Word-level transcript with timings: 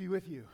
be 0.00 0.08
with 0.08 0.30
you. 0.30 0.44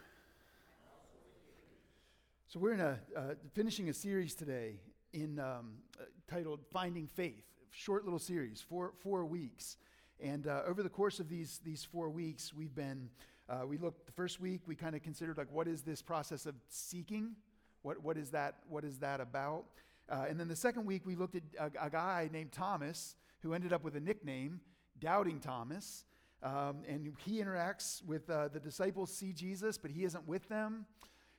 So 2.48 2.58
we're 2.58 2.72
in 2.72 2.80
a 2.80 2.98
uh, 3.16 3.20
finishing 3.54 3.88
a 3.88 3.94
series 3.94 4.34
today 4.34 4.80
in 5.12 5.38
um, 5.38 5.74
uh, 6.00 6.06
titled 6.28 6.66
"Finding 6.72 7.06
Faith." 7.06 7.44
Short 7.70 8.02
little 8.02 8.18
series, 8.18 8.60
four 8.60 8.94
four 9.04 9.24
weeks, 9.24 9.76
and 10.18 10.48
uh, 10.48 10.62
over 10.66 10.82
the 10.82 10.88
course 10.88 11.20
of 11.20 11.28
these 11.28 11.60
these 11.64 11.84
four 11.84 12.10
weeks, 12.10 12.52
we've 12.52 12.74
been 12.74 13.08
uh, 13.48 13.64
we 13.64 13.78
looked 13.78 14.06
the 14.06 14.12
first 14.12 14.40
week 14.40 14.62
we 14.66 14.74
kind 14.74 14.96
of 14.96 15.02
considered 15.04 15.38
like 15.38 15.52
what 15.52 15.68
is 15.68 15.82
this 15.82 16.02
process 16.02 16.44
of 16.44 16.56
seeking, 16.68 17.36
what 17.82 18.02
what 18.02 18.16
is 18.16 18.30
that 18.30 18.56
what 18.68 18.82
is 18.82 18.98
that 18.98 19.20
about, 19.20 19.66
uh, 20.10 20.24
and 20.28 20.40
then 20.40 20.48
the 20.48 20.56
second 20.56 20.86
week 20.86 21.02
we 21.06 21.14
looked 21.14 21.36
at 21.36 21.42
a, 21.60 21.86
a 21.86 21.90
guy 21.90 22.28
named 22.32 22.50
Thomas 22.50 23.14
who 23.44 23.54
ended 23.54 23.72
up 23.72 23.84
with 23.84 23.94
a 23.94 24.00
nickname, 24.00 24.60
Doubting 24.98 25.38
Thomas. 25.38 26.04
Um, 26.42 26.82
and 26.86 27.14
he 27.24 27.38
interacts 27.38 28.04
with 28.04 28.28
uh, 28.28 28.48
the 28.48 28.60
disciples, 28.60 29.12
see 29.12 29.32
Jesus, 29.32 29.78
but 29.78 29.90
he 29.90 30.04
isn't 30.04 30.26
with 30.28 30.48
them. 30.48 30.86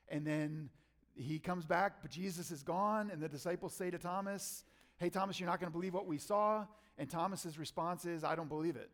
And 0.10 0.26
then 0.26 0.70
he 1.16 1.40
comes 1.40 1.66
back, 1.66 2.02
but 2.02 2.12
Jesus 2.12 2.52
is 2.52 2.64
gone. 2.64 3.10
And 3.12 3.22
the 3.22 3.30
disciples 3.30 3.74
say 3.74 3.90
to 3.92 3.98
Thomas, 3.98 4.64
Hey, 4.98 5.10
Thomas, 5.10 5.40
you're 5.40 5.50
not 5.50 5.60
going 5.60 5.72
to 5.72 5.78
believe 5.78 5.94
what 5.94 6.08
we 6.08 6.18
saw. 6.18 6.66
And 6.98 7.10
Thomas's 7.10 7.60
response 7.60 8.06
is, 8.06 8.24
I 8.24 8.36
don't 8.36 8.50
believe 8.50 8.76
it. 8.76 8.90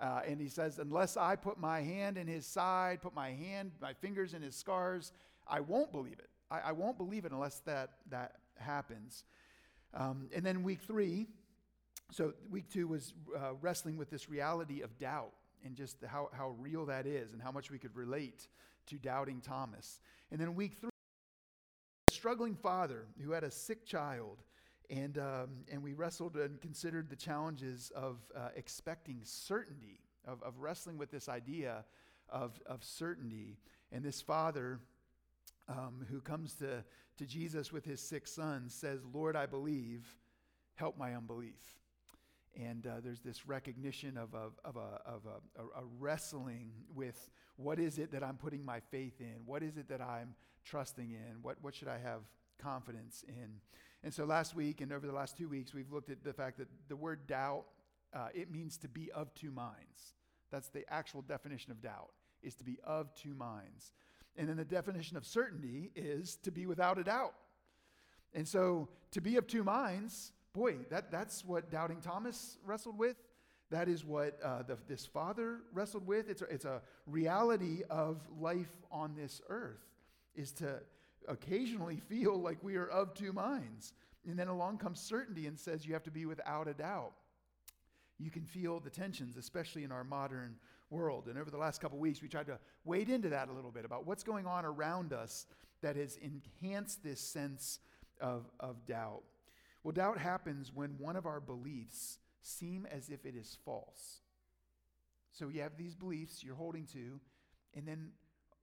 Uh, 0.00 0.20
and 0.26 0.40
he 0.40 0.48
says, 0.48 0.78
Unless 0.78 1.16
I 1.16 1.36
put 1.36 1.58
my 1.58 1.80
hand 1.80 2.18
in 2.18 2.26
his 2.26 2.46
side, 2.46 3.00
put 3.00 3.14
my 3.14 3.30
hand, 3.30 3.72
my 3.80 3.92
fingers 3.92 4.34
in 4.34 4.42
his 4.42 4.56
scars, 4.56 5.12
I 5.46 5.60
won't 5.60 5.92
believe 5.92 6.18
it. 6.18 6.30
I, 6.50 6.60
I 6.60 6.72
won't 6.72 6.98
believe 6.98 7.24
it 7.24 7.32
unless 7.32 7.60
that, 7.60 7.90
that 8.10 8.36
happens. 8.56 9.24
Um, 9.92 10.28
and 10.34 10.44
then 10.44 10.64
week 10.64 10.80
three, 10.80 11.28
so 12.10 12.34
week 12.50 12.68
two 12.68 12.88
was 12.88 13.14
uh, 13.36 13.52
wrestling 13.60 13.96
with 13.96 14.10
this 14.10 14.28
reality 14.28 14.82
of 14.82 14.98
doubt 14.98 15.32
and 15.64 15.74
just 15.74 15.96
how, 16.06 16.28
how 16.32 16.50
real 16.58 16.86
that 16.86 17.06
is 17.06 17.32
and 17.32 17.42
how 17.42 17.50
much 17.50 17.70
we 17.70 17.78
could 17.78 17.94
relate 17.96 18.48
to 18.86 18.96
doubting 18.96 19.40
Thomas. 19.40 20.00
And 20.30 20.40
then 20.40 20.54
week 20.54 20.74
three, 20.74 20.90
a 22.08 22.12
struggling 22.12 22.54
father 22.54 23.06
who 23.22 23.32
had 23.32 23.44
a 23.44 23.50
sick 23.50 23.86
child. 23.86 24.42
And, 24.90 25.16
um, 25.18 25.48
and 25.72 25.82
we 25.82 25.94
wrestled 25.94 26.36
and 26.36 26.60
considered 26.60 27.08
the 27.08 27.16
challenges 27.16 27.90
of 27.94 28.18
uh, 28.36 28.48
expecting 28.54 29.20
certainty, 29.22 30.00
of, 30.26 30.42
of 30.42 30.58
wrestling 30.58 30.98
with 30.98 31.10
this 31.10 31.28
idea 31.28 31.84
of, 32.28 32.60
of 32.66 32.84
certainty. 32.84 33.56
And 33.92 34.04
this 34.04 34.20
father 34.20 34.80
um, 35.68 36.04
who 36.10 36.20
comes 36.20 36.54
to, 36.56 36.84
to 37.16 37.26
Jesus 37.26 37.72
with 37.72 37.84
his 37.84 38.00
sick 38.00 38.26
son 38.26 38.68
says, 38.68 39.00
Lord, 39.12 39.36
I 39.36 39.46
believe, 39.46 40.06
help 40.74 40.98
my 40.98 41.14
unbelief. 41.14 41.78
And 42.56 42.86
uh, 42.86 43.00
there's 43.02 43.20
this 43.20 43.46
recognition 43.46 44.16
of, 44.16 44.34
a, 44.34 44.50
of, 44.64 44.76
a, 44.76 45.00
of 45.04 45.22
a, 45.26 45.62
a, 45.62 45.84
wrestling 45.98 46.70
with 46.94 47.28
what 47.56 47.80
is 47.80 47.98
it 47.98 48.12
that 48.12 48.22
I'm 48.22 48.36
putting 48.36 48.64
my 48.64 48.78
faith 48.78 49.20
in? 49.20 49.34
What 49.44 49.62
is 49.64 49.76
it 49.76 49.88
that 49.88 50.00
I'm 50.00 50.34
trusting 50.64 51.10
in? 51.10 51.42
What, 51.42 51.56
what 51.62 51.74
should 51.74 51.88
I 51.88 51.98
have 51.98 52.20
confidence 52.58 53.24
in? 53.26 53.60
And 54.04 54.14
so 54.14 54.24
last 54.24 54.54
week 54.54 54.80
and 54.80 54.92
over 54.92 55.06
the 55.06 55.12
last 55.12 55.36
two 55.36 55.48
weeks, 55.48 55.74
we've 55.74 55.90
looked 55.90 56.10
at 56.10 56.22
the 56.22 56.32
fact 56.32 56.58
that 56.58 56.68
the 56.88 56.96
word 56.96 57.26
doubt, 57.26 57.64
uh, 58.14 58.28
it 58.34 58.52
means 58.52 58.76
to 58.78 58.88
be 58.88 59.10
of 59.10 59.34
two 59.34 59.50
minds. 59.50 60.14
That's 60.52 60.68
the 60.68 60.84
actual 60.88 61.22
definition 61.22 61.72
of 61.72 61.80
doubt, 61.80 62.10
is 62.42 62.54
to 62.56 62.64
be 62.64 62.78
of 62.84 63.12
two 63.14 63.34
minds. 63.34 63.92
And 64.36 64.48
then 64.48 64.56
the 64.56 64.64
definition 64.64 65.16
of 65.16 65.26
certainty 65.26 65.90
is 65.96 66.36
to 66.42 66.52
be 66.52 66.66
without 66.66 66.98
a 66.98 67.04
doubt. 67.04 67.34
And 68.34 68.46
so 68.46 68.88
to 69.12 69.20
be 69.20 69.36
of 69.36 69.46
two 69.46 69.64
minds 69.64 70.32
boy, 70.54 70.76
that, 70.90 71.10
that's 71.10 71.44
what 71.44 71.70
doubting 71.70 72.00
Thomas 72.00 72.58
wrestled 72.64 72.96
with. 72.96 73.16
That 73.70 73.88
is 73.88 74.04
what 74.04 74.38
uh, 74.42 74.62
the, 74.62 74.78
this 74.86 75.04
father 75.04 75.58
wrestled 75.72 76.06
with. 76.06 76.30
It's 76.30 76.42
a, 76.42 76.44
it's 76.46 76.64
a 76.64 76.80
reality 77.06 77.82
of 77.90 78.20
life 78.38 78.70
on 78.90 79.14
this 79.16 79.40
earth, 79.48 79.82
is 80.34 80.52
to 80.52 80.80
occasionally 81.26 81.96
feel 81.96 82.36
like 82.38 82.58
we 82.62 82.76
are 82.76 82.86
of 82.86 83.14
two 83.14 83.32
minds. 83.32 83.92
And 84.28 84.38
then 84.38 84.48
along 84.48 84.78
comes 84.78 85.00
certainty 85.00 85.46
and 85.46 85.58
says 85.58 85.86
you 85.86 85.92
have 85.94 86.04
to 86.04 86.10
be 86.10 86.24
without 86.24 86.68
a 86.68 86.74
doubt. 86.74 87.12
You 88.18 88.30
can 88.30 88.44
feel 88.44 88.78
the 88.78 88.90
tensions, 88.90 89.36
especially 89.36 89.82
in 89.82 89.90
our 89.90 90.04
modern 90.04 90.54
world. 90.88 91.26
And 91.26 91.36
over 91.36 91.50
the 91.50 91.58
last 91.58 91.80
couple 91.80 91.98
weeks, 91.98 92.22
we 92.22 92.28
tried 92.28 92.46
to 92.46 92.58
wade 92.84 93.10
into 93.10 93.28
that 93.30 93.48
a 93.48 93.52
little 93.52 93.72
bit 93.72 93.84
about 93.84 94.06
what's 94.06 94.22
going 94.22 94.46
on 94.46 94.64
around 94.64 95.12
us 95.12 95.46
that 95.82 95.96
has 95.96 96.16
enhanced 96.18 97.02
this 97.02 97.20
sense 97.20 97.80
of, 98.20 98.44
of 98.60 98.86
doubt. 98.86 99.22
Well, 99.84 99.92
doubt 99.92 100.18
happens 100.18 100.72
when 100.74 100.96
one 100.98 101.14
of 101.14 101.26
our 101.26 101.40
beliefs 101.40 102.18
seem 102.40 102.86
as 102.90 103.10
if 103.10 103.24
it 103.26 103.36
is 103.36 103.58
false. 103.64 104.22
So 105.30 105.48
you 105.48 105.60
have 105.60 105.76
these 105.76 105.94
beliefs 105.94 106.42
you're 106.42 106.54
holding 106.54 106.86
to, 106.86 107.20
and 107.74 107.86
then 107.86 108.08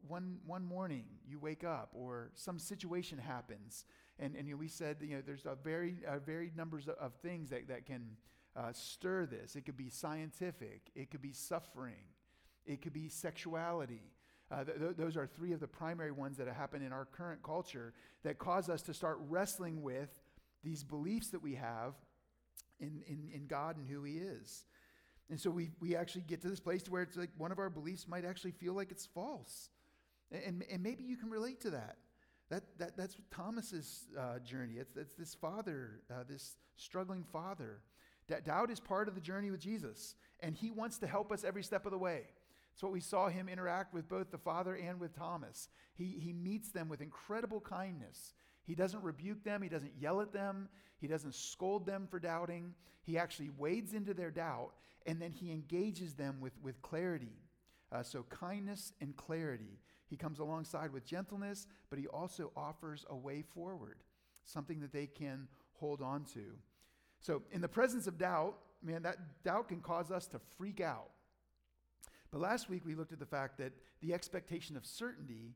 one, 0.07 0.39
one 0.45 0.65
morning 0.65 1.05
you 1.27 1.37
wake 1.37 1.63
up 1.63 1.89
or 1.93 2.31
some 2.33 2.57
situation 2.57 3.19
happens. 3.19 3.85
And, 4.17 4.35
and 4.35 4.57
we 4.57 4.67
said, 4.67 4.97
you 5.01 5.15
know, 5.15 5.21
there's 5.23 5.45
a 5.45 5.55
very, 5.55 5.97
a 6.07 6.19
varied 6.19 6.57
numbers 6.57 6.87
of, 6.87 6.95
of 6.95 7.13
things 7.21 7.51
that, 7.51 7.67
that 7.67 7.85
can 7.85 8.17
uh, 8.55 8.73
stir 8.73 9.27
this. 9.27 9.55
It 9.55 9.65
could 9.65 9.77
be 9.77 9.89
scientific. 9.89 10.89
It 10.95 11.11
could 11.11 11.21
be 11.21 11.33
suffering. 11.33 12.05
It 12.65 12.81
could 12.81 12.93
be 12.93 13.09
sexuality. 13.09 14.11
Uh, 14.51 14.63
th- 14.63 14.77
th- 14.79 14.97
those 14.97 15.17
are 15.17 15.27
three 15.27 15.53
of 15.53 15.59
the 15.59 15.67
primary 15.67 16.11
ones 16.11 16.37
that 16.37 16.47
happen 16.47 16.81
in 16.81 16.91
our 16.91 17.05
current 17.05 17.43
culture 17.43 17.93
that 18.23 18.39
cause 18.39 18.69
us 18.69 18.81
to 18.83 18.93
start 18.93 19.19
wrestling 19.29 19.81
with 19.81 20.09
these 20.63 20.83
beliefs 20.83 21.29
that 21.29 21.41
we 21.41 21.55
have 21.55 21.93
in, 22.79 23.01
in, 23.07 23.29
in 23.33 23.47
God 23.47 23.77
and 23.77 23.87
who 23.87 24.03
He 24.03 24.17
is. 24.17 24.65
And 25.29 25.39
so 25.39 25.49
we, 25.49 25.71
we 25.79 25.95
actually 25.95 26.23
get 26.27 26.41
to 26.41 26.49
this 26.49 26.59
place 26.59 26.83
where 26.89 27.01
it's 27.01 27.15
like 27.15 27.29
one 27.37 27.51
of 27.51 27.59
our 27.59 27.69
beliefs 27.69 28.07
might 28.07 28.25
actually 28.25 28.51
feel 28.51 28.73
like 28.73 28.91
it's 28.91 29.05
false. 29.05 29.69
And, 30.31 30.63
and 30.71 30.83
maybe 30.83 31.03
you 31.03 31.15
can 31.17 31.29
relate 31.29 31.61
to 31.61 31.71
that. 31.71 31.97
That, 32.49 32.63
that, 32.79 32.97
that's 32.97 33.15
Thomas's 33.31 34.07
uh, 34.19 34.39
journey. 34.39 34.73
It's, 34.77 34.97
it's 34.97 35.15
this 35.15 35.33
father, 35.33 36.01
uh, 36.11 36.23
this 36.27 36.55
struggling 36.75 37.23
father. 37.31 37.79
That 38.27 38.45
doubt 38.45 38.71
is 38.71 38.79
part 38.79 39.07
of 39.07 39.15
the 39.15 39.21
journey 39.21 39.51
with 39.51 39.61
Jesus, 39.61 40.15
and 40.41 40.55
he 40.55 40.69
wants 40.69 40.97
to 40.99 41.07
help 41.07 41.31
us 41.31 41.43
every 41.45 41.63
step 41.63 41.85
of 41.85 41.91
the 41.91 41.97
way. 41.97 42.23
It's 42.73 42.83
what 42.83 42.91
we 42.91 42.99
saw 42.99 43.29
him 43.29 43.49
interact 43.49 43.93
with 43.93 44.07
both 44.07 44.31
the 44.31 44.37
Father 44.37 44.75
and 44.75 44.99
with 44.99 45.15
Thomas. 45.15 45.69
He, 45.93 46.17
he 46.19 46.33
meets 46.33 46.71
them 46.71 46.87
with 46.87 47.01
incredible 47.01 47.59
kindness. 47.59 48.33
He 48.71 48.75
doesn't 48.75 49.03
rebuke 49.03 49.43
them, 49.43 49.61
he 49.61 49.67
doesn't 49.67 49.91
yell 49.99 50.21
at 50.21 50.31
them, 50.31 50.69
he 50.97 51.05
doesn't 51.05 51.35
scold 51.35 51.85
them 51.85 52.07
for 52.09 52.21
doubting. 52.21 52.73
He 53.01 53.17
actually 53.17 53.49
wades 53.57 53.93
into 53.93 54.13
their 54.13 54.31
doubt 54.31 54.69
and 55.05 55.21
then 55.21 55.33
he 55.33 55.51
engages 55.51 56.13
them 56.13 56.37
with, 56.39 56.53
with 56.63 56.81
clarity. 56.81 57.35
Uh, 57.91 58.01
so, 58.01 58.23
kindness 58.29 58.93
and 59.01 59.13
clarity. 59.17 59.77
He 60.07 60.15
comes 60.15 60.39
alongside 60.39 60.93
with 60.93 61.03
gentleness, 61.03 61.67
but 61.89 61.99
he 61.99 62.07
also 62.07 62.53
offers 62.55 63.05
a 63.09 63.15
way 63.17 63.41
forward, 63.41 63.97
something 64.45 64.79
that 64.79 64.93
they 64.93 65.07
can 65.07 65.49
hold 65.73 66.01
on 66.01 66.23
to. 66.33 66.53
So, 67.19 67.41
in 67.51 67.59
the 67.59 67.67
presence 67.67 68.07
of 68.07 68.17
doubt, 68.17 68.55
man, 68.81 69.03
that 69.03 69.43
doubt 69.43 69.67
can 69.67 69.81
cause 69.81 70.11
us 70.11 70.27
to 70.27 70.39
freak 70.57 70.79
out. 70.79 71.09
But 72.31 72.39
last 72.39 72.69
week 72.69 72.83
we 72.85 72.95
looked 72.95 73.11
at 73.11 73.19
the 73.19 73.25
fact 73.25 73.57
that 73.57 73.73
the 73.99 74.13
expectation 74.13 74.77
of 74.77 74.85
certainty 74.85 75.55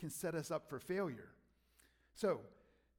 can 0.00 0.10
set 0.10 0.34
us 0.34 0.50
up 0.50 0.68
for 0.68 0.80
failure. 0.80 1.28
So, 2.14 2.40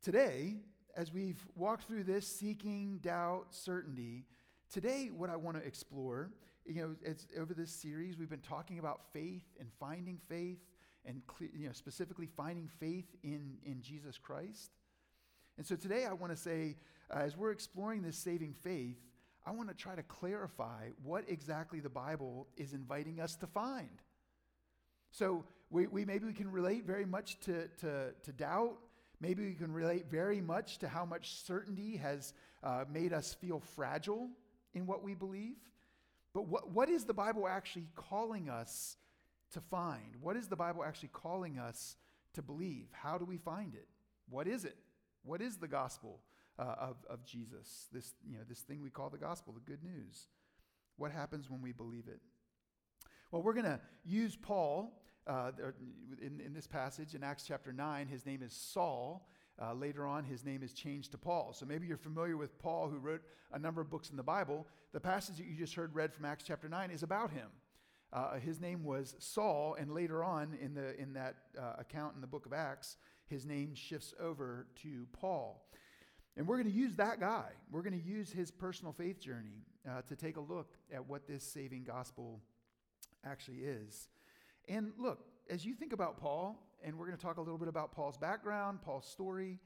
today, 0.01 0.55
as 0.95 1.13
we've 1.13 1.43
walked 1.55 1.85
through 1.87 2.03
this 2.03 2.27
seeking, 2.27 2.99
doubt, 3.01 3.47
certainty, 3.51 4.25
today 4.71 5.09
what 5.15 5.29
I 5.29 5.35
want 5.35 5.57
to 5.57 5.63
explore, 5.63 6.31
you 6.65 6.81
know, 6.81 6.95
it's 7.03 7.27
over 7.39 7.53
this 7.53 7.71
series 7.71 8.17
we've 8.17 8.29
been 8.29 8.39
talking 8.39 8.79
about 8.79 9.01
faith 9.13 9.45
and 9.59 9.69
finding 9.79 10.17
faith 10.27 10.59
and 11.05 11.21
you 11.39 11.65
know 11.65 11.73
specifically 11.73 12.27
finding 12.27 12.67
faith 12.79 13.07
in 13.23 13.57
in 13.65 13.81
Jesus 13.81 14.17
Christ. 14.17 14.71
And 15.57 15.65
so 15.65 15.75
today 15.75 16.05
I 16.05 16.13
want 16.13 16.31
to 16.31 16.37
say 16.37 16.77
uh, 17.13 17.19
as 17.19 17.35
we're 17.35 17.51
exploring 17.51 18.01
this 18.01 18.17
saving 18.17 18.53
faith, 18.53 18.97
I 19.45 19.51
want 19.51 19.69
to 19.69 19.75
try 19.75 19.95
to 19.95 20.03
clarify 20.03 20.89
what 21.03 21.25
exactly 21.27 21.79
the 21.79 21.89
Bible 21.89 22.47
is 22.57 22.73
inviting 22.73 23.19
us 23.19 23.35
to 23.37 23.47
find. 23.47 24.01
So 25.11 25.43
we, 25.69 25.87
we 25.87 26.05
maybe 26.05 26.25
we 26.25 26.33
can 26.33 26.51
relate 26.51 26.85
very 26.85 27.05
much 27.05 27.39
to, 27.41 27.67
to, 27.79 28.11
to 28.23 28.31
doubt 28.31 28.77
Maybe 29.21 29.45
we 29.45 29.53
can 29.53 29.71
relate 29.71 30.07
very 30.09 30.41
much 30.41 30.79
to 30.79 30.87
how 30.87 31.05
much 31.05 31.35
certainty 31.43 31.97
has 31.97 32.33
uh, 32.63 32.85
made 32.91 33.13
us 33.13 33.35
feel 33.35 33.59
fragile 33.59 34.29
in 34.73 34.87
what 34.87 35.03
we 35.03 35.13
believe. 35.13 35.57
But 36.33 36.47
what, 36.47 36.71
what 36.71 36.89
is 36.89 37.05
the 37.05 37.13
Bible 37.13 37.47
actually 37.47 37.87
calling 37.95 38.49
us 38.49 38.97
to 39.53 39.61
find? 39.61 40.15
What 40.21 40.35
is 40.35 40.47
the 40.47 40.55
Bible 40.55 40.83
actually 40.83 41.09
calling 41.09 41.59
us 41.59 41.97
to 42.33 42.41
believe? 42.41 42.87
How 42.91 43.19
do 43.19 43.25
we 43.25 43.37
find 43.37 43.75
it? 43.75 43.87
What 44.29 44.47
is 44.47 44.65
it? 44.65 44.77
What 45.23 45.41
is 45.41 45.57
the 45.57 45.67
gospel 45.67 46.21
uh, 46.57 46.75
of, 46.79 46.95
of 47.07 47.23
Jesus? 47.23 47.89
This, 47.91 48.13
you 48.27 48.37
know, 48.37 48.43
this 48.49 48.61
thing 48.61 48.81
we 48.81 48.89
call 48.89 49.09
the 49.09 49.17
gospel, 49.19 49.53
the 49.53 49.59
good 49.59 49.83
news. 49.83 50.27
What 50.97 51.11
happens 51.11 51.49
when 51.49 51.61
we 51.61 51.73
believe 51.73 52.07
it? 52.07 52.21
Well, 53.31 53.43
we're 53.43 53.53
going 53.53 53.65
to 53.65 53.79
use 54.03 54.35
Paul 54.35 54.99
uh, 55.27 55.51
in, 56.21 56.41
in 56.41 56.53
this 56.53 56.67
passage 56.67 57.15
in 57.15 57.23
Acts 57.23 57.43
chapter 57.47 57.71
9, 57.71 58.07
his 58.07 58.25
name 58.25 58.41
is 58.43 58.53
Saul. 58.53 59.27
Uh, 59.61 59.73
later 59.73 60.07
on, 60.07 60.23
his 60.23 60.43
name 60.43 60.63
is 60.63 60.73
changed 60.73 61.11
to 61.11 61.17
Paul. 61.17 61.53
So 61.53 61.65
maybe 61.65 61.85
you're 61.85 61.97
familiar 61.97 62.37
with 62.37 62.57
Paul, 62.57 62.89
who 62.89 62.97
wrote 62.97 63.21
a 63.51 63.59
number 63.59 63.81
of 63.81 63.89
books 63.89 64.09
in 64.09 64.17
the 64.17 64.23
Bible. 64.23 64.65
The 64.93 64.99
passage 64.99 65.37
that 65.37 65.45
you 65.45 65.55
just 65.55 65.75
heard 65.75 65.93
read 65.93 66.13
from 66.13 66.25
Acts 66.25 66.43
chapter 66.45 66.67
9 66.67 66.89
is 66.89 67.03
about 67.03 67.31
him. 67.31 67.47
Uh, 68.13 68.39
his 68.39 68.59
name 68.59 68.83
was 68.83 69.15
Saul, 69.19 69.75
and 69.79 69.93
later 69.93 70.23
on 70.23 70.57
in, 70.61 70.73
the, 70.73 70.99
in 70.99 71.13
that 71.13 71.35
uh, 71.57 71.73
account 71.77 72.15
in 72.15 72.21
the 72.21 72.27
book 72.27 72.45
of 72.45 72.53
Acts, 72.53 72.97
his 73.27 73.45
name 73.45 73.73
shifts 73.75 74.13
over 74.19 74.67
to 74.81 75.07
Paul. 75.13 75.63
And 76.35 76.47
we're 76.47 76.57
going 76.57 76.71
to 76.71 76.77
use 76.77 76.95
that 76.95 77.19
guy. 77.19 77.49
We're 77.71 77.83
going 77.83 77.99
to 77.99 78.05
use 78.05 78.31
his 78.31 78.51
personal 78.51 78.93
faith 78.93 79.19
journey 79.19 79.65
uh, 79.89 80.01
to 80.07 80.15
take 80.15 80.37
a 80.37 80.41
look 80.41 80.73
at 80.93 81.07
what 81.07 81.27
this 81.27 81.43
saving 81.43 81.83
gospel 81.83 82.41
actually 83.25 83.59
is. 83.59 84.07
And 84.71 84.93
look, 84.97 85.19
as 85.49 85.65
you 85.65 85.73
think 85.73 85.91
about 85.91 86.17
Paul, 86.17 86.57
and 86.81 86.97
we're 86.97 87.05
going 87.05 87.17
to 87.17 87.23
talk 87.23 87.35
a 87.35 87.41
little 87.41 87.57
bit 87.57 87.67
about 87.67 87.91
Paul's 87.91 88.17
background, 88.17 88.81
Paul's 88.81 89.05
story, 89.05 89.59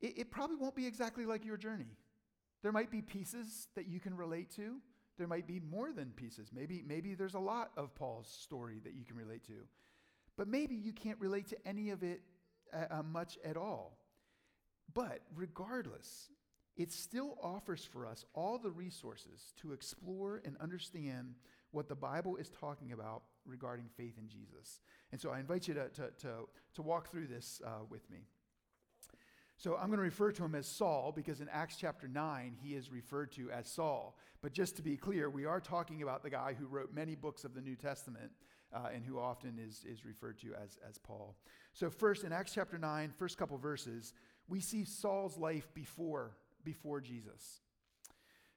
it, 0.00 0.18
it 0.18 0.30
probably 0.32 0.56
won't 0.56 0.74
be 0.74 0.84
exactly 0.84 1.24
like 1.24 1.44
your 1.44 1.56
journey. 1.56 1.96
There 2.64 2.72
might 2.72 2.90
be 2.90 3.00
pieces 3.00 3.68
that 3.76 3.86
you 3.86 4.00
can 4.00 4.16
relate 4.16 4.50
to. 4.56 4.78
There 5.16 5.28
might 5.28 5.46
be 5.46 5.60
more 5.60 5.92
than 5.92 6.10
pieces. 6.10 6.50
Maybe, 6.52 6.82
maybe 6.84 7.14
there's 7.14 7.34
a 7.34 7.38
lot 7.38 7.70
of 7.76 7.94
Paul's 7.94 8.26
story 8.28 8.80
that 8.82 8.94
you 8.94 9.04
can 9.04 9.14
relate 9.14 9.44
to. 9.46 9.62
But 10.36 10.48
maybe 10.48 10.74
you 10.74 10.92
can't 10.92 11.20
relate 11.20 11.46
to 11.50 11.56
any 11.64 11.90
of 11.90 12.02
it 12.02 12.20
uh, 12.72 12.98
uh 12.98 13.02
much 13.04 13.38
at 13.44 13.56
all. 13.56 13.96
But 14.92 15.20
regardless, 15.36 16.30
it 16.76 16.90
still 16.90 17.38
offers 17.40 17.84
for 17.84 18.08
us 18.08 18.24
all 18.34 18.58
the 18.58 18.72
resources 18.72 19.52
to 19.62 19.72
explore 19.72 20.42
and 20.44 20.56
understand 20.56 21.36
what 21.70 21.88
the 21.88 21.94
Bible 21.94 22.34
is 22.36 22.50
talking 22.50 22.90
about 22.90 23.22
regarding 23.46 23.86
faith 23.96 24.14
in 24.18 24.28
Jesus. 24.28 24.80
And 25.12 25.20
so 25.20 25.30
I 25.30 25.40
invite 25.40 25.68
you 25.68 25.74
to, 25.74 25.88
to, 25.88 26.10
to, 26.20 26.28
to 26.74 26.82
walk 26.82 27.10
through 27.10 27.26
this 27.26 27.60
uh, 27.64 27.84
with 27.88 28.08
me. 28.10 28.26
So 29.56 29.76
I'm 29.76 29.86
going 29.86 29.98
to 29.98 30.04
refer 30.04 30.32
to 30.32 30.44
him 30.44 30.54
as 30.54 30.66
Saul 30.66 31.12
because 31.14 31.40
in 31.40 31.48
Acts 31.48 31.76
chapter 31.76 32.08
9, 32.08 32.56
he 32.60 32.74
is 32.74 32.90
referred 32.90 33.32
to 33.32 33.50
as 33.50 33.68
Saul. 33.68 34.18
But 34.42 34.52
just 34.52 34.76
to 34.76 34.82
be 34.82 34.96
clear, 34.96 35.30
we 35.30 35.44
are 35.44 35.60
talking 35.60 36.02
about 36.02 36.22
the 36.22 36.30
guy 36.30 36.54
who 36.58 36.66
wrote 36.66 36.92
many 36.92 37.14
books 37.14 37.44
of 37.44 37.54
the 37.54 37.60
New 37.60 37.76
Testament 37.76 38.32
uh, 38.74 38.88
and 38.92 39.04
who 39.04 39.18
often 39.18 39.58
is, 39.64 39.84
is 39.88 40.04
referred 40.04 40.38
to 40.40 40.48
as, 40.62 40.78
as 40.88 40.98
Paul. 40.98 41.36
So, 41.72 41.88
first, 41.88 42.24
in 42.24 42.32
Acts 42.32 42.52
chapter 42.52 42.78
9, 42.78 43.12
first 43.16 43.38
couple 43.38 43.56
verses, 43.56 44.12
we 44.48 44.60
see 44.60 44.84
Saul's 44.84 45.38
life 45.38 45.72
before, 45.72 46.36
before 46.64 47.00
Jesus. 47.00 47.60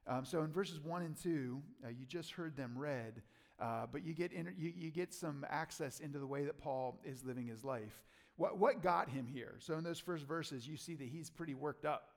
Um, 0.07 0.25
so, 0.25 0.41
in 0.41 0.51
verses 0.51 0.79
1 0.79 1.01
and 1.03 1.15
2, 1.15 1.61
uh, 1.85 1.89
you 1.89 2.05
just 2.05 2.31
heard 2.31 2.55
them 2.57 2.73
read, 2.75 3.21
uh, 3.59 3.85
but 3.91 4.05
you 4.05 4.13
get, 4.13 4.31
you, 4.31 4.73
you 4.75 4.91
get 4.91 5.13
some 5.13 5.45
access 5.49 5.99
into 5.99 6.19
the 6.19 6.27
way 6.27 6.45
that 6.45 6.59
Paul 6.59 6.99
is 7.03 7.23
living 7.23 7.47
his 7.47 7.63
life. 7.63 8.03
What, 8.35 8.57
what 8.59 8.83
got 8.83 9.09
him 9.09 9.27
here? 9.27 9.55
So, 9.59 9.77
in 9.77 9.83
those 9.83 9.99
first 9.99 10.25
verses, 10.25 10.67
you 10.67 10.77
see 10.77 10.93
that 10.95 11.07
he's 11.07 11.29
pretty 11.29 11.55
worked 11.55 11.85
up. 11.85 12.09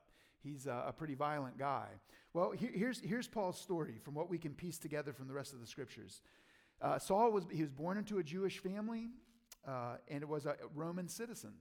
He's 0.43 0.67
a, 0.67 0.85
a 0.89 0.93
pretty 0.93 1.15
violent 1.15 1.59
guy. 1.59 1.87
Well, 2.33 2.51
here, 2.51 2.71
here's, 2.73 3.01
here's 3.01 3.27
Paul's 3.27 3.59
story 3.59 3.97
from 4.03 4.15
what 4.15 4.31
we 4.31 4.39
can 4.39 4.53
piece 4.53 4.79
together 4.79 5.13
from 5.13 5.29
the 5.29 5.35
rest 5.35 5.53
of 5.53 5.61
the 5.61 5.67
scriptures. 5.67 6.23
Uh, 6.81 6.99
Saul 6.99 7.33
was, 7.33 7.45
he 7.51 7.63
was 7.63 7.71
born 7.71 7.99
into 7.99 8.19
a 8.19 8.23
Jewish 8.23 8.59
family 8.59 9.09
uh, 9.67 9.97
and 10.09 10.23
it 10.23 10.29
was 10.29 10.47
a 10.47 10.57
Roman 10.75 11.09
citizen. 11.09 11.53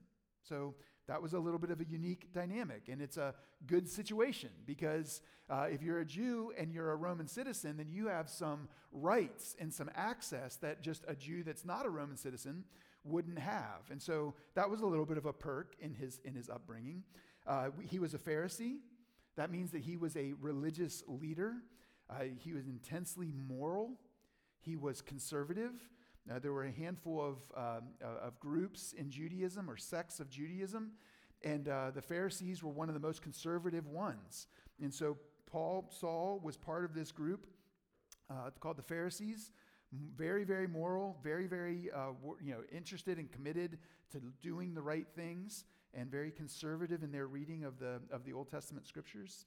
So 0.44 0.76
that 1.10 1.24
was 1.24 1.34
a 1.34 1.40
little 1.40 1.58
bit 1.58 1.72
of 1.72 1.82
a 1.82 1.86
unique 1.86 2.32
dynamic. 2.34 2.84
And 2.88 3.02
it's 3.02 3.18
a 3.18 3.34
good 3.66 3.90
situation 3.90 4.52
because 4.68 5.22
uh, 5.50 5.66
if 5.68 5.82
you're 5.82 6.02
a 6.02 6.06
Jew 6.06 6.54
and 6.56 6.72
you're 6.72 6.92
a 6.92 6.96
Roman 6.96 7.28
citizen, 7.28 7.78
then 7.78 7.88
you 7.90 8.08
have 8.08 8.30
some 8.30 8.70
rights 8.92 9.56
and 9.60 9.74
some 9.74 9.90
access 9.96 10.58
that 10.58 10.84
just 10.84 11.06
a 11.08 11.16
Jew 11.16 11.42
that's 11.42 11.66
not 11.66 11.88
a 11.88 11.90
Roman 11.90 12.16
citizen 12.16 12.64
wouldn't 13.04 13.40
have. 13.40 13.90
And 13.90 14.00
so 14.00 14.36
that 14.54 14.70
was 14.70 14.82
a 14.82 14.86
little 14.86 15.06
bit 15.06 15.18
of 15.18 15.26
a 15.26 15.34
perk 15.34 15.76
in 15.80 15.96
his, 15.96 16.20
in 16.26 16.36
his 16.36 16.48
upbringing. 16.48 17.02
Uh, 17.48 17.70
he 17.82 17.98
was 17.98 18.14
a 18.14 18.20
Pharisee. 18.20 18.78
That 19.36 19.50
means 19.50 19.72
that 19.72 19.82
he 19.82 19.98
was 19.98 20.16
a 20.16 20.34
religious 20.40 21.04
leader. 21.08 21.56
Uh, 22.08 22.26
he 22.38 22.54
was 22.54 22.68
intensely 22.68 23.34
moral. 23.48 23.94
He 24.60 24.76
was 24.76 25.02
conservative. 25.02 25.72
Uh, 26.30 26.40
there 26.40 26.54
were 26.54 26.66
a 26.66 26.72
handful 26.72 27.20
of, 27.20 27.38
um, 27.58 27.90
uh, 28.04 28.28
of 28.28 28.40
groups 28.40 28.94
in 28.94 29.10
Judaism 29.10 29.70
or 29.70 29.78
sects 29.78 30.20
of 30.20 30.30
Judaism, 30.30 30.92
and 31.44 31.68
uh, 31.68 31.92
the 31.92 32.02
Pharisees 32.02 32.62
were 32.62 32.72
one 32.72 32.88
of 32.88 32.94
the 32.94 33.00
most 33.00 33.22
conservative 33.22 33.88
ones. 33.88 34.48
And 34.82 34.94
so 34.94 35.18
Paul, 35.46 35.88
Saul, 35.90 36.40
was 36.44 36.58
part 36.58 36.86
of 36.86 36.94
this 36.94 37.12
group 37.12 37.48
uh, 38.30 38.52
called 38.60 38.78
the 38.78 38.84
Pharisees 38.84 39.52
very, 40.16 40.44
very 40.44 40.68
moral, 40.68 41.18
very, 41.24 41.48
very 41.48 41.90
uh, 41.96 42.12
you 42.42 42.52
know, 42.52 42.62
interested 42.72 43.18
and 43.18 43.32
committed 43.32 43.80
to 44.12 44.20
doing 44.42 44.74
the 44.74 44.82
right 44.82 45.08
things, 45.16 45.66
and 45.94 46.12
very 46.12 46.32
conservative 46.32 47.02
in 47.02 47.12
their 47.12 47.26
reading 47.26 47.64
of 47.64 47.80
the, 47.80 48.00
of 48.12 48.24
the 48.24 48.34
Old 48.34 48.50
Testament 48.50 48.86
scriptures. 48.88 49.46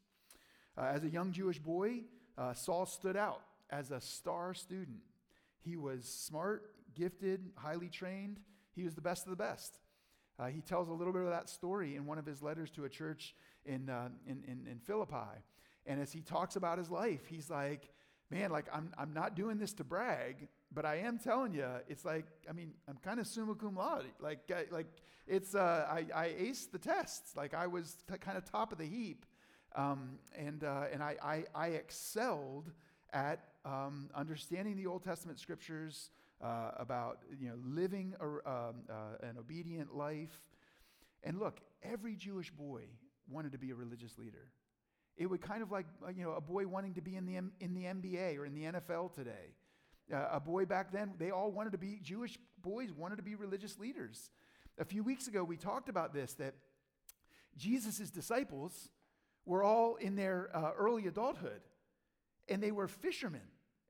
Uh, 0.77 0.91
as 0.93 1.05
a 1.05 1.09
young 1.09 1.31
Jewish 1.31 1.59
boy, 1.59 2.01
uh, 2.37 2.53
Saul 2.53 2.87
stood 2.87 3.17
out 3.17 3.43
as 3.71 3.93
a 3.93 4.01
star 4.01 4.55
student. 4.55 4.99
He 5.65 5.77
was 5.77 6.05
smart, 6.05 6.75
gifted, 6.95 7.51
highly 7.57 7.89
trained. 7.89 8.41
He 8.75 8.85
was 8.85 8.95
the 8.95 9.01
best 9.01 9.25
of 9.25 9.31
the 9.31 9.37
best. 9.37 9.79
Uh, 10.39 10.47
he 10.47 10.61
tells 10.61 10.89
a 10.89 10.93
little 10.93 11.13
bit 11.13 11.23
of 11.23 11.29
that 11.29 11.49
story 11.49 11.97
in 11.97 12.07
one 12.07 12.19
of 12.19 12.27
his 12.27 12.43
letters 12.43 12.71
to 12.71 12.85
a 12.85 12.89
church 12.89 13.35
in, 13.65 13.89
uh, 13.89 14.09
in, 14.27 14.43
in, 14.47 14.67
in 14.71 14.79
Philippi. 14.79 15.39
And 15.87 16.01
as 16.01 16.13
he 16.13 16.21
talks 16.21 16.57
about 16.57 16.79
his 16.79 16.91
life, 16.91 17.27
he's 17.27 17.51
like, 17.51 17.91
man, 18.31 18.51
like 18.51 18.67
I'm, 18.73 18.93
I'm 18.97 19.13
not 19.13 19.37
doing 19.37 19.59
this 19.59 19.73
to 19.75 19.85
brag, 19.85 20.49
but 20.73 20.85
I 20.85 20.97
am 20.97 21.19
telling 21.19 21.53
you, 21.53 21.67
it's 21.89 22.05
like, 22.05 22.25
I 22.49 22.53
mean, 22.53 22.73
I'm 22.89 22.97
kind 23.05 23.21
of 23.21 23.27
summa 23.27 23.55
cum 23.55 23.77
laude. 23.77 24.07
Like, 24.21 24.51
I, 24.51 24.65
like 24.71 24.87
it's, 25.27 25.55
uh, 25.55 25.87
I, 25.89 26.07
I 26.15 26.29
aced 26.29 26.73
the 26.73 26.79
tests. 26.79 27.37
Like 27.37 27.55
I 27.55 27.67
was 27.67 27.97
t- 28.11 28.19
kind 28.19 28.39
of 28.39 28.45
top 28.45 28.73
of 28.73 28.79
the 28.79 28.87
heap. 28.87 29.27
Um, 29.75 30.19
and, 30.37 30.65
uh, 30.65 30.85
and 30.93 31.03
I, 31.03 31.17
I, 31.23 31.45
I, 31.55 31.69
excelled 31.69 32.71
at 33.15 33.52
um, 33.65 34.11
understanding 34.15 34.77
the 34.77 34.87
Old 34.87 35.05
Testament 35.05 35.39
scriptures 35.39 36.11
uh, 36.43 36.73
about, 36.77 37.19
you 37.39 37.49
know, 37.49 37.55
living 37.65 38.15
a, 38.21 38.25
um, 38.25 38.75
uh, 38.91 39.27
an 39.29 39.37
obedient 39.39 39.95
life. 39.95 40.41
And 41.23 41.39
look, 41.39 41.61
every 41.83 42.17
Jewish 42.17 42.51
boy 42.51 42.83
wanted 43.29 43.53
to 43.53 43.59
be 43.59 43.71
a 43.71 43.75
religious 43.75 44.19
leader. 44.19 44.49
It 45.17 45.27
would 45.27 45.41
kind 45.41 45.63
of 45.63 45.71
like, 45.71 45.87
you 46.17 46.25
know, 46.25 46.33
a 46.33 46.41
boy 46.41 46.67
wanting 46.67 46.95
to 46.95 47.01
be 47.01 47.17
in 47.17 47.27
the, 47.27 47.37
M- 47.37 47.53
in 47.61 47.75
the 47.75 47.85
NBA 47.85 48.39
or 48.39 48.47
in 48.47 48.55
the 48.55 48.65
NFL 48.65 49.15
today. 49.15 49.55
Uh, 50.13 50.29
a 50.33 50.41
boy 50.41 50.67
back 50.67 50.91
then, 50.93 51.13
they 51.19 51.31
all 51.31 51.53
wanted 51.53 51.73
to 51.73 51.79
be, 51.79 52.01
Jewish 52.03 52.39
boys 52.61 52.93
wanted 52.93 53.17
to 53.17 53.23
be 53.23 53.35
religious 53.35 53.79
leaders. 53.79 54.31
A 54.79 54.85
few 54.85 55.05
weeks 55.05 55.29
ago, 55.29 55.45
we 55.45 55.57
talked 55.57 55.89
about 55.89 56.13
this 56.13 56.33
that 56.35 56.55
Jesus' 57.57 58.11
disciples 58.11 58.89
were 59.45 59.63
all 59.63 59.97
in 59.97 60.17
their 60.17 60.51
uh, 60.55 60.73
early 60.77 61.07
adulthood, 61.07 61.61
and 62.49 62.63
they 62.63 62.73
were 62.73 62.89
fishermen. 62.89 63.43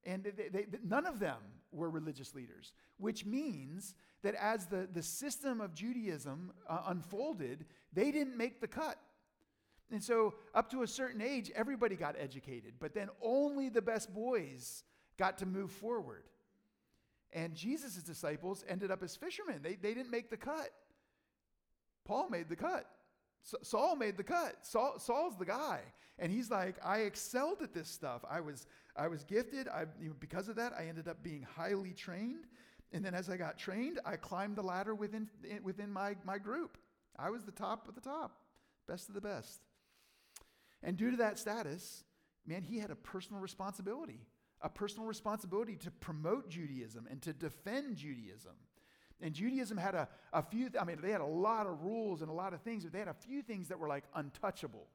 And 0.04 0.25
they, 0.25 0.49
they, 0.49 0.66
none 0.84 1.06
of 1.06 1.19
them 1.20 1.38
were 1.70 1.90
religious 1.90 2.34
leaders, 2.34 2.72
which 2.99 3.25
means 3.25 3.94
that 4.22 4.34
as 4.34 4.66
the, 4.66 4.88
the 4.93 5.02
system 5.02 5.60
of 5.60 5.75
Judaism 5.75 6.53
uh, 6.69 6.82
unfolded, 6.86 7.65
they 7.93 8.10
didn't 8.10 8.36
make 8.36 8.60
the 8.60 8.69
cut. 8.69 8.98
And 9.91 10.03
so, 10.03 10.34
up 10.55 10.70
to 10.70 10.82
a 10.82 10.86
certain 10.86 11.20
age, 11.20 11.50
everybody 11.55 11.96
got 11.96 12.17
educated, 12.19 12.74
but 12.81 12.94
then 12.94 13.10
only 13.20 13.69
the 13.69 13.82
best 13.82 14.12
boys 14.15 14.84
got 15.19 15.38
to 15.38 15.46
move 15.46 15.70
forward. 15.70 16.24
And 17.32 17.55
Jesus' 17.55 17.96
disciples 17.96 18.65
ended 18.69 18.91
up 18.91 19.03
as 19.03 19.17
fishermen. 19.17 19.60
They, 19.62 19.74
they 19.74 19.94
didn't 19.94 20.10
make 20.10 20.31
the 20.31 20.36
cut. 20.36 20.70
Paul 22.05 22.29
made 22.31 22.48
the 22.48 22.56
cut. 22.56 22.86
Saul 23.43 23.96
made 23.96 24.17
the 24.17 24.22
cut. 24.22 24.56
Saul, 24.63 24.99
Saul's 24.99 25.37
the 25.37 25.44
guy. 25.44 25.81
And 26.19 26.31
he's 26.31 26.51
like, 26.51 26.77
I 26.84 27.01
excelled 27.01 27.63
at 27.63 27.75
this 27.75 27.89
stuff. 27.89 28.25
I 28.31 28.41
was, 28.41 28.67
I 28.96 29.08
was 29.08 29.25
gifted. 29.25 29.69
I, 29.69 29.87
because 30.20 30.49
of 30.49 30.56
that, 30.56 30.72
I 30.79 30.87
ended 30.87 31.08
up 31.08 31.22
being 31.22 31.46
highly 31.56 31.93
trained. 31.93 32.46
And 32.93 33.05
then 33.05 33.15
as 33.15 33.31
I 33.31 33.37
got 33.37 33.58
trained, 33.58 33.99
I 34.05 34.17
climbed 34.17 34.56
the 34.56 34.63
ladder 34.63 34.94
within, 34.94 35.29
eh, 35.49 35.58
within 35.63 35.93
my, 35.93 36.17
my 36.25 36.39
group. 36.39 36.79
I 37.19 37.31
was 37.31 37.44
the 37.44 37.53
top 37.53 37.89
of 37.89 37.94
the 37.94 38.01
top, 38.01 38.39
best 38.87 39.08
of 39.08 39.15
the 39.15 39.20
best. 39.20 39.61
And 40.82 40.96
due 40.96 41.11
to 41.11 41.17
that 41.19 41.39
status, 41.39 42.05
man, 42.46 42.63
he 42.63 42.79
had 42.79 42.91
a 42.91 42.96
personal 42.96 43.41
responsibility, 43.41 44.27
a 44.61 44.69
personal 44.69 45.06
responsibility 45.06 45.77
to 45.77 45.91
promote 45.91 46.51
Judaism 46.51 47.06
and 47.11 47.22
to 47.22 47.32
defend 47.32 47.96
Judaism. 47.96 48.53
And 49.22 49.32
Judaism 49.32 49.79
had 49.79 49.94
a, 49.94 50.08
a 50.32 50.43
few, 50.43 50.69
I 50.79 50.84
mean, 50.84 50.98
they 51.00 51.12
had 51.12 51.20
a 51.20 51.26
lot 51.26 51.67
of 51.67 51.82
rules 51.82 52.22
and 52.22 52.31
a 52.31 52.34
lot 52.34 52.52
of 52.52 52.60
things, 52.62 52.82
but 52.82 52.93
they 52.93 52.98
had 52.98 53.08
a 53.08 53.14
few 53.14 53.41
things 53.41 53.69
that 53.69 53.79
were 53.79 53.88
like 53.88 54.05
untouchable. 54.14 54.88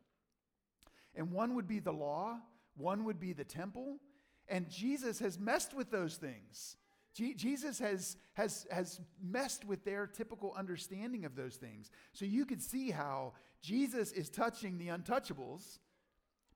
And 1.15 1.31
one 1.31 1.55
would 1.55 1.67
be 1.67 1.79
the 1.79 1.93
law, 1.93 2.37
one 2.75 3.05
would 3.05 3.19
be 3.19 3.33
the 3.33 3.45
temple. 3.45 3.99
And 4.49 4.69
Jesus 4.69 5.19
has 5.19 5.39
messed 5.39 5.73
with 5.73 5.89
those 5.91 6.15
things. 6.15 6.75
Jesus 7.13 7.79
has, 7.79 8.15
has, 8.33 8.67
has 8.69 9.01
messed 9.19 9.65
with 9.65 9.83
their 9.83 10.05
typical 10.05 10.53
understanding 10.55 11.25
of 11.25 11.35
those 11.35 11.55
things. 11.55 11.89
So 12.13 12.25
you 12.25 12.45
could 12.45 12.61
see 12.61 12.91
how 12.91 13.33
Jesus 13.61 14.11
is 14.11 14.29
touching 14.29 14.77
the 14.77 14.89
untouchables. 14.89 15.79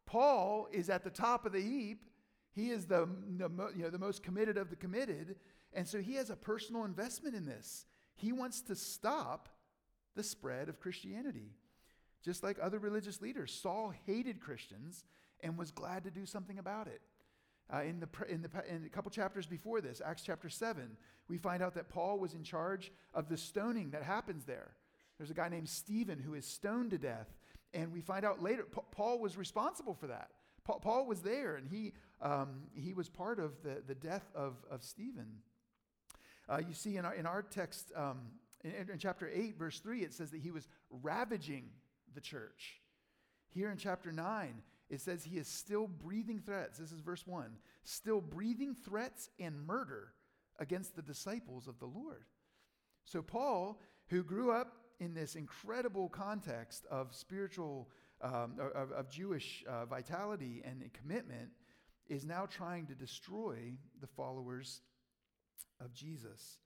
Paul 0.06 0.68
is 0.72 0.90
at 0.90 1.04
the 1.04 1.10
top 1.10 1.48
of 1.48 1.54
the 1.54 1.62
heap. 1.62 2.06
He 2.54 2.70
is 2.70 2.86
the, 2.86 3.10
the, 3.38 3.50
you 3.76 3.84
know, 3.84 3.90
the 3.90 3.98
most 3.98 4.22
committed 4.22 4.58
of 4.58 4.70
the 4.70 4.76
committed. 4.76 5.38
And 5.74 5.88
so 5.88 6.00
he 6.00 6.16
has 6.16 6.30
a 6.30 6.36
personal 6.36 6.84
investment 6.84 7.36
in 7.36 7.46
this. 7.46 7.86
He 8.16 8.32
wants 8.32 8.62
to 8.64 8.76
stop 8.76 9.50
the 10.16 10.24
spread 10.24 10.70
of 10.70 10.80
Christianity. 10.80 11.56
Just 12.24 12.44
like 12.44 12.58
other 12.62 12.78
religious 12.78 13.22
leaders, 13.22 13.54
Saul 13.54 13.94
hated 14.06 14.40
Christians 14.40 15.06
and 15.40 15.58
was 15.58 15.72
glad 15.72 16.04
to 16.04 16.12
do 16.12 16.26
something 16.26 16.60
about 16.60 16.88
it. 16.88 17.02
Uh, 17.74 17.84
in, 17.84 18.00
the, 18.02 18.08
in, 18.28 18.42
the, 18.42 18.50
in 18.68 18.84
a 18.86 18.90
couple 18.90 19.10
chapters 19.10 19.48
before 19.48 19.80
this, 19.80 20.02
Acts 20.06 20.24
chapter 20.24 20.50
7, 20.50 20.98
we 21.30 21.38
find 21.38 21.64
out 21.64 21.74
that 21.76 21.90
Paul 21.90 22.20
was 22.20 22.34
in 22.34 22.44
charge 22.44 22.92
of 23.14 23.30
the 23.30 23.38
stoning 23.38 23.92
that 23.92 24.04
happens 24.04 24.44
there. 24.44 24.72
There's 25.18 25.32
a 25.32 25.36
guy 25.36 25.48
named 25.50 25.70
Stephen 25.70 26.20
who 26.20 26.34
is 26.34 26.46
stoned 26.46 26.92
to 26.92 26.98
death. 26.98 27.34
And 27.74 27.94
we 27.94 28.02
find 28.02 28.26
out 28.26 28.42
later, 28.42 28.66
Paul 28.92 29.20
was 29.20 29.38
responsible 29.38 29.94
for 29.94 30.08
that. 30.08 30.32
Pa- 30.66 30.80
Paul 30.80 31.06
was 31.06 31.22
there, 31.22 31.56
and 31.56 31.68
he, 31.68 31.94
um, 32.22 32.64
he 32.74 32.94
was 32.94 33.08
part 33.08 33.40
of 33.40 33.54
the, 33.64 33.82
the 33.88 33.96
death 33.96 34.30
of, 34.36 34.56
of 34.70 34.84
Stephen. 34.84 35.28
Uh, 36.52 36.58
you 36.68 36.74
see 36.74 36.98
in 36.98 37.06
our, 37.06 37.14
in 37.14 37.26
our 37.26 37.42
text, 37.42 37.92
um, 37.96 38.20
in, 38.64 38.90
in 38.92 39.00
chapter 39.00 39.30
8, 39.34 39.58
verse 39.58 39.80
3, 39.80 40.02
it 40.02 40.14
says 40.14 40.32
that 40.32 40.42
he 40.42 40.52
was 40.52 40.68
ravaging 40.90 41.70
the 42.14 42.20
church. 42.20 42.82
Here 43.50 43.72
in 43.72 43.78
chapter 43.78 44.12
9, 44.12 44.62
it 44.90 45.00
says 45.00 45.24
he 45.24 45.38
is 45.38 45.48
still 45.48 45.88
breathing 45.88 46.42
threats. 46.46 46.78
This 46.78 46.92
is 46.92 47.00
verse 47.00 47.26
1 47.26 47.52
still 47.84 48.22
breathing 48.22 48.76
threats 48.76 49.30
and 49.40 49.66
murder 49.66 50.14
against 50.60 50.96
the 50.96 51.02
disciples 51.02 51.68
of 51.68 51.80
the 51.80 51.86
Lord. 51.86 52.26
So, 53.06 53.24
Paul, 53.24 53.80
who 54.08 54.24
grew 54.24 54.52
up 54.52 54.76
in 55.00 55.16
this 55.16 55.36
incredible 55.36 56.10
context 56.10 56.86
of 56.92 57.16
spiritual, 57.16 57.90
um, 58.22 58.60
of, 58.76 58.92
of, 58.92 59.10
Jewish 59.10 59.64
uh, 59.68 59.86
vitality 59.86 60.62
and 60.64 60.84
commitment, 60.94 61.50
is 62.08 62.24
now 62.24 62.46
trying 62.46 62.86
to 62.86 62.94
destroy 62.94 63.74
the 64.00 64.08
followers 64.08 64.82
of 65.80 65.94
Jesus. 65.94 66.58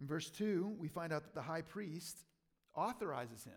In 0.00 0.06
verse 0.06 0.30
2, 0.30 0.74
we 0.78 0.88
find 0.88 1.12
out 1.12 1.22
that 1.22 1.34
the 1.34 1.42
high 1.42 1.62
priest 1.62 2.18
authorizes 2.74 3.44
him. 3.44 3.52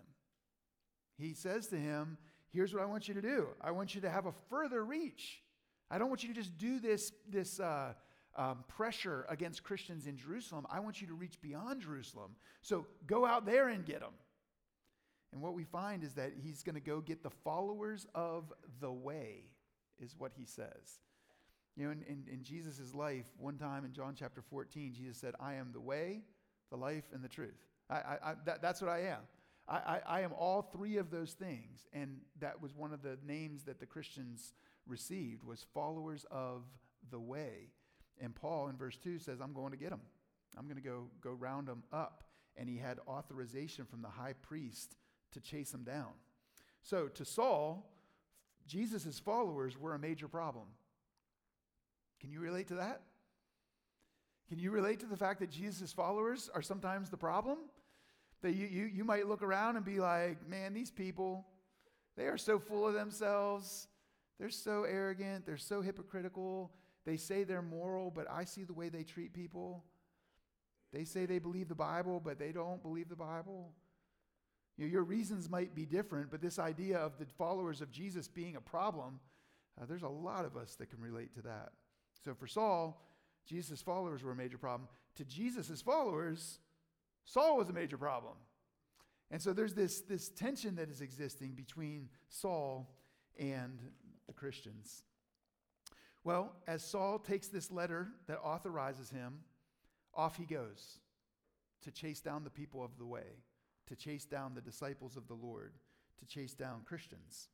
He 1.18 1.34
says 1.34 1.68
to 1.68 1.78
him, 1.78 2.18
Here's 2.50 2.74
what 2.74 2.82
I 2.82 2.86
want 2.86 3.08
you 3.08 3.14
to 3.14 3.22
do 3.22 3.50
I 3.62 3.72
want 3.72 3.96
you 3.96 4.02
to 4.02 4.10
have 4.10 4.26
a 4.26 4.34
further 4.50 4.84
reach. 4.84 5.42
I 5.90 5.98
don't 5.98 6.10
want 6.10 6.24
you 6.24 6.34
to 6.34 6.36
just 6.36 6.58
do 6.58 6.80
this, 6.80 7.14
this 7.30 7.60
uh, 7.60 7.94
um, 8.36 8.64
pressure 8.68 9.26
against 9.30 9.64
Christians 9.64 10.06
in 10.06 10.18
Jerusalem. 10.18 10.66
I 10.70 10.80
want 10.80 11.02
you 11.02 11.08
to 11.08 11.14
reach 11.14 11.42
beyond 11.42 11.82
Jerusalem. 11.82 12.32
So 12.62 12.86
go 13.06 13.26
out 13.26 13.46
there 13.46 13.70
and 13.70 13.86
get 13.86 14.02
them. 14.02 14.14
And 15.32 15.42
what 15.42 15.54
we 15.54 15.64
find 15.64 16.04
is 16.04 16.14
that 16.14 16.34
he's 16.38 16.64
going 16.64 16.76
to 16.76 16.82
go 16.82 17.02
get 17.02 17.24
the 17.24 17.30
followers 17.30 18.06
of 18.16 18.52
the 18.80 18.92
way, 18.92 19.46
is 20.00 20.16
what 20.18 20.32
he 20.38 20.46
says. 20.46 21.00
You 21.78 21.86
know, 21.86 21.92
in, 21.92 22.02
in, 22.08 22.24
in 22.34 22.44
Jesus' 22.44 22.96
life, 22.96 23.28
one 23.38 23.58
time 23.58 23.86
in 23.86 23.94
John 23.94 24.16
chapter 24.18 24.42
14, 24.42 24.94
Jesus 24.96 25.18
said, 25.18 25.36
I 25.40 25.54
am 25.54 25.70
the 25.72 25.80
way, 25.80 26.22
the 26.72 26.76
life, 26.76 27.04
and 27.14 27.24
the 27.24 27.30
truth. 27.30 27.68
I, 27.88 27.96
I, 27.96 28.18
I 28.24 28.34
that, 28.46 28.64
that's 28.64 28.82
what 28.82 28.90
I 28.90 29.02
am. 29.02 29.20
I, 29.68 29.76
I, 29.76 30.02
I 30.08 30.22
am 30.22 30.34
all 30.34 30.64
three 30.64 30.98
of 30.98 31.12
those 31.12 31.34
things. 31.34 31.86
And 31.94 32.18
that 32.40 32.60
was 32.60 32.74
one 32.74 32.94
of 32.94 33.04
the 33.04 33.20
names 33.24 33.64
that 33.66 33.80
the 33.80 33.86
Christians 33.86 34.54
received 34.88 35.44
was 35.44 35.68
followers 35.76 36.26
of 36.32 36.64
the 37.12 37.20
way. 37.20 37.70
And 38.20 38.34
Paul 38.34 38.70
in 38.70 38.76
verse 38.76 38.98
2 38.98 39.20
says, 39.20 39.40
I'm 39.40 39.54
going 39.54 39.72
to 39.72 39.78
get 39.78 39.92
them. 39.92 40.02
I'm 40.58 40.66
going 40.66 40.78
to 40.78 40.82
go, 40.82 41.10
go 41.22 41.32
round 41.32 41.68
them 41.68 41.84
up. 41.94 42.24
And 42.56 42.68
he 42.68 42.78
had 42.78 42.98
authorization 43.08 43.86
from 43.86 44.02
the 44.02 44.10
high 44.10 44.34
priest 44.42 44.96
to 45.34 45.40
chase 45.40 45.70
them 45.70 45.84
down. 45.84 46.14
So 46.82 47.08
to 47.10 47.24
Saul, 47.24 47.92
Jesus' 48.66 49.20
followers 49.20 49.78
were 49.78 49.94
a 49.94 50.00
major 50.00 50.28
problem. 50.28 50.66
Can 52.20 52.32
you 52.32 52.40
relate 52.40 52.68
to 52.68 52.76
that? 52.76 53.02
Can 54.50 54.60
you 54.60 54.72
relate 54.72 55.00
to 55.02 55.06
the 55.06 55.18
fact 55.18 55.40
that 55.42 55.50
Jesus' 55.50 55.92
followers 55.92 56.50
are 56.54 56.62
sometimes 56.62 57.10
the 57.10 57.18
problem? 57.18 57.58
That 58.42 58.54
you, 58.54 58.68
you, 58.68 58.86
you 58.86 59.04
might 59.04 59.28
look 59.28 59.42
around 59.42 59.76
and 59.76 59.86
be 59.86 60.00
like, 60.00 60.48
man, 60.48 60.74
these 60.74 60.92
people, 60.92 61.46
they 62.16 62.26
are 62.26 62.38
so 62.38 62.60
full 62.60 62.88
of 62.88 62.94
themselves. 62.94 63.88
They're 64.40 64.50
so 64.50 64.84
arrogant. 64.84 65.46
They're 65.46 65.58
so 65.58 65.82
hypocritical. 65.82 66.72
They 67.06 67.18
say 67.18 67.44
they're 67.44 67.62
moral, 67.62 68.12
but 68.12 68.30
I 68.30 68.46
see 68.46 68.64
the 68.64 68.74
way 68.74 68.90
they 68.90 69.04
treat 69.04 69.34
people. 69.34 69.84
They 70.94 71.04
say 71.04 71.26
they 71.26 71.40
believe 71.40 71.68
the 71.68 71.76
Bible, 71.76 72.22
but 72.24 72.40
they 72.40 72.52
don't 72.52 72.82
believe 72.82 73.10
the 73.10 73.16
Bible. 73.16 73.72
You 74.78 74.86
know, 74.86 74.92
your 74.92 75.04
reasons 75.04 75.50
might 75.50 75.76
be 75.76 75.86
different, 75.86 76.32
but 76.32 76.42
this 76.42 76.60
idea 76.60 77.00
of 77.00 77.18
the 77.18 77.26
followers 77.38 77.82
of 77.82 77.92
Jesus 77.92 78.28
being 78.28 78.56
a 78.56 78.62
problem, 78.62 79.20
uh, 79.82 79.86
there's 79.86 80.04
a 80.04 80.08
lot 80.08 80.46
of 80.46 80.56
us 80.56 80.76
that 80.76 80.90
can 80.90 81.02
relate 81.02 81.34
to 81.36 81.42
that. 81.42 81.72
So 82.24 82.34
for 82.34 82.48
Saul, 82.48 83.02
Jesus' 83.46 83.82
followers 83.82 84.24
were 84.24 84.32
a 84.32 84.36
major 84.36 84.58
problem. 84.58 84.90
To 85.16 85.26
Jesus' 85.26 85.82
followers, 85.82 86.60
Saul 87.26 87.58
was 87.58 87.70
a 87.70 87.74
major 87.74 87.98
problem. 87.98 88.36
And 89.32 89.42
so 89.42 89.54
there's 89.54 89.74
this, 89.74 90.02
this 90.02 90.30
tension 90.30 90.76
that 90.76 90.90
is 90.90 91.02
existing 91.02 91.54
between 91.54 92.10
Saul 92.30 92.90
and 93.38 93.80
the 94.28 94.34
Christians. 94.34 95.04
Well, 96.24 96.54
as 96.68 96.84
Saul 96.84 97.20
takes 97.20 97.48
this 97.48 97.72
letter 97.72 98.10
that 98.28 98.40
authorizes 98.40 99.10
him, 99.10 99.40
off 100.14 100.36
he 100.36 100.46
goes 100.46 101.00
to 101.84 101.92
chase 101.92 102.20
down 102.20 102.44
the 102.44 102.50
people 102.50 102.84
of 102.84 102.98
the 102.98 103.06
way, 103.06 103.44
to 103.88 103.96
chase 103.96 104.26
down 104.26 104.54
the 104.54 104.62
disciples 104.62 105.16
of 105.16 105.28
the 105.28 105.36
Lord, 105.36 105.74
to 106.20 106.26
chase 106.26 106.54
down 106.54 106.82
Christians. 106.86 107.50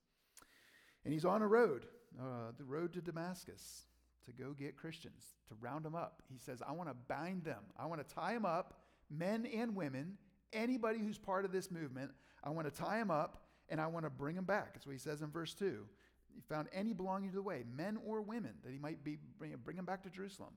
And 1.04 1.14
he's 1.14 1.26
on 1.26 1.42
a 1.42 1.48
road, 1.48 1.86
uh, 2.20 2.52
the 2.58 2.64
road 2.64 2.94
to 2.94 3.02
Damascus, 3.02 3.84
to 4.26 4.32
go 4.32 4.54
get 4.54 4.78
Christians, 4.78 5.36
to 5.50 5.56
round 5.60 5.86
them 5.86 5.96
up. 5.96 6.22
He 6.32 6.38
says, 6.38 6.62
I 6.68 6.72
want 6.72 6.90
to 6.90 6.96
bind 7.08 7.44
them, 7.44 7.64
I 7.78 7.86
want 7.86 8.08
to 8.08 8.16
tie 8.16 8.34
them 8.34 8.46
up, 8.46 8.80
men 9.10 9.46
and 9.46 9.76
women, 9.76 10.18
anybody 10.52 11.00
who's 11.00 11.18
part 11.18 11.46
of 11.46 11.52
this 11.52 11.70
movement. 11.72 12.12
I 12.44 12.50
want 12.50 12.74
to 12.74 12.82
tie 12.82 12.98
them 12.98 13.12
up 13.12 13.44
and 13.70 13.80
I 13.80 13.88
want 13.88 14.06
to 14.06 14.10
bring 14.10 14.36
them 14.36 14.46
back. 14.46 14.74
That's 14.74 14.86
what 14.86 14.94
he 14.94 15.00
says 15.00 15.22
in 15.22 15.30
verse 15.30 15.54
2 15.54 15.86
he 16.34 16.42
found 16.42 16.68
any 16.74 16.94
belonging 16.94 17.30
to 17.30 17.36
the 17.36 17.42
way, 17.42 17.64
men 17.76 17.98
or 18.06 18.22
women, 18.22 18.54
that 18.64 18.72
he 18.72 18.80
might 18.80 19.04
be 19.04 19.18
bring, 19.38 19.56
bring 19.64 19.78
them 19.78 19.86
back 19.86 20.04
to 20.04 20.10
Jerusalem. 20.10 20.54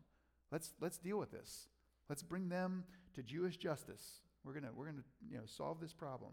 Let's 0.51 0.73
let's 0.81 0.99
deal 0.99 1.19
with 1.19 1.31
this. 1.31 1.69
Let's 2.09 2.23
bring 2.23 2.49
them 2.49 2.85
to 3.15 3.23
Jewish 3.23 3.57
justice. 3.57 4.21
We're 4.45 4.55
gonna 4.55 4.71
we're 4.75 4.87
gonna 4.87 5.05
you 5.29 5.37
know 5.37 5.45
solve 5.47 5.81
this 5.81 5.93
problem. 5.93 6.33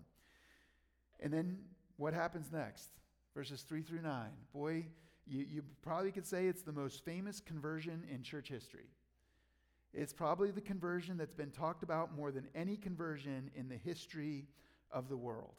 And 1.20 1.34
then 1.34 1.58
what 1.98 2.14
happens 2.14 2.52
next? 2.52 2.90
Verses 3.36 3.62
three 3.62 3.82
through 3.82 4.02
nine. 4.02 4.32
Boy, 4.54 4.86
you, 5.26 5.46
you 5.50 5.64
probably 5.82 6.12
could 6.12 6.26
say 6.26 6.48
it's 6.48 6.62
the 6.62 6.72
most 6.72 7.04
famous 7.06 7.40
conversion 7.40 8.04
in 8.14 8.24
church 8.24 8.50
history. 8.50 8.88
It's 9.94 10.14
probably 10.14 10.52
the 10.52 10.62
conversion 10.62 11.18
that's 11.18 11.34
been 11.34 11.52
talked 11.52 11.84
about 11.84 12.16
more 12.16 12.32
than 12.32 12.48
any 12.56 12.78
conversion 12.78 13.52
in 13.56 13.70
the 13.70 13.78
history 13.78 14.48
of 14.92 15.08
the 15.08 15.18
world. 15.18 15.54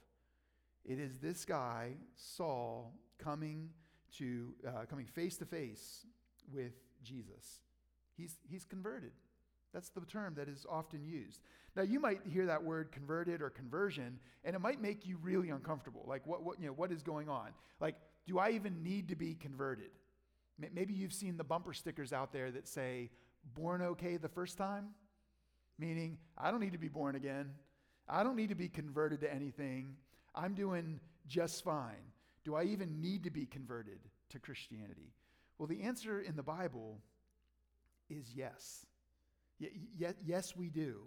It 0.84 0.98
is 0.98 1.18
this 1.18 1.44
guy, 1.44 1.92
Saul, 2.16 2.92
coming 3.18 3.70
to 4.18 4.54
uh, 4.66 4.84
coming 4.88 5.06
face 5.06 5.36
to 5.38 5.46
face 5.46 6.06
with 6.52 6.72
Jesus. 7.02 7.60
He's, 8.16 8.36
he's 8.48 8.64
converted. 8.64 9.12
That's 9.72 9.88
the 9.88 10.00
term 10.02 10.34
that 10.36 10.48
is 10.48 10.66
often 10.70 11.04
used. 11.04 11.40
Now, 11.74 11.82
you 11.82 11.98
might 11.98 12.20
hear 12.24 12.46
that 12.46 12.62
word 12.62 12.92
converted 12.92 13.42
or 13.42 13.50
conversion, 13.50 14.20
and 14.44 14.54
it 14.54 14.60
might 14.60 14.80
make 14.80 15.04
you 15.04 15.18
really 15.20 15.50
uncomfortable. 15.50 16.04
Like, 16.06 16.24
what, 16.26 16.44
what, 16.44 16.60
you 16.60 16.66
know, 16.66 16.72
what 16.72 16.92
is 16.92 17.02
going 17.02 17.28
on? 17.28 17.48
Like, 17.80 17.96
do 18.26 18.38
I 18.38 18.50
even 18.50 18.82
need 18.82 19.08
to 19.08 19.16
be 19.16 19.34
converted? 19.34 19.90
Maybe 20.72 20.94
you've 20.94 21.12
seen 21.12 21.36
the 21.36 21.44
bumper 21.44 21.72
stickers 21.72 22.12
out 22.12 22.32
there 22.32 22.50
that 22.52 22.68
say, 22.68 23.10
born 23.54 23.82
okay 23.82 24.16
the 24.16 24.28
first 24.28 24.56
time, 24.56 24.90
meaning, 25.78 26.18
I 26.38 26.50
don't 26.50 26.60
need 26.60 26.72
to 26.72 26.78
be 26.78 26.88
born 26.88 27.16
again. 27.16 27.50
I 28.08 28.22
don't 28.22 28.36
need 28.36 28.50
to 28.50 28.54
be 28.54 28.68
converted 28.68 29.20
to 29.22 29.32
anything. 29.34 29.96
I'm 30.34 30.54
doing 30.54 31.00
just 31.26 31.64
fine. 31.64 32.12
Do 32.44 32.54
I 32.54 32.64
even 32.64 33.00
need 33.00 33.24
to 33.24 33.30
be 33.30 33.46
converted 33.46 33.98
to 34.30 34.38
Christianity? 34.38 35.12
Well, 35.58 35.66
the 35.66 35.82
answer 35.82 36.20
in 36.20 36.36
the 36.36 36.42
Bible 36.42 36.98
is 38.10 38.32
yes. 38.34 38.86
Y- 39.60 39.68
y- 40.00 40.14
yes, 40.24 40.54
we 40.56 40.68
do. 40.68 41.00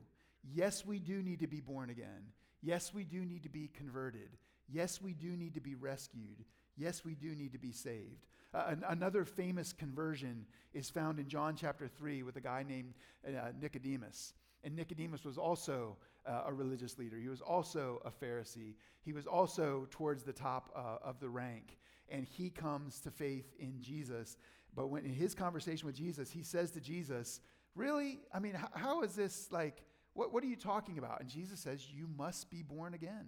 Yes, 0.43 0.85
we 0.85 0.99
do 0.99 1.21
need 1.21 1.39
to 1.39 1.47
be 1.47 1.61
born 1.61 1.89
again. 1.89 2.31
Yes, 2.61 2.93
we 2.93 3.03
do 3.03 3.23
need 3.23 3.43
to 3.43 3.49
be 3.49 3.69
converted. 3.73 4.29
Yes, 4.69 5.01
we 5.01 5.13
do 5.13 5.37
need 5.37 5.53
to 5.53 5.61
be 5.61 5.75
rescued. 5.75 6.43
Yes, 6.77 7.03
we 7.03 7.15
do 7.15 7.35
need 7.35 7.53
to 7.53 7.59
be 7.59 7.71
saved. 7.71 8.27
Uh, 8.53 8.65
an- 8.67 8.85
another 8.87 9.25
famous 9.25 9.73
conversion 9.73 10.45
is 10.73 10.89
found 10.89 11.19
in 11.19 11.27
John 11.27 11.55
chapter 11.55 11.87
3 11.87 12.23
with 12.23 12.35
a 12.37 12.41
guy 12.41 12.63
named 12.67 12.93
uh, 13.27 13.51
Nicodemus. 13.59 14.33
And 14.63 14.75
Nicodemus 14.75 15.25
was 15.25 15.37
also 15.37 15.97
uh, 16.25 16.43
a 16.45 16.53
religious 16.53 16.97
leader. 16.97 17.17
He 17.17 17.29
was 17.29 17.41
also 17.41 18.01
a 18.05 18.11
Pharisee. 18.11 18.75
He 19.01 19.13
was 19.13 19.25
also 19.25 19.87
towards 19.89 20.23
the 20.23 20.33
top 20.33 20.71
uh, 20.75 21.05
of 21.07 21.19
the 21.19 21.29
rank. 21.29 21.77
And 22.09 22.25
he 22.25 22.49
comes 22.49 22.99
to 23.01 23.11
faith 23.11 23.53
in 23.59 23.81
Jesus. 23.81 24.37
But 24.75 24.87
when 24.87 25.03
in 25.05 25.13
his 25.13 25.33
conversation 25.33 25.85
with 25.85 25.95
Jesus, 25.95 26.29
he 26.31 26.43
says 26.43 26.71
to 26.71 26.79
Jesus, 26.79 27.41
Really? 27.75 28.21
I 28.33 28.39
mean, 28.39 28.57
how 28.73 29.03
is 29.03 29.13
this 29.13 29.51
like, 29.51 29.83
what, 30.13 30.33
what 30.33 30.43
are 30.43 30.47
you 30.47 30.55
talking 30.55 30.97
about? 30.97 31.21
And 31.21 31.29
Jesus 31.29 31.59
says, 31.59 31.87
You 31.91 32.07
must 32.17 32.49
be 32.49 32.63
born 32.63 32.93
again. 32.93 33.27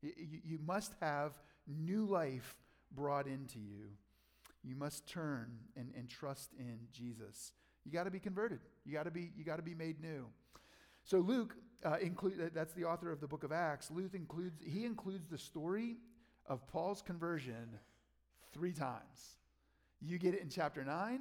You, 0.00 0.12
you 0.44 0.58
must 0.64 0.94
have 1.00 1.32
new 1.66 2.06
life 2.06 2.56
brought 2.94 3.26
into 3.26 3.58
you. 3.58 3.88
You 4.62 4.76
must 4.76 5.08
turn 5.08 5.50
and, 5.76 5.92
and 5.96 6.08
trust 6.08 6.50
in 6.58 6.78
Jesus. 6.92 7.52
You 7.84 7.92
got 7.92 8.04
to 8.04 8.10
be 8.10 8.20
converted. 8.20 8.60
You 8.84 8.92
got 8.92 9.04
to 9.04 9.10
be 9.10 9.32
you 9.36 9.44
got 9.44 9.56
to 9.56 9.62
be 9.62 9.74
made 9.74 10.00
new. 10.00 10.26
So 11.04 11.18
Luke 11.18 11.56
uh, 11.84 11.96
include 12.00 12.52
that's 12.54 12.74
the 12.74 12.84
author 12.84 13.10
of 13.10 13.20
the 13.20 13.26
book 13.26 13.42
of 13.42 13.50
Acts. 13.50 13.90
Luke 13.90 14.14
includes 14.14 14.60
he 14.64 14.84
includes 14.84 15.26
the 15.28 15.38
story 15.38 15.96
of 16.46 16.66
Paul's 16.68 17.02
conversion 17.02 17.78
three 18.52 18.72
times. 18.72 19.36
You 20.00 20.18
get 20.18 20.34
it 20.34 20.42
in 20.42 20.48
chapter 20.48 20.84
9, 20.84 21.20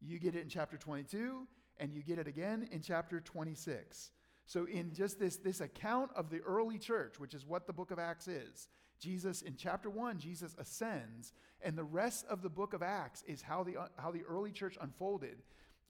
you 0.00 0.18
get 0.18 0.34
it 0.34 0.42
in 0.42 0.48
chapter 0.48 0.76
22, 0.76 1.46
and 1.78 1.92
you 1.92 2.02
get 2.02 2.18
it 2.18 2.26
again 2.26 2.68
in 2.72 2.80
chapter 2.80 3.20
26. 3.20 4.10
So, 4.46 4.66
in 4.66 4.92
just 4.92 5.18
this, 5.18 5.36
this 5.36 5.60
account 5.60 6.10
of 6.14 6.30
the 6.30 6.40
early 6.40 6.78
church, 6.78 7.18
which 7.18 7.34
is 7.34 7.44
what 7.44 7.66
the 7.66 7.72
book 7.72 7.90
of 7.90 7.98
Acts 7.98 8.28
is, 8.28 8.68
Jesus, 8.98 9.42
in 9.42 9.56
chapter 9.56 9.90
1, 9.90 10.18
Jesus 10.18 10.54
ascends, 10.58 11.32
and 11.62 11.76
the 11.76 11.84
rest 11.84 12.24
of 12.28 12.42
the 12.42 12.48
book 12.48 12.72
of 12.72 12.82
Acts 12.82 13.22
is 13.26 13.42
how 13.42 13.62
the, 13.62 13.76
how 13.96 14.10
the 14.10 14.22
early 14.28 14.52
church 14.52 14.76
unfolded. 14.80 15.42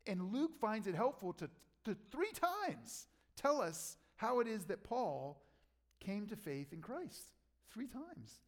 And 0.06 0.32
Luke 0.32 0.58
finds 0.60 0.86
it 0.86 0.94
helpful 0.94 1.32
to, 1.34 1.48
to 1.84 1.96
three 2.10 2.32
times 2.66 3.06
tell 3.36 3.60
us 3.60 3.96
how 4.16 4.40
it 4.40 4.48
is 4.48 4.64
that 4.64 4.84
Paul 4.84 5.42
came 6.00 6.26
to 6.28 6.36
faith 6.36 6.72
in 6.72 6.80
Christ. 6.80 7.32
Three 7.70 7.86
times. 7.86 8.40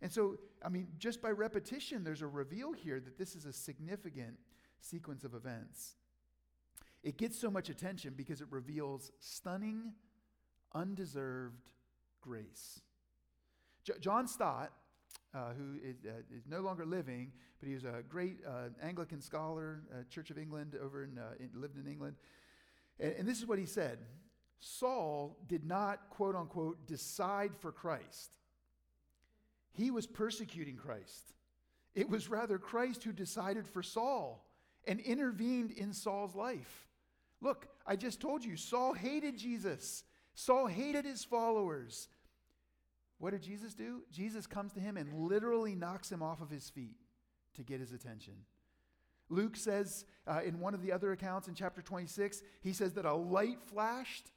And 0.00 0.10
so, 0.10 0.38
I 0.64 0.68
mean, 0.68 0.88
just 0.98 1.22
by 1.22 1.30
repetition, 1.30 2.02
there's 2.02 2.22
a 2.22 2.26
reveal 2.26 2.72
here 2.72 2.98
that 3.00 3.18
this 3.18 3.36
is 3.36 3.46
a 3.46 3.52
significant 3.52 4.36
sequence 4.80 5.22
of 5.22 5.34
events. 5.34 5.94
It 7.02 7.16
gets 7.16 7.38
so 7.38 7.50
much 7.50 7.68
attention 7.68 8.14
because 8.16 8.40
it 8.40 8.48
reveals 8.50 9.12
stunning, 9.20 9.92
undeserved 10.74 11.70
grace. 12.20 12.80
J- 13.84 13.94
John 14.00 14.26
Stott, 14.26 14.72
uh, 15.34 15.52
who 15.54 15.76
is, 15.82 15.96
uh, 16.06 16.22
is, 16.34 16.44
no 16.46 16.60
longer 16.60 16.84
living, 16.84 17.32
but 17.58 17.68
he 17.68 17.74
was 17.74 17.84
a 17.84 18.02
great 18.08 18.38
uh, 18.46 18.68
Anglican 18.82 19.20
scholar, 19.20 19.82
uh, 19.92 20.02
Church 20.10 20.30
of 20.30 20.38
England, 20.38 20.76
over 20.82 21.04
in, 21.04 21.18
uh, 21.18 21.32
in 21.38 21.50
lived 21.60 21.78
in 21.78 21.90
England. 21.90 22.16
And, 22.98 23.14
and 23.18 23.28
this 23.28 23.38
is 23.38 23.46
what 23.46 23.58
he 23.58 23.66
said 23.66 23.98
Saul 24.60 25.36
did 25.48 25.64
not, 25.64 26.10
quote 26.10 26.36
unquote, 26.36 26.86
decide 26.86 27.56
for 27.56 27.72
Christ. 27.72 28.30
He 29.72 29.90
was 29.90 30.06
persecuting 30.06 30.76
Christ. 30.76 31.32
It 31.94 32.08
was 32.08 32.28
rather 32.28 32.58
Christ 32.58 33.04
who 33.04 33.12
decided 33.12 33.66
for 33.66 33.82
Saul 33.82 34.46
and 34.86 35.00
intervened 35.00 35.72
in 35.72 35.92
Saul's 35.92 36.34
life. 36.34 36.86
Look, 37.40 37.66
I 37.86 37.96
just 37.96 38.20
told 38.20 38.44
you, 38.44 38.56
Saul 38.56 38.92
hated 38.92 39.36
Jesus. 39.36 40.04
Saul 40.34 40.66
hated 40.66 41.04
his 41.04 41.24
followers. 41.24 42.08
What 43.22 43.30
did 43.30 43.42
Jesus 43.42 43.72
do? 43.72 44.02
Jesus 44.10 44.48
comes 44.48 44.72
to 44.72 44.80
him 44.80 44.96
and 44.96 45.28
literally 45.28 45.76
knocks 45.76 46.10
him 46.10 46.24
off 46.24 46.40
of 46.40 46.50
his 46.50 46.68
feet 46.68 46.96
to 47.54 47.62
get 47.62 47.78
his 47.78 47.92
attention. 47.92 48.34
Luke 49.28 49.54
says 49.54 50.06
uh, 50.26 50.40
in 50.44 50.58
one 50.58 50.74
of 50.74 50.82
the 50.82 50.90
other 50.90 51.12
accounts 51.12 51.46
in 51.46 51.54
chapter 51.54 51.80
26, 51.80 52.42
he 52.62 52.72
says 52.72 52.94
that 52.94 53.04
a 53.04 53.14
light 53.14 53.62
flashed. 53.62 54.32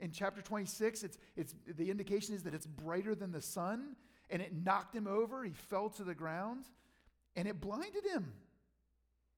In 0.00 0.10
chapter 0.10 0.42
26, 0.42 1.02
it's, 1.02 1.16
it's, 1.34 1.54
the 1.78 1.90
indication 1.90 2.34
is 2.34 2.42
that 2.42 2.52
it's 2.52 2.66
brighter 2.66 3.14
than 3.14 3.32
the 3.32 3.40
sun 3.40 3.96
and 4.28 4.42
it 4.42 4.52
knocked 4.54 4.94
him 4.94 5.06
over. 5.06 5.42
He 5.42 5.52
fell 5.52 5.88
to 5.88 6.04
the 6.04 6.14
ground 6.14 6.66
and 7.36 7.48
it 7.48 7.58
blinded 7.58 8.04
him. 8.04 8.34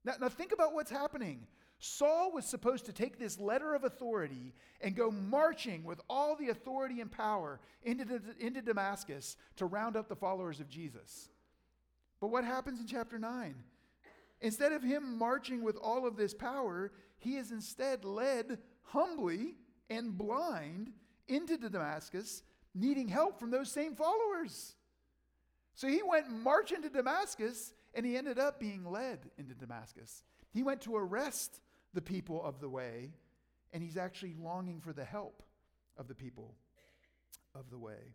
Now, 0.03 0.15
now 0.19 0.27
think 0.27 0.51
about 0.51 0.73
what's 0.73 0.91
happening. 0.91 1.47
Saul 1.79 2.31
was 2.33 2.45
supposed 2.45 2.85
to 2.87 2.93
take 2.93 3.17
this 3.17 3.39
letter 3.39 3.73
of 3.73 3.85
authority 3.85 4.53
and 4.81 4.95
go 4.95 5.09
marching 5.09 5.85
with 5.85 6.01
all 6.09 6.35
the 6.35 6.49
authority 6.49 6.99
and 6.99 7.09
power 7.09 7.61
into, 7.83 8.21
into 8.39 8.61
Damascus 8.61 9.37
to 9.55 9.65
round 9.65 9.95
up 9.95 10.09
the 10.09 10.15
followers 10.15 10.59
of 10.59 10.69
Jesus. 10.69 11.29
But 12.19 12.27
what 12.27 12.43
happens 12.43 12.81
in 12.81 12.87
chapter 12.87 13.17
9? 13.17 13.55
Instead 14.41 14.73
of 14.73 14.83
him 14.83 15.17
marching 15.17 15.63
with 15.63 15.77
all 15.77 16.05
of 16.05 16.17
this 16.17 16.33
power, 16.33 16.91
he 17.17 17.37
is 17.37 17.51
instead 17.51 18.03
led 18.03 18.59
humbly 18.83 19.55
and 19.89 20.17
blind 20.17 20.91
into 21.29 21.57
Damascus, 21.57 22.43
needing 22.75 23.07
help 23.07 23.39
from 23.39 23.51
those 23.51 23.71
same 23.71 23.95
followers. 23.95 24.75
So 25.75 25.87
he 25.87 26.01
went 26.03 26.29
marching 26.29 26.81
to 26.81 26.89
Damascus 26.89 27.73
and 27.93 28.05
he 28.05 28.17
ended 28.17 28.37
up 28.37 28.59
being 28.59 28.89
led 28.89 29.19
into 29.37 29.53
Damascus. 29.53 30.23
He 30.51 30.63
went 30.63 30.81
to 30.81 30.95
arrest 30.95 31.61
the 31.93 32.01
people 32.01 32.43
of 32.43 32.59
the 32.59 32.69
way, 32.69 33.11
and 33.73 33.83
he's 33.83 33.97
actually 33.97 34.35
longing 34.39 34.81
for 34.81 34.93
the 34.93 35.05
help 35.05 35.43
of 35.97 36.07
the 36.07 36.15
people 36.15 36.55
of 37.55 37.69
the 37.69 37.77
way. 37.77 38.13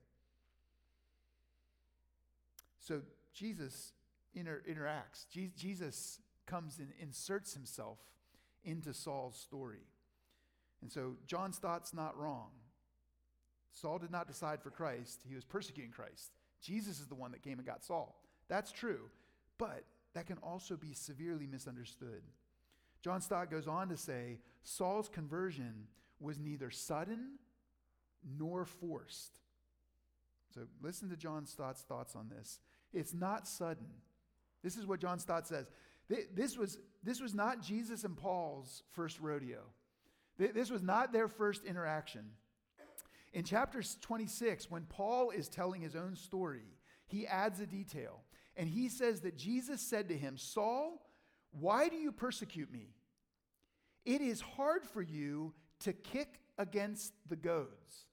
So 2.81 3.03
Jesus 3.33 3.93
inter- 4.35 4.63
interacts. 4.69 5.29
Je- 5.31 5.53
Jesus 5.57 6.21
comes 6.47 6.79
and 6.79 6.93
inserts 7.01 7.55
himself 7.55 7.99
into 8.65 8.93
Saul's 8.93 9.37
story. 9.37 9.87
And 10.83 10.91
so 10.91 11.15
John 11.27 11.53
Stott's 11.53 11.95
not 11.95 12.17
wrong. 12.17 12.51
Saul 13.73 13.99
did 13.99 14.11
not 14.11 14.29
decide 14.29 14.63
for 14.63 14.71
Christ, 14.71 15.21
he 15.27 15.35
was 15.35 15.45
persecuting 15.45 15.91
Christ. 15.91 16.31
Jesus 16.61 17.01
is 17.01 17.09
the 17.09 17.15
one 17.15 17.33
that 17.33 17.43
came 17.43 17.59
and 17.59 17.67
got 17.67 17.85
Saul. 17.85 18.21
That's 18.49 18.71
true, 18.71 19.11
but 19.59 19.85
that 20.15 20.27
can 20.27 20.39
also 20.39 20.77
be 20.77 20.93
severely 20.93 21.47
misunderstood. 21.47 22.23
John 23.05 23.21
Stott 23.21 23.51
goes 23.51 23.69
on 23.69 23.91
to 23.91 23.99
say 23.99 24.39
Saul's 24.63 25.11
conversion 25.11 25.89
was 26.21 26.39
neither 26.39 26.71
sudden 26.71 27.33
nor 28.39 28.65
forced. 28.65 29.41
So 30.55 30.63
listen 30.81 31.11
to 31.11 31.17
John 31.17 31.45
Stott's 31.45 31.83
thoughts 31.83 32.17
on 32.17 32.31
this. 32.35 32.61
It's 32.95 33.13
not 33.13 33.47
sudden. 33.47 33.89
This 34.63 34.79
is 34.79 34.87
what 34.87 35.01
John 35.01 35.19
Stott 35.19 35.47
says. 35.47 35.67
This 36.35 36.57
was, 36.57 36.79
this 37.03 37.21
was 37.21 37.35
not 37.35 37.61
Jesus 37.61 38.05
and 38.05 38.17
Paul's 38.17 38.83
first 38.93 39.21
rodeo. 39.21 39.61
This 40.39 40.71
was 40.71 40.83
not 40.83 41.13
their 41.13 41.29
first 41.29 41.67
interaction. 41.67 42.25
In 43.35 43.45
chapter 43.45 43.83
26, 44.01 44.71
when 44.71 44.85
Paul 44.85 45.29
is 45.29 45.51
telling 45.51 45.83
his 45.83 45.95
own 45.95 46.17
story, 46.17 46.65
he 47.07 47.27
adds 47.27 47.61
a 47.61 47.67
detail. 47.67 48.23
And 48.57 48.67
he 48.67 48.89
says 48.89 49.21
that 49.21 49.37
Jesus 49.37 49.83
said 49.83 50.09
to 50.09 50.17
him, 50.17 50.39
Saul, 50.39 51.03
why 51.59 51.89
do 51.89 51.97
you 51.97 52.13
persecute 52.13 52.73
me? 52.73 52.95
It 54.05 54.21
is 54.21 54.41
hard 54.41 54.85
for 54.85 55.03
you 55.03 55.55
to 55.81 55.93
kick 55.93 56.41
against 56.59 57.15
the 57.29 57.37
goads. 57.37 58.07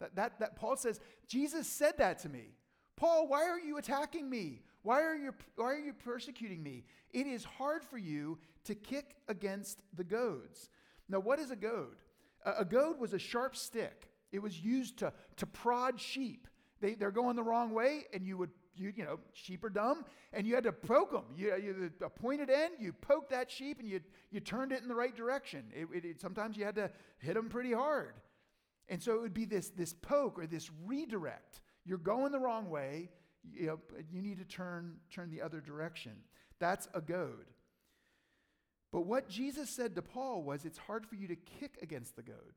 That, 0.00 0.16
that, 0.16 0.40
that 0.40 0.56
Paul 0.56 0.76
says, 0.76 1.00
Jesus 1.26 1.66
said 1.66 1.98
that 1.98 2.20
to 2.20 2.28
me. 2.28 2.54
Paul, 2.96 3.28
why 3.28 3.44
are 3.44 3.60
you 3.60 3.78
attacking 3.78 4.28
me? 4.28 4.62
Why 4.82 5.02
are 5.02 5.16
you, 5.16 5.34
why 5.56 5.66
are 5.66 5.78
you 5.78 5.92
persecuting 5.92 6.62
me? 6.62 6.84
It 7.12 7.26
is 7.26 7.44
hard 7.44 7.84
for 7.84 7.98
you 7.98 8.38
to 8.64 8.74
kick 8.74 9.16
against 9.28 9.80
the 9.96 10.04
goads. 10.04 10.70
Now, 11.08 11.20
what 11.20 11.38
is 11.38 11.50
a 11.50 11.56
goad? 11.56 11.96
A, 12.44 12.60
a 12.60 12.64
goad 12.64 12.98
was 12.98 13.12
a 13.12 13.18
sharp 13.18 13.56
stick 13.56 14.08
it 14.32 14.42
was 14.42 14.60
used 14.60 14.98
to, 14.98 15.12
to 15.36 15.46
prod 15.46 16.00
sheep. 16.00 16.46
They, 16.80 16.94
they're 16.94 17.10
going 17.10 17.36
the 17.36 17.42
wrong 17.42 17.72
way, 17.72 18.04
and 18.12 18.26
you 18.26 18.36
would, 18.38 18.50
you, 18.78 18.92
you 18.96 19.04
know, 19.04 19.18
sheep 19.32 19.64
are 19.64 19.70
dumb, 19.70 20.04
and 20.32 20.46
you 20.46 20.54
had 20.54 20.64
to 20.64 20.72
poke 20.72 21.12
them. 21.12 21.24
You, 21.36 21.56
you, 21.56 21.90
a 22.04 22.08
pointed 22.08 22.50
end, 22.50 22.74
you 22.78 22.92
poke 22.92 23.30
that 23.30 23.50
sheep, 23.50 23.80
and 23.80 23.88
you, 23.88 24.00
you 24.30 24.40
turned 24.40 24.72
it 24.72 24.82
in 24.82 24.88
the 24.88 24.94
right 24.94 25.14
direction. 25.14 25.64
It, 25.74 25.88
it, 25.94 26.04
it, 26.04 26.20
sometimes 26.20 26.56
you 26.56 26.64
had 26.64 26.76
to 26.76 26.90
hit 27.18 27.34
them 27.34 27.48
pretty 27.48 27.72
hard. 27.72 28.14
And 28.88 29.02
so 29.02 29.14
it 29.14 29.20
would 29.20 29.34
be 29.34 29.44
this, 29.44 29.68
this 29.70 29.92
poke 29.92 30.38
or 30.38 30.46
this 30.46 30.70
redirect. 30.86 31.60
You're 31.84 31.98
going 31.98 32.32
the 32.32 32.38
wrong 32.38 32.70
way, 32.70 33.10
you, 33.42 33.66
know, 33.66 33.80
you 34.10 34.22
need 34.22 34.38
to 34.38 34.44
turn, 34.44 34.96
turn 35.10 35.30
the 35.30 35.42
other 35.42 35.60
direction. 35.60 36.12
That's 36.58 36.88
a 36.94 37.00
goad. 37.00 37.46
But 38.92 39.02
what 39.02 39.28
Jesus 39.28 39.68
said 39.68 39.94
to 39.94 40.02
Paul 40.02 40.42
was, 40.42 40.64
it's 40.64 40.78
hard 40.78 41.06
for 41.06 41.14
you 41.14 41.28
to 41.28 41.36
kick 41.36 41.78
against 41.82 42.16
the 42.16 42.22
goad. 42.22 42.54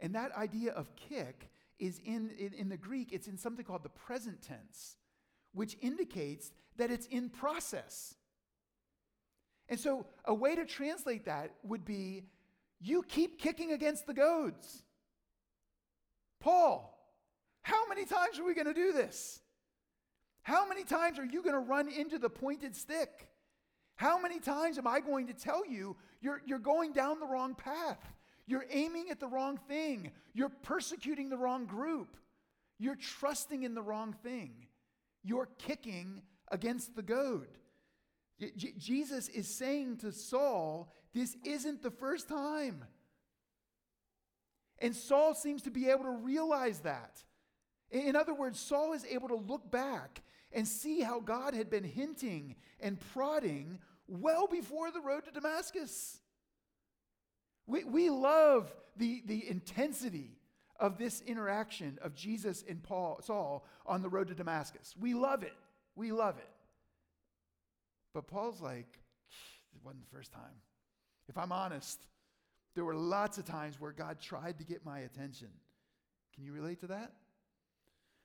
And 0.00 0.14
that 0.14 0.32
idea 0.36 0.72
of 0.72 0.94
kick 0.96 1.50
is 1.78 2.00
in, 2.04 2.30
in, 2.38 2.52
in, 2.54 2.68
the 2.68 2.76
Greek, 2.76 3.12
it's 3.12 3.28
in 3.28 3.36
something 3.36 3.64
called 3.64 3.82
the 3.82 3.88
present 3.88 4.42
tense, 4.42 4.96
which 5.52 5.76
indicates 5.80 6.52
that 6.76 6.90
it's 6.90 7.06
in 7.06 7.28
process. 7.28 8.14
And 9.68 9.78
so 9.78 10.06
a 10.24 10.34
way 10.34 10.56
to 10.56 10.64
translate 10.64 11.26
that 11.26 11.52
would 11.62 11.84
be 11.84 12.24
you 12.80 13.02
keep 13.02 13.38
kicking 13.38 13.72
against 13.72 14.06
the 14.06 14.14
goads. 14.14 14.82
Paul, 16.40 16.94
how 17.62 17.88
many 17.88 18.04
times 18.04 18.38
are 18.38 18.44
we 18.44 18.54
going 18.54 18.66
to 18.66 18.74
do 18.74 18.92
this? 18.92 19.40
How 20.42 20.66
many 20.66 20.84
times 20.84 21.18
are 21.18 21.24
you 21.24 21.42
going 21.42 21.54
to 21.54 21.60
run 21.60 21.88
into 21.88 22.18
the 22.18 22.30
pointed 22.30 22.74
stick? 22.74 23.28
How 23.96 24.20
many 24.20 24.38
times 24.38 24.78
am 24.78 24.86
I 24.86 25.00
going 25.00 25.26
to 25.26 25.34
tell 25.34 25.66
you 25.66 25.96
you're, 26.20 26.40
you're 26.46 26.58
going 26.58 26.92
down 26.92 27.20
the 27.20 27.26
wrong 27.26 27.54
path? 27.54 27.98
You're 28.48 28.64
aiming 28.70 29.10
at 29.10 29.20
the 29.20 29.26
wrong 29.26 29.58
thing. 29.68 30.10
You're 30.32 30.48
persecuting 30.48 31.28
the 31.28 31.36
wrong 31.36 31.66
group. 31.66 32.16
You're 32.78 32.96
trusting 32.96 33.62
in 33.62 33.74
the 33.74 33.82
wrong 33.82 34.14
thing. 34.22 34.66
You're 35.22 35.50
kicking 35.58 36.22
against 36.50 36.96
the 36.96 37.02
goad. 37.02 37.48
J- 38.40 38.72
Jesus 38.78 39.28
is 39.28 39.46
saying 39.46 39.98
to 39.98 40.12
Saul, 40.12 40.90
This 41.12 41.36
isn't 41.44 41.82
the 41.82 41.90
first 41.90 42.26
time. 42.26 42.84
And 44.78 44.96
Saul 44.96 45.34
seems 45.34 45.60
to 45.62 45.70
be 45.70 45.90
able 45.90 46.04
to 46.04 46.10
realize 46.10 46.80
that. 46.80 47.22
In 47.90 48.16
other 48.16 48.32
words, 48.32 48.58
Saul 48.58 48.94
is 48.94 49.04
able 49.04 49.28
to 49.28 49.36
look 49.36 49.70
back 49.70 50.22
and 50.52 50.66
see 50.66 51.02
how 51.02 51.20
God 51.20 51.52
had 51.52 51.68
been 51.68 51.84
hinting 51.84 52.56
and 52.80 52.98
prodding 53.12 53.78
well 54.06 54.46
before 54.46 54.90
the 54.90 55.00
road 55.00 55.26
to 55.26 55.30
Damascus. 55.32 56.20
We, 57.68 57.84
we 57.84 58.10
love 58.10 58.74
the, 58.96 59.22
the 59.26 59.48
intensity 59.48 60.32
of 60.80 60.96
this 60.96 61.20
interaction 61.26 61.98
of 62.02 62.14
Jesus 62.14 62.64
and 62.68 62.82
Paul, 62.82 63.20
Saul 63.22 63.64
on 63.86 64.02
the 64.02 64.08
road 64.08 64.28
to 64.28 64.34
Damascus. 64.34 64.94
We 64.98 65.14
love 65.14 65.42
it. 65.42 65.54
We 65.94 66.10
love 66.10 66.38
it. 66.38 66.48
But 68.14 68.26
Paul's 68.26 68.60
like, 68.60 68.98
it 69.74 69.84
wasn't 69.84 70.08
the 70.08 70.16
first 70.16 70.32
time. 70.32 70.62
If 71.28 71.36
I'm 71.36 71.52
honest, 71.52 72.00
there 72.74 72.84
were 72.84 72.94
lots 72.94 73.38
of 73.38 73.44
times 73.44 73.78
where 73.78 73.92
God 73.92 74.18
tried 74.18 74.58
to 74.58 74.64
get 74.64 74.84
my 74.84 75.00
attention. 75.00 75.48
Can 76.34 76.44
you 76.44 76.52
relate 76.52 76.80
to 76.80 76.86
that? 76.86 77.12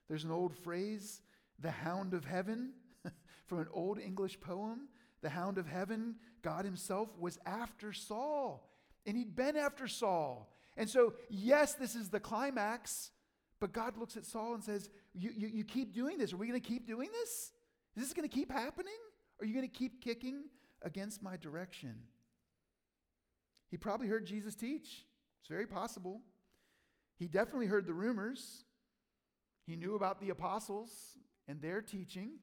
There's 0.08 0.24
an 0.24 0.32
old 0.32 0.56
phrase, 0.56 1.22
the 1.60 1.72
hound 1.72 2.14
of 2.14 2.24
heaven, 2.24 2.74
from 3.46 3.60
an 3.60 3.68
old 3.74 4.00
English 4.00 4.40
poem. 4.40 4.88
The 5.22 5.30
hound 5.30 5.58
of 5.58 5.68
heaven, 5.68 6.16
God 6.42 6.66
Himself, 6.66 7.10
was 7.18 7.40
after 7.46 7.94
Saul, 7.94 8.70
and 9.06 9.18
He'd 9.18 9.36
been 9.36 9.56
after 9.56 9.88
Saul. 9.88 10.50
And 10.76 10.90
so, 10.90 11.14
yes, 11.30 11.76
this 11.76 11.96
is 11.96 12.10
the 12.10 12.20
climax, 12.20 13.12
but 13.60 13.74
God 13.74 13.98
looks 13.98 14.18
at 14.18 14.26
Saul 14.26 14.56
and 14.56 14.64
says, 14.64 14.90
You, 15.14 15.32
you, 15.36 15.48
you 15.48 15.64
keep 15.64 15.94
doing 15.94 16.18
this. 16.18 16.34
Are 16.34 16.38
we 16.38 16.48
going 16.48 16.60
to 16.60 16.68
keep 16.68 16.88
doing 16.88 17.10
this? 17.12 17.52
Is 17.96 18.04
this 18.04 18.14
going 18.14 18.28
to 18.28 18.34
keep 18.34 18.52
happening? 18.52 18.94
Are 19.40 19.46
you 19.46 19.54
going 19.54 19.70
to 19.70 19.74
keep 19.74 20.02
kicking 20.02 20.46
against 20.82 21.22
my 21.22 21.38
direction? 21.38 21.96
He 23.70 23.78
probably 23.78 24.08
heard 24.08 24.26
Jesus 24.26 24.56
teach. 24.56 25.06
It's 25.40 25.50
very 25.50 25.68
possible. 25.68 26.22
He 27.18 27.28
definitely 27.28 27.68
heard 27.68 27.86
the 27.86 27.94
rumors. 27.94 28.66
He 29.66 29.76
knew 29.76 29.96
about 29.96 30.20
the 30.20 30.30
apostles 30.30 31.18
and 31.48 31.62
their 31.62 31.82
teaching, 31.82 32.34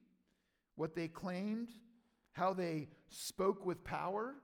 what 0.75 0.95
they 0.95 1.07
claimed, 1.07 1.69
how 2.33 2.53
they 2.53 2.87
spoke 3.09 3.65
with 3.65 3.83
power. 3.83 4.35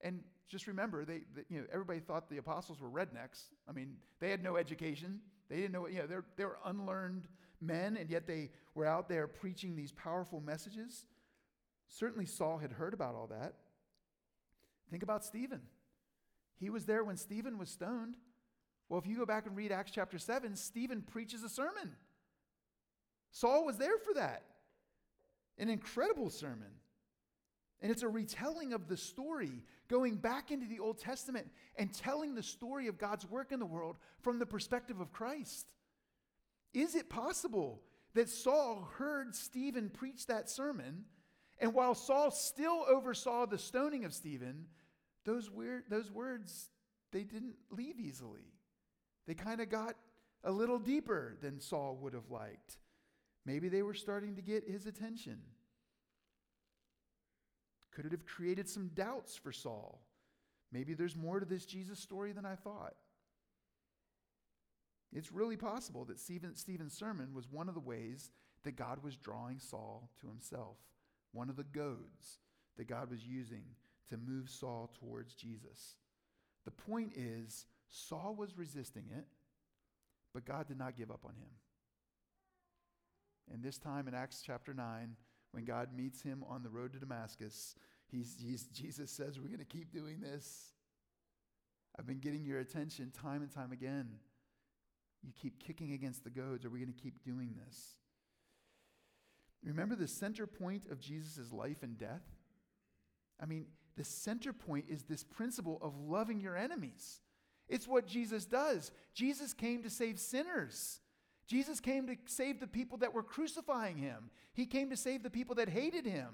And 0.00 0.22
just 0.48 0.66
remember, 0.66 1.04
they, 1.04 1.22
they, 1.34 1.42
you 1.48 1.60
know, 1.60 1.66
everybody 1.72 2.00
thought 2.00 2.28
the 2.28 2.38
apostles 2.38 2.80
were 2.80 2.88
rednecks. 2.88 3.44
I 3.68 3.72
mean, 3.72 3.96
they 4.20 4.30
had 4.30 4.42
no 4.42 4.56
education. 4.56 5.20
They 5.48 5.56
didn't 5.56 5.72
know, 5.72 5.86
you 5.86 5.98
know, 5.98 6.06
they're, 6.06 6.24
they 6.36 6.44
were 6.44 6.58
unlearned 6.64 7.26
men, 7.60 7.96
and 7.96 8.10
yet 8.10 8.26
they 8.26 8.50
were 8.74 8.86
out 8.86 9.08
there 9.08 9.26
preaching 9.26 9.76
these 9.76 9.92
powerful 9.92 10.40
messages. 10.40 11.06
Certainly, 11.88 12.26
Saul 12.26 12.58
had 12.58 12.72
heard 12.72 12.94
about 12.94 13.14
all 13.14 13.28
that. 13.28 13.54
Think 14.90 15.02
about 15.02 15.24
Stephen. 15.24 15.60
He 16.58 16.70
was 16.70 16.84
there 16.84 17.04
when 17.04 17.16
Stephen 17.16 17.58
was 17.58 17.70
stoned. 17.70 18.16
Well, 18.88 19.00
if 19.00 19.06
you 19.06 19.16
go 19.16 19.24
back 19.24 19.46
and 19.46 19.56
read 19.56 19.72
Acts 19.72 19.90
chapter 19.90 20.18
7, 20.18 20.54
Stephen 20.54 21.02
preaches 21.02 21.42
a 21.42 21.48
sermon. 21.48 21.96
Saul 23.30 23.64
was 23.64 23.78
there 23.78 23.96
for 23.98 24.14
that. 24.14 24.42
An 25.58 25.68
incredible 25.68 26.28
sermon. 26.28 26.70
And 27.82 27.90
it's 27.90 28.04
a 28.04 28.08
retelling 28.08 28.72
of 28.72 28.86
the 28.86 28.96
story, 28.96 29.64
going 29.88 30.14
back 30.14 30.52
into 30.52 30.66
the 30.66 30.78
Old 30.78 30.98
Testament 30.98 31.48
and 31.76 31.92
telling 31.92 32.34
the 32.34 32.42
story 32.42 32.86
of 32.86 32.96
God's 32.96 33.26
work 33.26 33.50
in 33.50 33.58
the 33.58 33.66
world 33.66 33.96
from 34.22 34.38
the 34.38 34.46
perspective 34.46 35.00
of 35.00 35.12
Christ. 35.12 35.66
Is 36.72 36.94
it 36.94 37.10
possible 37.10 37.82
that 38.14 38.28
Saul 38.28 38.88
heard 38.98 39.34
Stephen 39.34 39.90
preach 39.90 40.26
that 40.26 40.48
sermon, 40.48 41.04
and 41.58 41.74
while 41.74 41.94
Saul 41.94 42.30
still 42.30 42.84
oversaw 42.88 43.46
the 43.46 43.58
stoning 43.58 44.04
of 44.04 44.14
Stephen, 44.14 44.66
those, 45.24 45.50
weird, 45.50 45.84
those 45.90 46.10
words, 46.10 46.70
they 47.10 47.24
didn't 47.24 47.56
leave 47.70 47.98
easily. 47.98 48.52
They 49.26 49.34
kind 49.34 49.60
of 49.60 49.68
got 49.68 49.96
a 50.44 50.52
little 50.52 50.78
deeper 50.78 51.36
than 51.40 51.60
Saul 51.60 51.96
would 52.00 52.14
have 52.14 52.30
liked. 52.30 52.78
Maybe 53.44 53.68
they 53.68 53.82
were 53.82 53.94
starting 53.94 54.36
to 54.36 54.42
get 54.42 54.68
his 54.68 54.86
attention. 54.86 55.38
Could 57.94 58.06
it 58.06 58.12
have 58.12 58.26
created 58.26 58.68
some 58.68 58.90
doubts 58.94 59.36
for 59.36 59.52
Saul? 59.52 60.00
Maybe 60.72 60.94
there's 60.94 61.16
more 61.16 61.38
to 61.38 61.46
this 61.46 61.66
Jesus 61.66 61.98
story 61.98 62.32
than 62.32 62.46
I 62.46 62.54
thought. 62.54 62.94
It's 65.12 65.30
really 65.30 65.58
possible 65.58 66.06
that 66.06 66.18
Stephen, 66.18 66.56
Stephen's 66.56 66.96
sermon 66.96 67.34
was 67.34 67.50
one 67.50 67.68
of 67.68 67.74
the 67.74 67.80
ways 67.80 68.30
that 68.64 68.76
God 68.76 69.02
was 69.02 69.16
drawing 69.16 69.58
Saul 69.58 70.10
to 70.20 70.28
himself, 70.28 70.78
one 71.32 71.50
of 71.50 71.56
the 71.56 71.64
goads 71.64 72.38
that 72.78 72.88
God 72.88 73.10
was 73.10 73.26
using 73.26 73.64
to 74.08 74.16
move 74.16 74.48
Saul 74.48 74.90
towards 74.98 75.34
Jesus. 75.34 75.96
The 76.64 76.70
point 76.70 77.12
is, 77.14 77.66
Saul 77.90 78.34
was 78.36 78.56
resisting 78.56 79.04
it, 79.14 79.26
but 80.32 80.46
God 80.46 80.66
did 80.66 80.78
not 80.78 80.96
give 80.96 81.10
up 81.10 81.24
on 81.26 81.34
him. 81.34 81.50
And 83.52 83.62
this 83.62 83.76
time 83.76 84.08
in 84.08 84.14
Acts 84.14 84.42
chapter 84.44 84.72
9, 84.72 85.14
when 85.52 85.64
God 85.64 85.90
meets 85.94 86.22
him 86.22 86.44
on 86.48 86.62
the 86.62 86.68
road 86.68 86.92
to 86.92 86.98
Damascus, 86.98 87.74
he's, 88.10 88.36
he's, 88.42 88.64
Jesus 88.64 89.10
says, 89.10 89.38
We're 89.38 89.48
going 89.48 89.58
to 89.58 89.64
keep 89.64 89.92
doing 89.92 90.20
this. 90.20 90.72
I've 91.98 92.06
been 92.06 92.20
getting 92.20 92.44
your 92.44 92.58
attention 92.58 93.10
time 93.10 93.42
and 93.42 93.52
time 93.52 93.70
again. 93.70 94.08
You 95.22 95.32
keep 95.40 95.62
kicking 95.62 95.92
against 95.92 96.24
the 96.24 96.30
goads. 96.30 96.64
Are 96.64 96.70
we 96.70 96.80
going 96.80 96.92
to 96.92 97.00
keep 97.00 97.22
doing 97.22 97.54
this? 97.66 97.94
Remember 99.64 99.94
the 99.94 100.08
center 100.08 100.46
point 100.46 100.84
of 100.90 100.98
Jesus' 100.98 101.52
life 101.52 101.82
and 101.82 101.96
death? 101.96 102.24
I 103.40 103.46
mean, 103.46 103.66
the 103.96 104.04
center 104.04 104.52
point 104.52 104.86
is 104.88 105.04
this 105.04 105.22
principle 105.22 105.78
of 105.82 105.96
loving 105.98 106.40
your 106.40 106.56
enemies. 106.56 107.20
It's 107.68 107.86
what 107.86 108.06
Jesus 108.06 108.44
does. 108.44 108.90
Jesus 109.14 109.52
came 109.52 109.82
to 109.82 109.90
save 109.90 110.18
sinners. 110.18 111.00
Jesus 111.52 111.80
came 111.80 112.06
to 112.06 112.16
save 112.24 112.60
the 112.60 112.66
people 112.66 112.96
that 112.98 113.12
were 113.12 113.22
crucifying 113.22 113.98
him. 113.98 114.30
He 114.54 114.64
came 114.64 114.88
to 114.88 114.96
save 114.96 115.22
the 115.22 115.28
people 115.28 115.56
that 115.56 115.68
hated 115.68 116.06
him. 116.06 116.30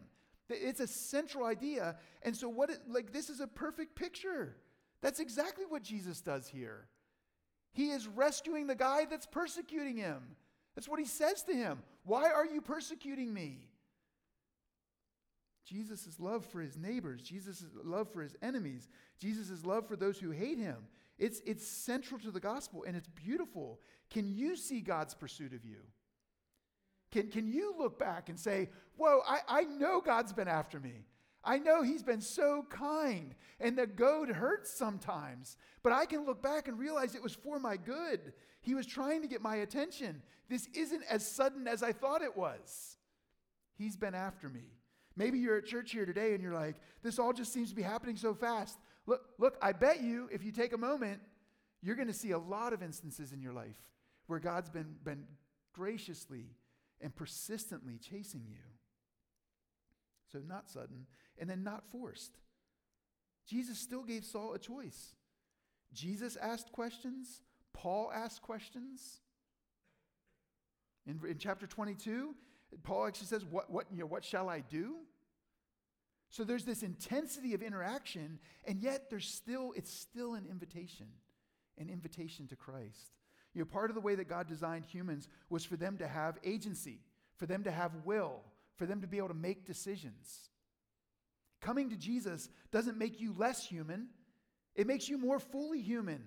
It's 0.48 0.78
a 0.78 0.87
central 0.87 1.44
idea. 1.44 1.96
And 2.22 2.37
so 2.37 2.48
what 2.48 2.70
it, 2.70 2.78
like 2.88 3.12
this 3.12 3.28
is 3.28 3.40
a 3.40 3.48
perfect 3.48 3.96
picture. 3.96 4.54
That's 5.02 5.18
exactly 5.18 5.64
what 5.68 5.83
Jesus 5.83 6.20
does 6.20 6.46
here. 6.46 6.87
He 7.72 7.90
is 7.90 8.07
rescuing 8.07 8.68
the 8.68 8.76
guy 8.76 9.07
that's 9.11 9.26
persecuting 9.26 9.96
him. 9.96 10.22
That's 10.76 10.88
what 10.88 11.00
he 11.00 11.04
says 11.04 11.42
to 11.42 11.52
him. 11.52 11.83
Why 12.04 12.31
are 12.31 12.46
you 12.46 12.61
persecuting 12.61 13.35
me? 13.35 13.59
Jesus' 15.66 16.20
love 16.20 16.46
for 16.46 16.61
his 16.61 16.76
neighbors, 16.76 17.22
Jesus' 17.22 17.64
love 17.83 18.09
for 18.12 18.22
his 18.22 18.37
enemies, 18.40 18.88
Jesus' 19.18 19.64
love 19.64 19.88
for 19.88 19.96
those 19.96 20.20
who 20.20 20.31
hate 20.31 20.59
him. 20.59 20.87
It's, 21.18 21.40
it's 21.44 21.66
central 21.66 22.20
to 22.20 22.31
the 22.31 22.40
gospel 22.40 22.85
and 22.87 22.96
it's 22.96 23.09
beautiful. 23.09 23.81
Can 24.11 24.28
you 24.35 24.57
see 24.57 24.81
God's 24.81 25.14
pursuit 25.14 25.52
of 25.52 25.64
you? 25.64 25.78
Can, 27.11 27.28
can 27.28 27.48
you 27.48 27.74
look 27.78 27.98
back 27.98 28.28
and 28.28 28.38
say, 28.38 28.70
Whoa, 28.96 29.20
I, 29.26 29.38
I 29.48 29.62
know 29.64 30.00
God's 30.00 30.33
been 30.33 30.48
after 30.48 30.78
me. 30.78 31.07
I 31.42 31.59
know 31.59 31.83
He's 31.83 32.02
been 32.02 32.20
so 32.20 32.66
kind, 32.68 33.35
and 33.61 33.78
the 33.78 33.87
goad 33.87 34.28
hurts 34.28 34.70
sometimes, 34.70 35.57
but 35.83 35.92
I 35.92 36.04
can 36.04 36.26
look 36.26 36.42
back 36.42 36.68
and 36.68 36.78
realize 36.78 37.14
it 37.14 37.22
was 37.22 37.35
for 37.35 37.59
my 37.59 37.76
good. 37.76 38.33
He 38.61 38.74
was 38.74 38.87
trying 38.87 39.22
to 39.22 39.28
get 39.28 39.40
my 39.40 39.57
attention. 39.57 40.20
This 40.48 40.68
isn't 40.74 41.04
as 41.09 41.26
sudden 41.26 41.68
as 41.68 41.83
I 41.83 41.92
thought 41.92 42.22
it 42.22 42.37
was. 42.37 42.96
He's 43.76 43.96
been 43.96 44.14
after 44.14 44.48
me. 44.48 44.64
Maybe 45.16 45.38
you're 45.38 45.57
at 45.57 45.66
church 45.66 45.92
here 45.92 46.07
today 46.07 46.35
and 46.35 46.42
you're 46.42 46.54
like, 46.54 46.76
this 47.02 47.18
all 47.18 47.33
just 47.33 47.52
seems 47.52 47.70
to 47.70 47.76
be 47.76 47.83
happening 47.83 48.16
so 48.16 48.35
fast. 48.35 48.78
Look, 49.09 49.23
look, 49.38 49.57
I 49.62 49.73
bet 49.73 50.03
you 50.03 50.29
if 50.31 50.44
you 50.44 50.53
take 50.53 50.75
a 50.75 50.79
moment, 50.79 51.21
you're 51.81 51.97
going 51.97 52.09
to 52.09 52.14
see 52.14 52.33
a 52.33 52.38
lot 52.38 52.75
of 52.75 52.83
instances 52.83 53.33
in 53.33 53.40
your 53.40 53.55
life 53.55 53.81
where 54.27 54.38
God's 54.38 54.68
been, 54.68 54.97
been 55.03 55.25
graciously 55.73 56.44
and 57.01 57.16
persistently 57.16 57.97
chasing 57.99 58.42
you. 58.47 58.59
So, 60.31 60.40
not 60.47 60.68
sudden, 60.68 61.07
and 61.38 61.49
then 61.49 61.64
not 61.64 61.90
forced. 61.90 62.37
Jesus 63.47 63.79
still 63.79 64.03
gave 64.03 64.27
Saul 64.27 64.53
a 64.53 64.59
choice. 64.59 65.14
Jesus 65.94 66.37
asked 66.37 66.71
questions, 66.73 67.40
Paul 67.73 68.12
asked 68.14 68.42
questions. 68.42 69.23
In, 71.07 71.18
in 71.27 71.38
chapter 71.38 71.66
22, 71.66 72.35
Paul 72.83 73.07
actually 73.07 73.29
says, 73.29 73.42
what, 73.47 73.71
what, 73.71 73.87
you 73.90 74.01
know, 74.01 74.07
what 74.07 74.23
shall 74.23 74.51
I 74.51 74.61
do? 74.61 74.97
So 76.31 76.45
there's 76.45 76.64
this 76.64 76.83
intensity 76.83 77.55
of 77.55 77.62
interaction, 77.62 78.38
and 78.67 78.81
yet 78.81 79.09
there's 79.11 79.29
still, 79.29 79.73
it's 79.77 79.93
still 79.93 80.35
an 80.35 80.47
invitation, 80.51 81.07
an 81.79 81.88
invitation 81.88 82.47
to 82.49 82.57
Christ. 82.57 83.17
You 83.55 83.62
know, 83.62 83.67
part 83.67 83.91
of 83.91 83.95
the 83.95 84.01
way 84.01 84.14
that 84.14 84.29
God 84.29 84.47
designed 84.47 84.85
humans 84.85 85.27
was 85.49 85.64
for 85.64 85.77
them 85.77 85.97
to 85.99 86.07
have 86.07 86.38
agency, 86.45 87.01
for 87.37 87.47
them 87.47 87.64
to 87.64 87.71
have 87.71 87.93
will, 88.05 88.43
for 88.77 88.85
them 88.85 89.01
to 89.01 89.07
be 89.07 89.17
able 89.17 89.29
to 89.29 89.35
make 89.35 89.67
decisions. 89.67 90.51
Coming 91.61 91.91
to 91.91 91.97
Jesus 91.97 92.51
doesn't 92.71 92.99
make 92.99 93.21
you 93.21 93.35
less 93.37 93.64
human, 93.64 94.09
it 94.75 94.87
makes 94.87 95.09
you 95.09 95.19
more 95.19 95.41
fully 95.41 95.81
human. 95.81 96.23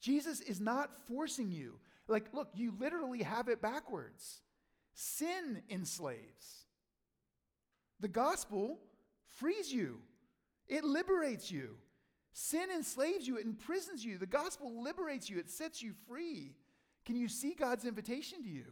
Jesus 0.00 0.40
is 0.40 0.60
not 0.60 0.90
forcing 1.06 1.52
you. 1.52 1.78
Like, 2.08 2.32
look, 2.32 2.48
you 2.54 2.74
literally 2.80 3.22
have 3.22 3.48
it 3.48 3.62
backwards. 3.62 4.40
Sin 4.94 5.62
enslaves. 5.70 6.64
The 8.00 8.08
gospel 8.08 8.80
frees 9.40 9.72
you, 9.72 9.98
it 10.68 10.84
liberates 10.84 11.50
you. 11.50 11.76
Sin 12.32 12.68
enslaves 12.74 13.26
you, 13.26 13.38
it 13.38 13.44
imprisons 13.44 14.04
you. 14.04 14.16
The 14.18 14.26
gospel 14.26 14.82
liberates 14.82 15.28
you, 15.28 15.38
it 15.38 15.50
sets 15.50 15.82
you 15.82 15.94
free. 16.06 16.54
Can 17.04 17.16
you 17.16 17.26
see 17.26 17.54
God's 17.54 17.84
invitation 17.84 18.42
to 18.42 18.48
you? 18.48 18.66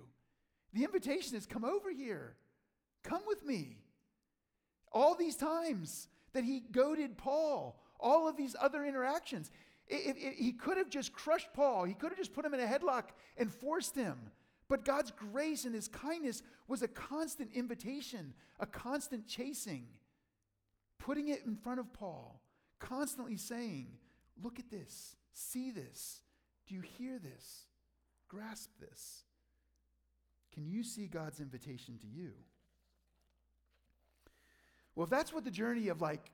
The 0.75 0.85
invitation 0.85 1.37
is 1.37 1.47
come 1.47 1.65
over 1.65 1.91
here, 1.91 2.37
come 3.03 3.23
with 3.27 3.45
me. 3.45 3.79
All 4.93 5.15
these 5.15 5.37
times 5.37 6.09
that 6.35 6.45
he 6.45 6.61
goaded 6.61 7.17
Paul, 7.17 7.83
all 7.99 8.29
of 8.29 8.37
these 8.37 8.55
other 8.61 8.85
interactions, 8.85 9.51
it, 9.89 10.17
it, 10.17 10.17
it, 10.19 10.35
he 10.35 10.53
could 10.53 10.77
have 10.77 10.91
just 10.91 11.13
crushed 11.13 11.49
Paul, 11.55 11.85
he 11.85 11.95
could 11.95 12.11
have 12.11 12.19
just 12.19 12.35
put 12.35 12.45
him 12.45 12.55
in 12.55 12.61
a 12.61 12.67
headlock 12.67 13.05
and 13.37 13.53
forced 13.53 13.97
him. 13.97 14.19
But 14.69 14.85
God's 14.85 15.11
grace 15.11 15.65
and 15.65 15.75
his 15.75 15.89
kindness 15.89 16.43
was 16.69 16.83
a 16.83 16.89
constant 16.89 17.51
invitation, 17.55 18.35
a 18.61 18.67
constant 18.67 19.27
chasing, 19.27 19.87
putting 21.09 21.29
it 21.29 21.41
in 21.47 21.57
front 21.57 21.81
of 21.81 21.91
Paul, 21.95 22.39
constantly 22.79 23.39
saying, 23.39 23.87
Look 24.43 24.59
at 24.59 24.71
this, 24.71 25.17
see 25.33 25.71
this, 25.71 26.21
do 26.67 26.75
you 26.75 26.83
hear 26.83 27.19
this, 27.19 27.65
grasp 28.29 28.69
this? 28.79 29.25
Can 30.53 30.69
you 30.69 30.83
see 30.83 31.07
God's 31.07 31.41
invitation 31.41 31.99
to 32.03 32.07
you? 32.07 32.33
Well, 34.95 35.05
if 35.05 35.11
that's 35.11 35.33
what 35.33 35.45
the 35.45 35.51
journey 35.51 35.89
of 35.89 36.03
like 36.03 36.31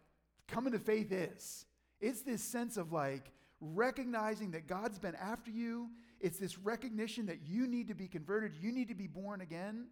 coming 0.48 0.72
to 0.72 0.80
faith 0.80 1.12
is, 1.12 1.66
it's 2.00 2.22
this 2.22 2.42
sense 2.42 2.76
of 2.76 2.92
like 2.92 3.30
recognizing 3.60 4.50
that 4.50 4.66
God's 4.66 4.98
been 4.98 5.14
after 5.14 5.52
you. 5.52 5.88
It's 6.20 6.38
this 6.38 6.58
recognition 6.58 7.26
that 7.26 7.46
you 7.46 7.68
need 7.68 7.86
to 7.88 7.94
be 7.94 8.08
converted, 8.08 8.56
you 8.60 8.72
need 8.72 8.88
to 8.88 8.94
be 8.94 9.06
born 9.06 9.40
again. 9.40 9.86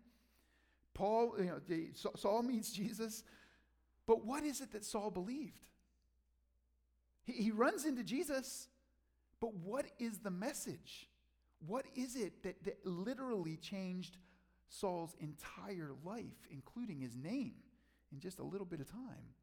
Paul, 0.92 1.34
you 1.38 1.44
know, 1.44 1.60
Saul 2.16 2.42
meets 2.42 2.72
Jesus, 2.72 3.22
but 4.06 4.24
what 4.24 4.44
is 4.44 4.60
it 4.60 4.72
that 4.72 4.84
Saul 4.84 5.10
believed? 5.10 5.60
He, 7.24 7.32
he 7.34 7.50
runs 7.50 7.84
into 7.84 8.02
Jesus, 8.02 8.68
but 9.40 9.54
what 9.54 9.86
is 9.98 10.18
the 10.18 10.30
message? 10.30 11.08
What 11.66 11.86
is 11.94 12.16
it 12.16 12.42
that, 12.42 12.64
that 12.64 12.84
literally 12.84 13.56
changed 13.56 14.16
Saul's 14.68 15.14
entire 15.20 15.92
life, 16.04 16.48
including 16.50 17.00
his 17.00 17.16
name, 17.16 17.54
in 18.12 18.20
just 18.20 18.40
a 18.40 18.44
little 18.44 18.66
bit 18.66 18.80
of 18.80 18.90
time? 18.90 19.34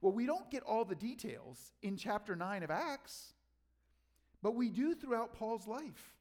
Well, 0.00 0.12
we 0.12 0.26
don't 0.26 0.50
get 0.50 0.62
all 0.62 0.84
the 0.84 0.94
details 0.94 1.72
in 1.82 1.96
chapter 1.96 2.36
9 2.36 2.62
of 2.62 2.70
Acts, 2.70 3.34
but 4.42 4.54
we 4.54 4.68
do 4.68 4.94
throughout 4.94 5.32
Paul's 5.32 5.66
life. 5.66 6.14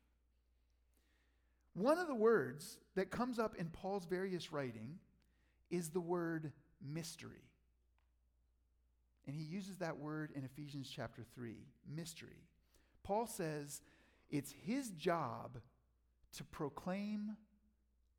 One 1.73 1.97
of 1.97 2.07
the 2.07 2.15
words 2.15 2.77
that 2.95 3.11
comes 3.11 3.37
up 3.37 3.55
in 3.57 3.67
Paul's 3.67 4.05
various 4.05 4.51
writing 4.51 4.97
is 5.69 5.89
the 5.89 5.99
word 5.99 6.53
mystery. 6.81 7.43
And 9.27 9.35
he 9.35 9.43
uses 9.43 9.77
that 9.77 9.97
word 9.97 10.31
in 10.35 10.43
Ephesians 10.43 10.91
chapter 10.93 11.23
3 11.33 11.55
mystery. 11.95 12.43
Paul 13.03 13.27
says 13.27 13.81
it's 14.29 14.53
his 14.65 14.91
job 14.91 15.59
to 16.37 16.43
proclaim 16.43 17.35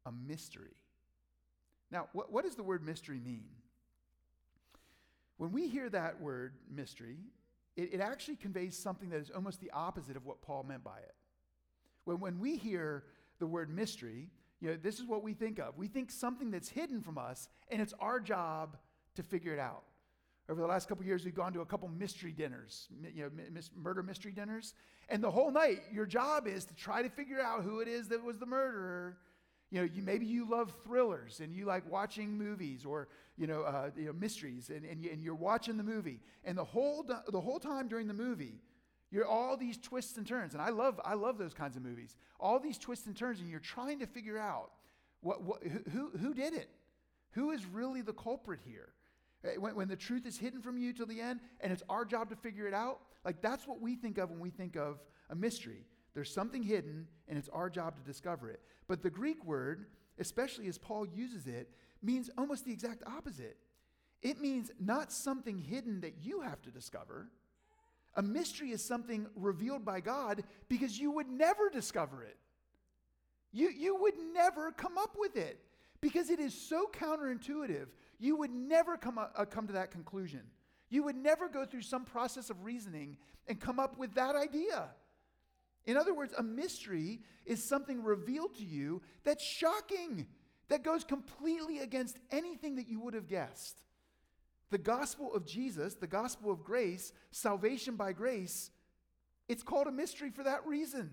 a 0.04 0.12
mystery. 0.12 0.76
Now, 1.90 2.08
what, 2.12 2.32
what 2.32 2.44
does 2.44 2.56
the 2.56 2.62
word 2.62 2.84
mystery 2.84 3.20
mean? 3.24 3.48
When 5.36 5.52
we 5.52 5.68
hear 5.68 5.88
that 5.90 6.20
word 6.20 6.54
mystery, 6.70 7.18
it, 7.76 7.94
it 7.94 8.00
actually 8.00 8.36
conveys 8.36 8.76
something 8.76 9.10
that 9.10 9.20
is 9.20 9.30
almost 9.30 9.60
the 9.60 9.70
opposite 9.72 10.16
of 10.16 10.24
what 10.24 10.40
Paul 10.40 10.64
meant 10.64 10.82
by 10.82 10.98
it. 10.98 11.14
When, 12.04 12.20
when 12.20 12.38
we 12.40 12.56
hear 12.56 13.04
the 13.38 13.46
word 13.46 13.68
mystery, 13.68 14.30
you 14.60 14.70
know, 14.70 14.76
this 14.82 14.98
is 14.98 15.04
what 15.04 15.22
we 15.22 15.34
think 15.34 15.58
of. 15.58 15.76
We 15.76 15.88
think 15.88 16.10
something 16.10 16.50
that's 16.50 16.68
hidden 16.68 17.02
from 17.02 17.18
us, 17.18 17.48
and 17.70 17.82
it's 17.82 17.94
our 18.00 18.18
job 18.18 18.76
to 19.16 19.22
figure 19.22 19.52
it 19.52 19.58
out. 19.58 19.84
Over 20.48 20.60
the 20.60 20.66
last 20.66 20.88
couple 20.88 21.04
years, 21.04 21.24
we've 21.24 21.34
gone 21.34 21.52
to 21.54 21.60
a 21.60 21.66
couple 21.66 21.88
mystery 21.88 22.30
dinners, 22.30 22.88
you 23.12 23.24
know, 23.24 23.30
murder 23.74 24.02
mystery 24.02 24.30
dinners. 24.30 24.74
And 25.08 25.22
the 25.22 25.30
whole 25.30 25.50
night, 25.50 25.82
your 25.92 26.06
job 26.06 26.46
is 26.46 26.64
to 26.66 26.74
try 26.74 27.02
to 27.02 27.08
figure 27.08 27.40
out 27.40 27.64
who 27.64 27.80
it 27.80 27.88
is 27.88 28.08
that 28.08 28.22
was 28.22 28.38
the 28.38 28.46
murderer. 28.46 29.16
You 29.70 29.80
know, 29.80 29.88
you, 29.92 30.02
maybe 30.02 30.24
you 30.24 30.48
love 30.48 30.72
thrillers 30.84 31.40
and 31.40 31.52
you 31.52 31.64
like 31.64 31.90
watching 31.90 32.38
movies 32.38 32.84
or, 32.84 33.08
you 33.36 33.48
know, 33.48 33.62
uh, 33.62 33.90
you 33.96 34.06
know 34.06 34.12
mysteries, 34.12 34.70
and, 34.70 34.84
and, 34.84 35.02
you, 35.02 35.10
and 35.10 35.20
you're 35.20 35.34
watching 35.34 35.76
the 35.76 35.82
movie. 35.82 36.20
And 36.44 36.56
the 36.56 36.64
whole, 36.64 37.02
the 37.02 37.40
whole 37.40 37.58
time 37.58 37.88
during 37.88 38.06
the 38.06 38.14
movie, 38.14 38.60
you're 39.10 39.26
all 39.26 39.56
these 39.56 39.76
twists 39.78 40.16
and 40.16 40.26
turns. 40.26 40.52
And 40.52 40.62
I 40.62 40.70
love, 40.70 41.00
I 41.04 41.14
love 41.14 41.38
those 41.38 41.54
kinds 41.54 41.76
of 41.76 41.82
movies. 41.82 42.14
All 42.38 42.60
these 42.60 42.78
twists 42.78 43.06
and 43.06 43.16
turns, 43.16 43.40
and 43.40 43.50
you're 43.50 43.58
trying 43.58 43.98
to 43.98 44.06
figure 44.06 44.38
out 44.38 44.70
what, 45.22 45.42
what, 45.42 45.62
who, 45.92 46.10
who 46.18 46.34
did 46.34 46.54
it? 46.54 46.70
Who 47.32 47.50
is 47.50 47.66
really 47.66 48.02
the 48.02 48.12
culprit 48.12 48.60
here? 48.64 48.90
Eh, 49.46 49.56
when, 49.58 49.74
when 49.74 49.88
the 49.88 49.96
truth 49.96 50.26
is 50.26 50.38
hidden 50.38 50.60
from 50.60 50.78
you 50.78 50.92
till 50.92 51.06
the 51.06 51.20
end, 51.20 51.40
and 51.60 51.72
it's 51.72 51.82
our 51.88 52.04
job 52.04 52.30
to 52.30 52.36
figure 52.36 52.66
it 52.66 52.74
out, 52.74 53.00
like 53.24 53.40
that's 53.40 53.66
what 53.66 53.80
we 53.80 53.94
think 53.94 54.18
of 54.18 54.30
when 54.30 54.40
we 54.40 54.50
think 54.50 54.76
of 54.76 55.00
a 55.30 55.34
mystery. 55.34 55.84
There's 56.14 56.32
something 56.32 56.62
hidden, 56.62 57.06
and 57.28 57.38
it's 57.38 57.48
our 57.50 57.68
job 57.68 57.96
to 57.96 58.02
discover 58.02 58.48
it. 58.48 58.60
But 58.88 59.02
the 59.02 59.10
Greek 59.10 59.44
word, 59.44 59.86
especially 60.18 60.66
as 60.66 60.78
Paul 60.78 61.06
uses 61.06 61.46
it, 61.46 61.70
means 62.02 62.30
almost 62.38 62.64
the 62.64 62.72
exact 62.72 63.02
opposite. 63.06 63.56
It 64.22 64.40
means 64.40 64.70
not 64.80 65.12
something 65.12 65.58
hidden 65.58 66.00
that 66.00 66.14
you 66.22 66.40
have 66.40 66.62
to 66.62 66.70
discover. 66.70 67.28
A 68.14 68.22
mystery 68.22 68.70
is 68.70 68.82
something 68.82 69.26
revealed 69.36 69.84
by 69.84 70.00
God 70.00 70.42
because 70.68 70.98
you 70.98 71.10
would 71.10 71.28
never 71.28 71.68
discover 71.68 72.22
it. 72.22 72.36
You, 73.52 73.68
you 73.68 73.96
would 73.96 74.14
never 74.32 74.72
come 74.72 74.96
up 74.96 75.16
with 75.18 75.36
it 75.36 75.60
because 76.00 76.30
it 76.30 76.40
is 76.40 76.54
so 76.54 76.90
counterintuitive 76.92 77.88
you 78.18 78.36
would 78.36 78.50
never 78.50 78.96
come, 78.96 79.18
uh, 79.18 79.44
come 79.44 79.66
to 79.66 79.72
that 79.74 79.90
conclusion. 79.90 80.42
You 80.88 81.02
would 81.04 81.16
never 81.16 81.48
go 81.48 81.64
through 81.64 81.82
some 81.82 82.04
process 82.04 82.50
of 82.50 82.64
reasoning 82.64 83.16
and 83.48 83.60
come 83.60 83.78
up 83.78 83.98
with 83.98 84.14
that 84.14 84.36
idea. 84.36 84.88
In 85.84 85.96
other 85.96 86.14
words, 86.14 86.34
a 86.36 86.42
mystery 86.42 87.20
is 87.44 87.62
something 87.62 88.02
revealed 88.02 88.56
to 88.56 88.64
you 88.64 89.02
that's 89.24 89.44
shocking, 89.44 90.26
that 90.68 90.82
goes 90.82 91.04
completely 91.04 91.78
against 91.78 92.18
anything 92.30 92.76
that 92.76 92.88
you 92.88 93.00
would 93.00 93.14
have 93.14 93.28
guessed. 93.28 93.82
The 94.70 94.78
gospel 94.78 95.32
of 95.32 95.46
Jesus, 95.46 95.94
the 95.94 96.08
gospel 96.08 96.50
of 96.50 96.64
grace, 96.64 97.12
salvation 97.30 97.94
by 97.94 98.12
grace, 98.12 98.70
it's 99.48 99.62
called 99.62 99.86
a 99.86 99.92
mystery 99.92 100.30
for 100.30 100.42
that 100.42 100.66
reason. 100.66 101.10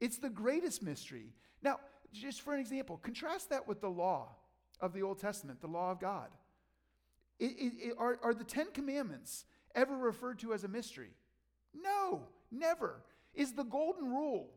It's 0.00 0.18
the 0.18 0.30
greatest 0.30 0.82
mystery. 0.82 1.32
Now, 1.62 1.78
just 2.12 2.42
for 2.42 2.54
an 2.54 2.60
example, 2.60 2.98
contrast 2.98 3.50
that 3.50 3.68
with 3.68 3.80
the 3.80 3.88
law 3.88 4.34
of 4.80 4.92
the 4.92 5.02
Old 5.02 5.18
Testament, 5.18 5.60
the 5.60 5.66
law 5.66 5.90
of 5.90 6.00
God. 6.00 6.28
It, 7.38 7.52
it, 7.58 7.72
it, 7.78 7.94
are, 7.98 8.18
are 8.22 8.34
the 8.34 8.44
Ten 8.44 8.70
Commandments 8.72 9.44
ever 9.74 9.96
referred 9.96 10.38
to 10.40 10.52
as 10.52 10.64
a 10.64 10.68
mystery? 10.68 11.10
No, 11.74 12.22
never. 12.50 13.02
Is 13.34 13.52
the 13.52 13.64
golden 13.64 14.10
rule, 14.10 14.48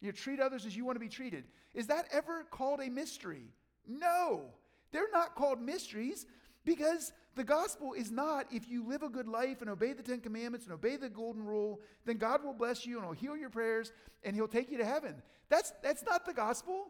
you 0.00 0.10
treat 0.12 0.40
others 0.40 0.66
as 0.66 0.76
you 0.76 0.84
want 0.84 0.96
to 0.96 1.00
be 1.00 1.08
treated, 1.08 1.44
is 1.74 1.86
that 1.86 2.06
ever 2.12 2.44
called 2.50 2.80
a 2.80 2.90
mystery? 2.90 3.44
No, 3.86 4.42
they're 4.90 5.10
not 5.12 5.34
called 5.34 5.60
mysteries 5.60 6.26
because 6.64 7.12
the 7.34 7.44
gospel 7.44 7.94
is 7.94 8.10
not 8.10 8.46
if 8.52 8.68
you 8.68 8.86
live 8.86 9.02
a 9.02 9.08
good 9.08 9.26
life 9.26 9.60
and 9.60 9.70
obey 9.70 9.92
the 9.92 10.02
Ten 10.02 10.20
Commandments 10.20 10.66
and 10.66 10.74
obey 10.74 10.96
the 10.96 11.08
golden 11.08 11.44
rule, 11.44 11.80
then 12.04 12.16
God 12.16 12.44
will 12.44 12.52
bless 12.52 12.84
you 12.84 12.98
and 12.98 13.06
He'll 13.06 13.30
heal 13.30 13.36
your 13.36 13.50
prayers 13.50 13.92
and 14.22 14.34
He'll 14.34 14.48
take 14.48 14.70
you 14.70 14.78
to 14.78 14.84
heaven. 14.84 15.22
That's, 15.48 15.72
that's 15.82 16.04
not 16.04 16.26
the 16.26 16.34
gospel. 16.34 16.88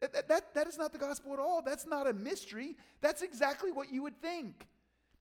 That, 0.00 0.28
that, 0.28 0.54
that 0.54 0.66
is 0.66 0.78
not 0.78 0.92
the 0.92 0.98
gospel 0.98 1.32
at 1.32 1.38
all. 1.38 1.62
That's 1.62 1.86
not 1.86 2.06
a 2.06 2.12
mystery. 2.12 2.76
That's 3.00 3.22
exactly 3.22 3.70
what 3.70 3.92
you 3.92 4.02
would 4.02 4.20
think. 4.20 4.66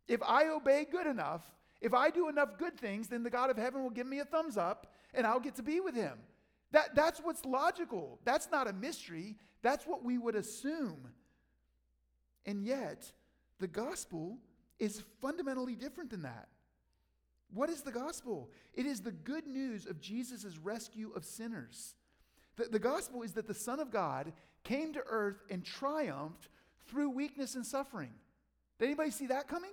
If 0.08 0.24
I 0.24 0.48
obey 0.48 0.88
good 0.90 1.06
enough, 1.06 1.44
if 1.82 1.94
I 1.94 2.10
do 2.10 2.30
enough 2.30 2.58
good 2.58 2.78
things, 2.78 3.08
then 3.08 3.24
the 3.24 3.30
God 3.30 3.50
of 3.50 3.58
heaven 3.58 3.84
will 3.84 3.90
give 3.90 4.08
me 4.08 4.20
a 4.20 4.26
thumbs 4.26 4.58
up 4.58 4.94
and 5.14 5.26
I'll 5.28 5.40
get 5.40 5.56
to 5.56 5.64
be 5.64 5.80
with 5.80 5.96
him. 5.96 6.18
That, 6.72 6.96
that's 6.96 7.20
what's 7.20 7.46
logical. 7.46 8.20
That's 8.26 8.50
not 8.52 8.68
a 8.68 8.74
mystery. 8.74 9.36
That's 9.62 9.86
what 9.86 10.04
we 10.04 10.18
would 10.18 10.36
assume. 10.36 11.10
And 12.46 12.64
yet, 12.64 13.12
the 13.60 13.68
gospel 13.68 14.38
is 14.78 15.04
fundamentally 15.22 15.76
different 15.76 16.10
than 16.10 16.22
that. 16.24 16.48
What 17.54 17.70
is 17.70 17.82
the 17.82 17.92
gospel? 17.92 18.50
It 18.74 18.86
is 18.86 19.02
the 19.02 19.12
good 19.12 19.48
news 19.48 19.86
of 19.86 20.00
Jesus' 20.00 20.58
rescue 20.58 21.12
of 21.16 21.26
sinners. 21.26 21.96
The, 22.56 22.66
the 22.66 22.80
gospel 22.80 23.24
is 23.24 23.34
that 23.34 23.48
the 23.48 23.54
Son 23.54 23.80
of 23.80 23.92
God 23.92 24.32
came 24.64 24.94
to 24.94 25.02
earth 25.08 25.44
and 25.50 25.64
triumphed 25.64 26.50
through 26.88 27.10
weakness 27.10 27.56
and 27.56 27.66
suffering. 27.66 28.12
Did 28.78 28.86
anybody 28.86 29.12
see 29.12 29.28
that 29.28 29.48
coming? 29.48 29.72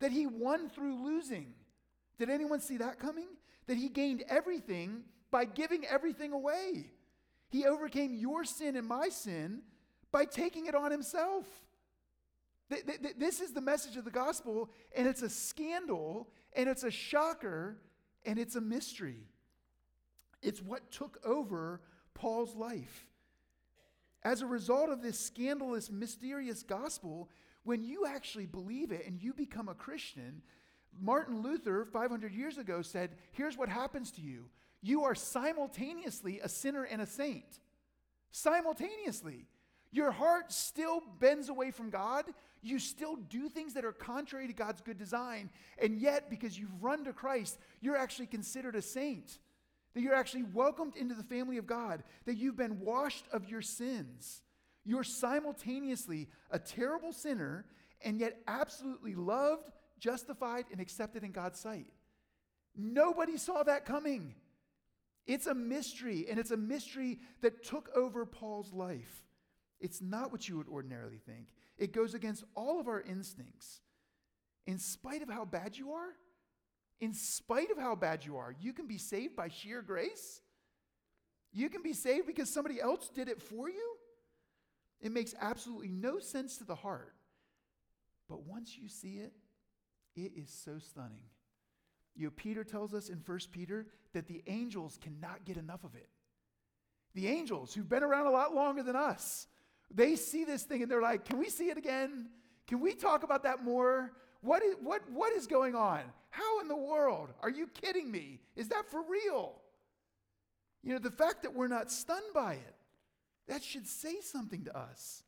That 0.00 0.12
he 0.12 0.26
won 0.26 0.68
through 0.68 1.02
losing. 1.04 1.54
Did 2.18 2.30
anyone 2.30 2.60
see 2.60 2.76
that 2.78 2.98
coming? 2.98 3.28
That 3.66 3.76
he 3.76 3.88
gained 3.88 4.24
everything 4.28 5.02
by 5.30 5.44
giving 5.44 5.84
everything 5.86 6.32
away. 6.32 6.90
He 7.48 7.64
overcame 7.66 8.14
your 8.14 8.44
sin 8.44 8.76
and 8.76 8.86
my 8.86 9.08
sin 9.08 9.62
by 10.12 10.24
taking 10.24 10.66
it 10.66 10.74
on 10.74 10.90
himself. 10.90 11.46
This 12.68 13.40
is 13.40 13.52
the 13.52 13.60
message 13.60 13.96
of 13.96 14.04
the 14.04 14.10
gospel, 14.10 14.70
and 14.96 15.06
it's 15.06 15.22
a 15.22 15.28
scandal, 15.28 16.28
and 16.54 16.68
it's 16.68 16.82
a 16.82 16.90
shocker, 16.90 17.78
and 18.24 18.38
it's 18.38 18.56
a 18.56 18.60
mystery. 18.60 19.28
It's 20.42 20.60
what 20.60 20.90
took 20.90 21.18
over 21.24 21.80
Paul's 22.14 22.56
life. 22.56 23.06
As 24.26 24.42
a 24.42 24.46
result 24.46 24.90
of 24.90 25.02
this 25.02 25.20
scandalous, 25.20 25.88
mysterious 25.88 26.64
gospel, 26.64 27.30
when 27.62 27.84
you 27.84 28.06
actually 28.06 28.46
believe 28.46 28.90
it 28.90 29.06
and 29.06 29.22
you 29.22 29.32
become 29.32 29.68
a 29.68 29.74
Christian, 29.74 30.42
Martin 31.00 31.42
Luther, 31.42 31.84
500 31.84 32.34
years 32.34 32.58
ago, 32.58 32.82
said, 32.82 33.12
Here's 33.30 33.56
what 33.56 33.68
happens 33.68 34.10
to 34.10 34.20
you 34.20 34.46
you 34.82 35.04
are 35.04 35.14
simultaneously 35.14 36.40
a 36.40 36.48
sinner 36.48 36.82
and 36.82 37.00
a 37.00 37.06
saint. 37.06 37.60
Simultaneously. 38.32 39.46
Your 39.92 40.10
heart 40.10 40.50
still 40.50 41.02
bends 41.20 41.48
away 41.48 41.70
from 41.70 41.90
God. 41.90 42.24
You 42.62 42.80
still 42.80 43.14
do 43.14 43.48
things 43.48 43.74
that 43.74 43.84
are 43.84 43.92
contrary 43.92 44.48
to 44.48 44.52
God's 44.52 44.80
good 44.80 44.98
design. 44.98 45.50
And 45.80 46.00
yet, 46.00 46.30
because 46.30 46.58
you've 46.58 46.82
run 46.82 47.04
to 47.04 47.12
Christ, 47.12 47.60
you're 47.80 47.96
actually 47.96 48.26
considered 48.26 48.74
a 48.74 48.82
saint. 48.82 49.38
That 49.96 50.02
you're 50.02 50.14
actually 50.14 50.42
welcomed 50.42 50.94
into 50.94 51.14
the 51.14 51.22
family 51.22 51.56
of 51.56 51.66
God, 51.66 52.04
that 52.26 52.36
you've 52.36 52.58
been 52.58 52.80
washed 52.80 53.24
of 53.32 53.48
your 53.48 53.62
sins. 53.62 54.42
You're 54.84 55.02
simultaneously 55.02 56.28
a 56.50 56.58
terrible 56.58 57.14
sinner 57.14 57.64
and 58.02 58.20
yet 58.20 58.36
absolutely 58.46 59.14
loved, 59.14 59.70
justified, 59.98 60.66
and 60.70 60.82
accepted 60.82 61.24
in 61.24 61.32
God's 61.32 61.58
sight. 61.58 61.86
Nobody 62.76 63.38
saw 63.38 63.62
that 63.62 63.86
coming. 63.86 64.34
It's 65.26 65.46
a 65.46 65.54
mystery, 65.54 66.26
and 66.28 66.38
it's 66.38 66.50
a 66.50 66.58
mystery 66.58 67.18
that 67.40 67.64
took 67.64 67.88
over 67.96 68.26
Paul's 68.26 68.74
life. 68.74 69.24
It's 69.80 70.02
not 70.02 70.30
what 70.30 70.46
you 70.46 70.58
would 70.58 70.68
ordinarily 70.68 71.20
think. 71.24 71.46
It 71.78 71.94
goes 71.94 72.12
against 72.12 72.44
all 72.54 72.78
of 72.80 72.86
our 72.86 73.00
instincts. 73.00 73.80
In 74.66 74.78
spite 74.78 75.22
of 75.22 75.30
how 75.30 75.46
bad 75.46 75.78
you 75.78 75.92
are, 75.92 76.10
in 77.00 77.12
spite 77.12 77.70
of 77.70 77.78
how 77.78 77.94
bad 77.94 78.24
you 78.24 78.36
are, 78.36 78.54
you 78.60 78.72
can 78.72 78.86
be 78.86 78.98
saved 78.98 79.36
by 79.36 79.48
sheer 79.48 79.82
grace. 79.82 80.40
You 81.52 81.68
can 81.68 81.82
be 81.82 81.92
saved 81.92 82.26
because 82.26 82.52
somebody 82.52 82.80
else 82.80 83.08
did 83.08 83.28
it 83.28 83.40
for 83.40 83.68
you. 83.68 83.96
It 85.00 85.12
makes 85.12 85.34
absolutely 85.40 85.88
no 85.88 86.18
sense 86.18 86.58
to 86.58 86.64
the 86.64 86.74
heart. 86.74 87.14
But 88.28 88.44
once 88.44 88.76
you 88.76 88.88
see 88.88 89.18
it, 89.18 89.32
it 90.14 90.32
is 90.36 90.50
so 90.50 90.78
stunning. 90.78 91.24
You 92.14 92.26
know, 92.26 92.32
Peter 92.34 92.64
tells 92.64 92.94
us 92.94 93.08
in 93.08 93.22
1 93.24 93.38
Peter 93.52 93.86
that 94.14 94.26
the 94.26 94.42
angels 94.46 94.98
cannot 95.00 95.44
get 95.44 95.58
enough 95.58 95.84
of 95.84 95.94
it. 95.94 96.08
The 97.14 97.28
angels, 97.28 97.74
who've 97.74 97.88
been 97.88 98.02
around 98.02 98.26
a 98.26 98.30
lot 98.30 98.54
longer 98.54 98.82
than 98.82 98.96
us, 98.96 99.46
they 99.90 100.16
see 100.16 100.44
this 100.44 100.62
thing 100.64 100.82
and 100.82 100.90
they're 100.90 101.02
like, 101.02 101.24
Can 101.24 101.38
we 101.38 101.48
see 101.48 101.68
it 101.68 101.78
again? 101.78 102.28
Can 102.66 102.80
we 102.80 102.94
talk 102.94 103.22
about 103.22 103.44
that 103.44 103.62
more? 103.62 104.12
What 104.40 104.62
is, 104.62 104.74
what, 104.82 105.02
what 105.10 105.32
is 105.32 105.46
going 105.46 105.74
on? 105.74 106.00
How 106.36 106.60
in 106.60 106.68
the 106.68 106.76
world? 106.76 107.30
Are 107.40 107.48
you 107.48 107.66
kidding 107.66 108.10
me? 108.10 108.40
Is 108.56 108.68
that 108.68 108.90
for 108.90 109.00
real? 109.08 109.54
You 110.82 110.92
know, 110.92 110.98
the 110.98 111.10
fact 111.10 111.42
that 111.42 111.54
we're 111.54 111.66
not 111.66 111.90
stunned 111.90 112.34
by 112.34 112.54
it, 112.54 112.74
that 113.48 113.64
should 113.64 113.86
say 113.86 114.20
something 114.20 114.64
to 114.64 114.76
us. 114.76 115.22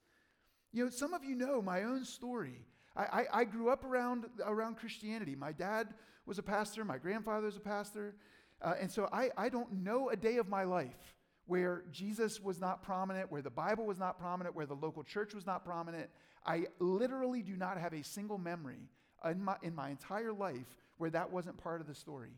You 0.71 0.85
know, 0.85 0.91
some 0.91 1.15
of 1.15 1.25
you 1.25 1.35
know 1.35 1.63
my 1.63 1.85
own 1.85 2.05
story. 2.05 2.67
I, 2.95 3.03
I, 3.03 3.25
I 3.41 3.45
grew 3.45 3.71
up 3.71 3.85
around, 3.85 4.27
around 4.45 4.77
Christianity. 4.77 5.35
My 5.35 5.53
dad 5.53 5.89
was 6.27 6.39
a 6.39 6.43
pastor, 6.43 6.85
my 6.85 6.99
grandfather 6.99 7.47
was 7.47 7.57
a 7.57 7.61
pastor. 7.61 8.15
Uh, 8.61 8.75
and 8.79 8.91
so 8.91 9.09
I, 9.11 9.31
I 9.39 9.49
don't 9.49 9.83
know 9.83 10.11
a 10.11 10.17
day 10.17 10.37
of 10.37 10.49
my 10.49 10.65
life 10.65 11.15
where 11.47 11.85
Jesus 11.91 12.39
was 12.39 12.61
not 12.61 12.83
prominent, 12.83 13.33
where 13.33 13.41
the 13.41 13.49
Bible 13.49 13.87
was 13.87 13.99
not 13.99 14.21
prominent, 14.21 14.55
where 14.55 14.67
the 14.67 14.75
local 14.75 15.03
church 15.03 15.33
was 15.33 15.47
not 15.47 15.65
prominent. 15.65 16.11
I 16.45 16.67
literally 16.81 17.41
do 17.41 17.57
not 17.57 17.79
have 17.79 17.95
a 17.95 18.05
single 18.05 18.37
memory 18.37 18.91
in 19.25 19.43
my, 19.43 19.57
in 19.63 19.75
my 19.75 19.91
entire 19.91 20.33
life 20.33 20.77
where 20.99 21.11
that 21.11 21.33
wasn't 21.33 21.57
part 21.59 21.81
of 21.81 21.87
the 21.87 21.95
story. 21.95 22.33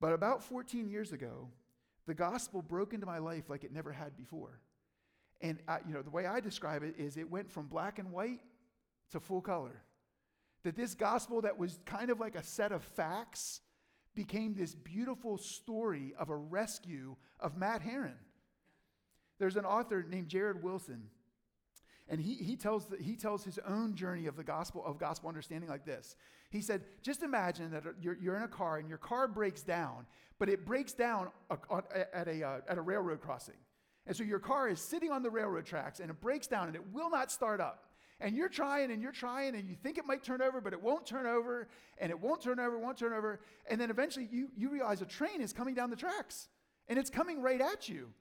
But 0.00 0.12
about 0.12 0.42
14 0.42 0.88
years 0.88 1.12
ago, 1.12 1.48
the 2.06 2.14
gospel 2.14 2.62
broke 2.62 2.92
into 2.92 3.06
my 3.06 3.18
life 3.18 3.48
like 3.48 3.64
it 3.64 3.72
never 3.72 3.92
had 3.92 4.16
before. 4.16 4.60
And 5.40 5.58
I, 5.68 5.78
you 5.86 5.94
know, 5.94 6.02
the 6.02 6.10
way 6.10 6.26
I 6.26 6.40
describe 6.40 6.82
it 6.82 6.94
is 6.98 7.16
it 7.16 7.30
went 7.30 7.50
from 7.50 7.66
black 7.66 7.98
and 7.98 8.12
white 8.12 8.40
to 9.10 9.20
full 9.20 9.40
color. 9.40 9.82
That 10.64 10.76
this 10.76 10.94
gospel 10.94 11.42
that 11.42 11.58
was 11.58 11.78
kind 11.84 12.10
of 12.10 12.20
like 12.20 12.36
a 12.36 12.42
set 12.42 12.72
of 12.72 12.82
facts 12.82 13.60
became 14.14 14.54
this 14.54 14.74
beautiful 14.74 15.38
story 15.38 16.14
of 16.18 16.28
a 16.30 16.36
rescue 16.36 17.16
of 17.40 17.56
Matt 17.56 17.82
Herron. 17.82 18.18
There's 19.38 19.56
an 19.56 19.64
author 19.64 20.04
named 20.08 20.28
Jared 20.28 20.62
Wilson, 20.62 21.08
and 22.08 22.20
he, 22.20 22.34
he, 22.34 22.56
tells 22.56 22.86
the, 22.86 22.96
he 22.96 23.16
tells 23.16 23.44
his 23.44 23.58
own 23.66 23.94
journey 23.94 24.26
of 24.26 24.36
the 24.36 24.44
gospel 24.44 24.84
of 24.84 24.98
gospel 24.98 25.28
understanding 25.28 25.70
like 25.70 25.84
this. 25.84 26.16
He 26.50 26.60
said, 26.60 26.82
just 27.02 27.22
imagine 27.22 27.70
that 27.70 27.84
you're, 28.00 28.16
you're 28.20 28.36
in 28.36 28.42
a 28.42 28.48
car 28.48 28.78
and 28.78 28.88
your 28.88 28.98
car 28.98 29.28
breaks 29.28 29.62
down, 29.62 30.06
but 30.38 30.48
it 30.48 30.66
breaks 30.66 30.92
down 30.92 31.28
at 31.50 32.28
a, 32.28 32.42
uh, 32.44 32.60
at 32.68 32.76
a 32.76 32.82
railroad 32.82 33.20
crossing. 33.20 33.54
And 34.06 34.16
so 34.16 34.24
your 34.24 34.40
car 34.40 34.68
is 34.68 34.80
sitting 34.80 35.10
on 35.10 35.22
the 35.22 35.30
railroad 35.30 35.64
tracks 35.64 36.00
and 36.00 36.10
it 36.10 36.20
breaks 36.20 36.46
down 36.46 36.66
and 36.66 36.76
it 36.76 36.82
will 36.92 37.08
not 37.08 37.30
start 37.30 37.60
up. 37.60 37.86
And 38.20 38.36
you're 38.36 38.48
trying 38.48 38.90
and 38.90 39.00
you're 39.00 39.12
trying 39.12 39.54
and 39.54 39.68
you 39.68 39.74
think 39.74 39.98
it 39.98 40.04
might 40.04 40.22
turn 40.22 40.42
over, 40.42 40.60
but 40.60 40.72
it 40.72 40.82
won't 40.82 41.06
turn 41.06 41.26
over 41.26 41.68
and 41.98 42.10
it 42.10 42.20
won't 42.20 42.42
turn 42.42 42.60
over, 42.60 42.78
won't 42.78 42.98
turn 42.98 43.12
over. 43.12 43.40
And 43.68 43.80
then 43.80 43.90
eventually 43.90 44.28
you, 44.30 44.48
you 44.56 44.70
realize 44.70 45.02
a 45.02 45.06
train 45.06 45.40
is 45.40 45.52
coming 45.52 45.74
down 45.74 45.90
the 45.90 45.96
tracks 45.96 46.48
and 46.88 46.98
it's 46.98 47.10
coming 47.10 47.40
right 47.40 47.60
at 47.60 47.88
you. 47.88 48.12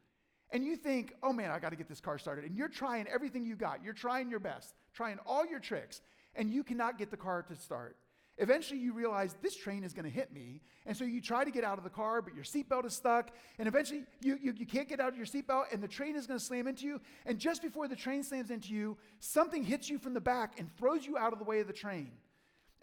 And 0.52 0.66
you 0.66 0.76
think, 0.76 1.14
oh 1.24 1.32
man, 1.32 1.50
I 1.50 1.60
got 1.60 1.70
to 1.70 1.76
get 1.76 1.88
this 1.88 2.02
car 2.02 2.18
started. 2.18 2.46
And 2.46 2.56
you're 2.56 2.68
trying 2.68 3.08
everything 3.08 3.46
you 3.46 3.56
got. 3.56 3.84
You're 3.84 3.94
trying 3.94 4.30
your 4.30 4.40
best, 4.40 4.74
trying 4.94 5.18
all 5.26 5.46
your 5.46 5.60
tricks, 5.60 6.02
and 6.36 6.50
you 6.50 6.64
cannot 6.64 6.98
get 6.98 7.10
the 7.10 7.18
car 7.18 7.42
to 7.44 7.56
start. 7.56 7.96
Eventually, 8.38 8.80
you 8.80 8.94
realize 8.94 9.36
this 9.42 9.56
train 9.56 9.84
is 9.84 9.94
going 9.94 10.06
to 10.06 10.12
hit 10.12 10.34
me. 10.34 10.62
And 10.86 10.98
so 10.98 11.04
you 11.04 11.22
try 11.22 11.44
to 11.44 11.52
get 11.52 11.64
out 11.64 11.78
of 11.78 11.84
the 11.84 11.90
car, 11.90 12.22
but 12.22 12.34
your 12.34 12.44
seatbelt 12.44 12.86
is 12.86 12.96
stuck. 12.96 13.30
And 13.60 13.68
eventually, 13.68 14.04
you, 14.22 14.38
you, 14.42 14.54
you 14.58 14.66
can't 14.66 14.90
get 14.90 15.00
out 15.00 15.10
of 15.10 15.18
your 15.18 15.26
seatbelt, 15.26 15.66
and 15.72 15.82
the 15.82 15.88
train 15.88 16.16
is 16.16 16.28
going 16.28 16.40
to 16.40 16.46
slam 16.46 16.68
into 16.68 16.86
you. 16.86 17.02
And 17.26 17.38
just 17.38 17.62
before 17.62 17.88
the 17.88 17.96
train 17.96 18.24
slams 18.24 18.50
into 18.50 18.74
you, 18.74 18.98
something 19.20 19.64
hits 19.64 19.90
you 19.90 20.00
from 20.00 20.14
the 20.14 20.22
back 20.22 20.60
and 20.60 20.76
throws 20.78 21.06
you 21.06 21.18
out 21.18 21.34
of 21.34 21.40
the 21.40 21.46
way 21.46 21.60
of 21.60 21.68
the 21.68 21.74
train. 21.74 22.12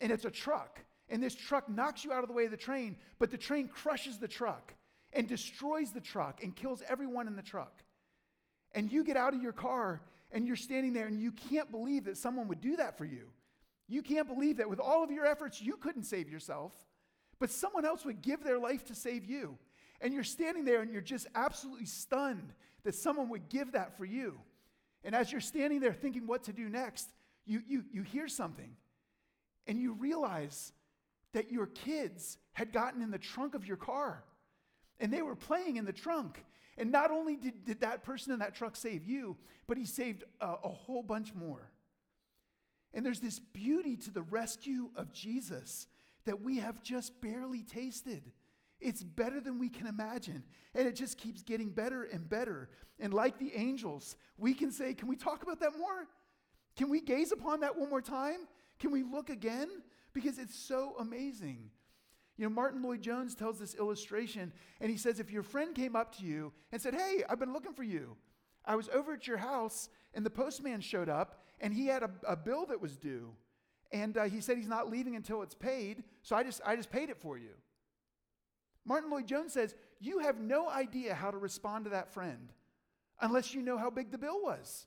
And 0.00 0.12
it's 0.12 0.24
a 0.24 0.30
truck. 0.30 0.80
And 1.08 1.22
this 1.22 1.34
truck 1.34 1.68
knocks 1.68 2.04
you 2.04 2.12
out 2.12 2.22
of 2.22 2.28
the 2.28 2.34
way 2.34 2.44
of 2.44 2.50
the 2.50 2.56
train, 2.56 2.96
but 3.18 3.30
the 3.30 3.38
train 3.38 3.68
crushes 3.68 4.18
the 4.18 4.28
truck 4.28 4.74
and 5.12 5.26
destroys 5.26 5.92
the 5.92 6.00
truck 6.00 6.42
and 6.42 6.54
kills 6.54 6.82
everyone 6.88 7.26
in 7.26 7.36
the 7.36 7.42
truck. 7.42 7.82
And 8.72 8.92
you 8.92 9.04
get 9.04 9.16
out 9.16 9.34
of 9.34 9.42
your 9.42 9.52
car 9.52 10.02
and 10.30 10.46
you're 10.46 10.56
standing 10.56 10.92
there 10.92 11.06
and 11.06 11.20
you 11.20 11.32
can't 11.32 11.70
believe 11.70 12.04
that 12.04 12.16
someone 12.16 12.48
would 12.48 12.60
do 12.60 12.76
that 12.76 12.98
for 12.98 13.04
you. 13.04 13.28
You 13.88 14.02
can't 14.02 14.28
believe 14.28 14.58
that 14.58 14.68
with 14.68 14.80
all 14.80 15.02
of 15.02 15.10
your 15.10 15.24
efforts, 15.24 15.62
you 15.62 15.76
couldn't 15.76 16.04
save 16.04 16.28
yourself, 16.28 16.72
but 17.38 17.50
someone 17.50 17.86
else 17.86 18.04
would 18.04 18.20
give 18.20 18.44
their 18.44 18.58
life 18.58 18.84
to 18.86 18.94
save 18.94 19.24
you. 19.24 19.56
And 20.00 20.12
you're 20.12 20.24
standing 20.24 20.64
there 20.64 20.82
and 20.82 20.92
you're 20.92 21.00
just 21.00 21.26
absolutely 21.34 21.86
stunned 21.86 22.52
that 22.84 22.94
someone 22.94 23.30
would 23.30 23.48
give 23.48 23.72
that 23.72 23.96
for 23.96 24.04
you. 24.04 24.38
And 25.02 25.14
as 25.14 25.32
you're 25.32 25.40
standing 25.40 25.80
there 25.80 25.94
thinking 25.94 26.26
what 26.26 26.44
to 26.44 26.52
do 26.52 26.68
next, 26.68 27.08
you, 27.46 27.62
you, 27.66 27.84
you 27.90 28.02
hear 28.02 28.28
something 28.28 28.76
and 29.66 29.80
you 29.80 29.94
realize 29.94 30.72
that 31.32 31.50
your 31.50 31.66
kids 31.66 32.38
had 32.52 32.72
gotten 32.72 33.02
in 33.02 33.10
the 33.10 33.18
trunk 33.18 33.54
of 33.54 33.66
your 33.66 33.76
car 33.76 34.22
and 35.00 35.12
they 35.12 35.22
were 35.22 35.36
playing 35.36 35.76
in 35.76 35.84
the 35.84 35.92
trunk. 35.92 36.44
And 36.76 36.92
not 36.92 37.10
only 37.10 37.36
did, 37.36 37.64
did 37.64 37.80
that 37.80 38.04
person 38.04 38.32
in 38.32 38.38
that 38.38 38.54
truck 38.54 38.76
save 38.76 39.04
you, 39.04 39.36
but 39.66 39.76
he 39.76 39.84
saved 39.84 40.24
a, 40.40 40.54
a 40.64 40.68
whole 40.68 41.02
bunch 41.02 41.34
more. 41.34 41.70
And 42.94 43.04
there's 43.04 43.20
this 43.20 43.38
beauty 43.38 43.96
to 43.96 44.10
the 44.10 44.22
rescue 44.22 44.90
of 44.96 45.12
Jesus 45.12 45.86
that 46.24 46.40
we 46.40 46.58
have 46.58 46.82
just 46.82 47.20
barely 47.20 47.62
tasted. 47.62 48.32
It's 48.80 49.02
better 49.02 49.40
than 49.40 49.58
we 49.58 49.68
can 49.68 49.86
imagine. 49.86 50.44
And 50.74 50.86
it 50.86 50.94
just 50.94 51.18
keeps 51.18 51.42
getting 51.42 51.70
better 51.70 52.04
and 52.04 52.28
better. 52.28 52.68
And 53.00 53.12
like 53.12 53.38
the 53.38 53.52
angels, 53.54 54.16
we 54.36 54.54
can 54.54 54.70
say, 54.70 54.94
Can 54.94 55.08
we 55.08 55.16
talk 55.16 55.42
about 55.42 55.60
that 55.60 55.76
more? 55.76 56.06
Can 56.76 56.88
we 56.88 57.00
gaze 57.00 57.32
upon 57.32 57.60
that 57.60 57.76
one 57.76 57.90
more 57.90 58.00
time? 58.00 58.46
Can 58.78 58.92
we 58.92 59.02
look 59.02 59.30
again? 59.30 59.68
Because 60.12 60.38
it's 60.38 60.56
so 60.56 60.94
amazing. 61.00 61.70
You 62.38 62.44
know, 62.44 62.54
Martyn 62.54 62.82
Lloyd-Jones 62.82 63.34
tells 63.34 63.58
this 63.58 63.74
illustration, 63.74 64.52
and 64.80 64.90
he 64.90 64.96
says, 64.96 65.18
If 65.18 65.30
your 65.30 65.42
friend 65.42 65.74
came 65.74 65.96
up 65.96 66.16
to 66.18 66.24
you 66.24 66.52
and 66.70 66.80
said, 66.80 66.94
Hey, 66.94 67.24
I've 67.28 67.40
been 67.40 67.52
looking 67.52 67.74
for 67.74 67.82
you. 67.82 68.16
I 68.64 68.76
was 68.76 68.88
over 68.90 69.14
at 69.14 69.26
your 69.26 69.38
house, 69.38 69.88
and 70.14 70.24
the 70.24 70.30
postman 70.30 70.80
showed 70.80 71.08
up, 71.08 71.42
and 71.60 71.74
he 71.74 71.86
had 71.86 72.04
a, 72.04 72.10
a 72.26 72.36
bill 72.36 72.64
that 72.66 72.80
was 72.80 72.96
due. 72.96 73.32
And 73.90 74.16
uh, 74.16 74.24
he 74.24 74.40
said 74.40 74.56
he's 74.56 74.68
not 74.68 74.90
leaving 74.90 75.16
until 75.16 75.42
it's 75.42 75.54
paid, 75.54 76.04
so 76.22 76.36
I 76.36 76.44
just, 76.44 76.60
I 76.64 76.76
just 76.76 76.90
paid 76.90 77.10
it 77.10 77.18
for 77.18 77.36
you. 77.36 77.50
Martyn 78.84 79.10
Lloyd-Jones 79.10 79.52
says, 79.52 79.74
You 79.98 80.20
have 80.20 80.38
no 80.38 80.68
idea 80.68 81.14
how 81.14 81.32
to 81.32 81.38
respond 81.38 81.84
to 81.86 81.90
that 81.90 82.12
friend 82.12 82.52
unless 83.20 83.52
you 83.52 83.62
know 83.62 83.78
how 83.78 83.90
big 83.90 84.12
the 84.12 84.18
bill 84.18 84.40
was. 84.40 84.86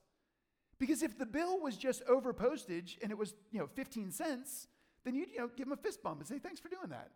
Because 0.80 1.04
if 1.04 1.18
the 1.18 1.26
bill 1.26 1.60
was 1.60 1.76
just 1.76 2.02
over 2.08 2.32
postage 2.34 2.98
and 3.04 3.12
it 3.12 3.18
was, 3.18 3.36
you 3.52 3.60
know, 3.60 3.68
15 3.68 4.10
cents, 4.12 4.68
then 5.04 5.16
you'd, 5.16 5.30
you 5.30 5.40
know, 5.40 5.50
give 5.56 5.68
him 5.68 5.74
a 5.74 5.78
fist 5.78 6.02
bump 6.02 6.20
and 6.20 6.28
say, 6.28 6.40
thanks 6.40 6.60
for 6.60 6.70
doing 6.70 6.90
that. 6.90 7.12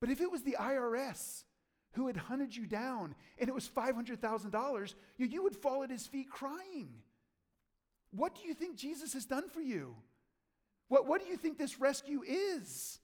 But 0.00 0.10
if 0.10 0.20
it 0.20 0.30
was 0.30 0.42
the 0.42 0.56
IRS 0.58 1.44
who 1.92 2.06
had 2.06 2.16
hunted 2.16 2.56
you 2.56 2.66
down 2.66 3.14
and 3.38 3.48
it 3.48 3.54
was 3.54 3.68
$500,000, 3.68 4.94
you, 5.18 5.26
you 5.26 5.42
would 5.42 5.56
fall 5.56 5.82
at 5.82 5.90
his 5.90 6.06
feet 6.06 6.30
crying. 6.30 6.88
What 8.12 8.34
do 8.34 8.46
you 8.46 8.54
think 8.54 8.76
Jesus 8.76 9.12
has 9.12 9.26
done 9.26 9.48
for 9.48 9.60
you? 9.60 9.94
What, 10.88 11.06
what 11.06 11.22
do 11.22 11.28
you 11.28 11.36
think 11.36 11.58
this 11.58 11.80
rescue 11.80 12.22
is? 12.26 12.98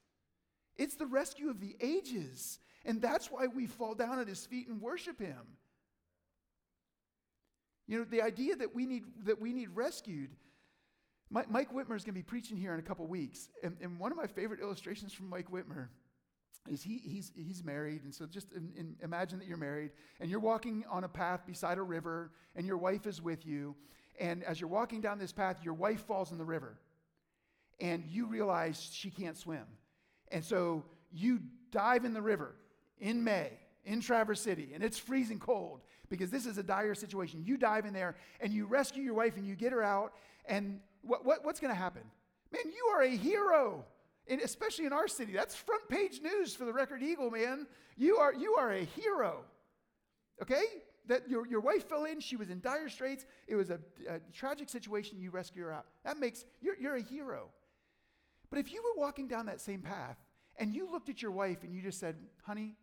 It's 0.76 0.96
the 0.96 1.06
rescue 1.06 1.50
of 1.50 1.60
the 1.60 1.76
ages. 1.80 2.58
And 2.84 3.00
that's 3.00 3.30
why 3.30 3.46
we 3.46 3.66
fall 3.66 3.94
down 3.94 4.18
at 4.18 4.28
his 4.28 4.44
feet 4.46 4.68
and 4.68 4.80
worship 4.80 5.20
him. 5.20 5.56
You 7.86 7.98
know, 7.98 8.04
the 8.04 8.22
idea 8.22 8.56
that 8.56 8.74
we 8.74 8.86
need, 8.86 9.04
that 9.24 9.40
we 9.40 9.52
need 9.52 9.70
rescued. 9.74 10.30
Mike, 11.30 11.72
Wittmer 11.72 11.96
is 11.96 12.04
going 12.04 12.04
to 12.04 12.12
be 12.12 12.22
preaching 12.22 12.56
here 12.56 12.72
in 12.72 12.78
a 12.78 12.82
couple 12.82 13.06
weeks. 13.06 13.48
And, 13.62 13.76
and 13.80 13.98
one 13.98 14.12
of 14.12 14.18
my 14.18 14.26
favorite 14.26 14.60
illustrations 14.60 15.12
from 15.12 15.28
Mike 15.28 15.50
Wittmer 15.50 15.88
is 16.68 16.82
he, 16.82 16.98
he's, 16.98 17.32
he's 17.34 17.62
married. 17.64 18.02
And 18.04 18.14
so 18.14 18.26
just 18.26 18.52
in, 18.52 18.72
in, 18.76 18.96
imagine 19.02 19.38
that 19.38 19.48
you're 19.48 19.56
married 19.56 19.90
and 20.20 20.30
you're 20.30 20.40
walking 20.40 20.84
on 20.90 21.04
a 21.04 21.08
path 21.08 21.46
beside 21.46 21.78
a 21.78 21.82
river 21.82 22.32
and 22.54 22.66
your 22.66 22.78
wife 22.78 23.06
is 23.06 23.22
with 23.22 23.46
you. 23.46 23.74
And 24.18 24.42
as 24.44 24.60
you're 24.60 24.70
walking 24.70 25.00
down 25.00 25.18
this 25.18 25.32
path, 25.32 25.58
your 25.62 25.74
wife 25.74 26.04
falls 26.06 26.32
in 26.32 26.38
the 26.38 26.44
river 26.44 26.78
and 27.80 28.04
you 28.06 28.26
realize 28.26 28.90
she 28.92 29.10
can't 29.10 29.36
swim. 29.36 29.64
And 30.32 30.44
so 30.44 30.84
you 31.12 31.40
dive 31.70 32.04
in 32.04 32.14
the 32.14 32.22
river 32.22 32.54
in 32.98 33.22
May 33.22 33.50
in 33.84 34.00
Traverse 34.00 34.40
City 34.40 34.70
and 34.74 34.82
it's 34.82 34.98
freezing 34.98 35.38
cold 35.38 35.82
because 36.08 36.30
this 36.30 36.46
is 36.46 36.58
a 36.58 36.62
dire 36.62 36.94
situation. 36.94 37.42
You 37.44 37.56
dive 37.56 37.86
in 37.86 37.92
there 37.92 38.16
and 38.40 38.52
you 38.52 38.66
rescue 38.66 39.02
your 39.02 39.14
wife 39.14 39.36
and 39.36 39.46
you 39.46 39.54
get 39.54 39.72
her 39.72 39.82
out, 39.82 40.12
and 40.46 40.80
what, 41.02 41.24
what, 41.24 41.44
what's 41.44 41.60
going 41.60 41.72
to 41.72 41.78
happen? 41.78 42.02
Man, 42.52 42.62
you 42.66 42.92
are 42.94 43.02
a 43.02 43.16
hero. 43.16 43.84
And 44.28 44.40
especially 44.40 44.86
in 44.86 44.92
our 44.92 45.08
city, 45.08 45.32
that's 45.32 45.54
front 45.54 45.88
page 45.88 46.20
news 46.20 46.54
for 46.54 46.64
the 46.64 46.72
Record 46.72 47.02
Eagle, 47.02 47.30
man. 47.30 47.66
You 47.96 48.16
are, 48.16 48.34
you 48.34 48.54
are 48.54 48.72
a 48.72 48.84
hero. 48.84 49.44
Okay? 50.42 50.64
That 51.06 51.28
your, 51.28 51.46
your 51.46 51.60
wife 51.60 51.88
fell 51.88 52.04
in, 52.04 52.18
she 52.18 52.34
was 52.36 52.50
in 52.50 52.60
dire 52.60 52.88
straits. 52.88 53.24
It 53.46 53.54
was 53.54 53.70
a, 53.70 53.78
a 54.08 54.18
tragic 54.32 54.68
situation, 54.68 55.20
you 55.20 55.30
rescue 55.30 55.62
her 55.62 55.72
out. 55.72 55.86
That 56.04 56.18
makes, 56.18 56.44
you're, 56.60 56.76
you're 56.76 56.96
a 56.96 57.02
hero. 57.02 57.48
But 58.50 58.58
if 58.58 58.72
you 58.72 58.82
were 58.82 59.00
walking 59.00 59.28
down 59.28 59.46
that 59.46 59.60
same 59.60 59.80
path 59.80 60.16
and 60.56 60.74
you 60.74 60.90
looked 60.90 61.08
at 61.08 61.22
your 61.22 61.30
wife 61.30 61.62
and 61.62 61.72
you 61.72 61.82
just 61.82 62.00
said, 62.00 62.16
honey, 62.42 62.74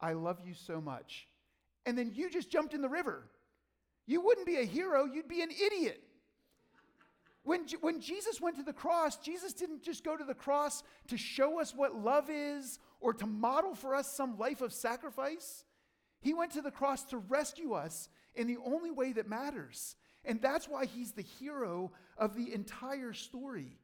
I 0.00 0.12
love 0.12 0.38
you 0.44 0.54
so 0.54 0.80
much, 0.80 1.26
and 1.86 1.96
then 1.96 2.12
you 2.14 2.30
just 2.30 2.50
jumped 2.50 2.74
in 2.74 2.82
the 2.82 2.88
river, 2.88 3.24
you 4.06 4.20
wouldn't 4.20 4.46
be 4.46 4.56
a 4.56 4.64
hero, 4.64 5.04
you'd 5.04 5.28
be 5.28 5.42
an 5.42 5.50
idiot. 5.50 6.02
When, 7.44 7.66
when 7.80 8.00
Jesus 8.00 8.40
went 8.40 8.56
to 8.56 8.62
the 8.62 8.72
cross, 8.72 9.16
Jesus 9.16 9.52
didn't 9.52 9.82
just 9.82 10.04
go 10.04 10.16
to 10.16 10.24
the 10.24 10.34
cross 10.34 10.82
to 11.08 11.16
show 11.16 11.60
us 11.60 11.74
what 11.74 11.94
love 11.94 12.30
is 12.30 12.78
or 13.00 13.12
to 13.14 13.26
model 13.26 13.74
for 13.74 13.94
us 13.94 14.14
some 14.14 14.38
life 14.38 14.60
of 14.60 14.72
sacrifice. 14.72 15.64
He 16.20 16.34
went 16.34 16.52
to 16.52 16.62
the 16.62 16.70
cross 16.70 17.04
to 17.06 17.18
rescue 17.18 17.72
us 17.72 18.08
in 18.36 18.46
the 18.46 18.58
only 18.64 18.92
way 18.92 19.12
that 19.14 19.28
matters. 19.28 19.96
And 20.24 20.40
that's 20.40 20.68
why 20.68 20.86
he's 20.86 21.12
the 21.12 21.22
hero 21.22 21.90
of 22.16 22.36
the 22.36 22.54
entire 22.54 23.12
story. 23.12 23.76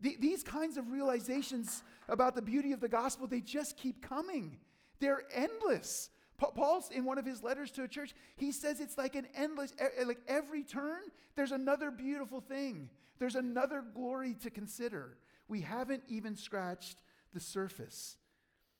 The, 0.00 0.16
these 0.20 0.44
kinds 0.44 0.76
of 0.76 0.90
realizations 0.90 1.82
about 2.08 2.36
the 2.36 2.42
beauty 2.42 2.72
of 2.72 2.80
the 2.80 2.88
gospel, 2.88 3.26
they 3.26 3.40
just 3.40 3.76
keep 3.76 4.00
coming. 4.00 4.58
They're 5.00 5.22
endless. 5.34 6.10
Paul's 6.38 6.90
in 6.90 7.04
one 7.04 7.18
of 7.18 7.24
his 7.24 7.42
letters 7.42 7.70
to 7.72 7.84
a 7.84 7.88
church, 7.88 8.14
he 8.36 8.52
says 8.52 8.80
it's 8.80 8.98
like 8.98 9.14
an 9.14 9.26
endless, 9.36 9.72
like 10.04 10.20
every 10.26 10.62
turn, 10.62 11.02
there's 11.36 11.52
another 11.52 11.90
beautiful 11.90 12.40
thing. 12.40 12.88
There's 13.18 13.36
another 13.36 13.82
glory 13.94 14.34
to 14.42 14.50
consider. 14.50 15.16
We 15.48 15.60
haven't 15.60 16.02
even 16.08 16.36
scratched 16.36 16.96
the 17.32 17.40
surface. 17.40 18.16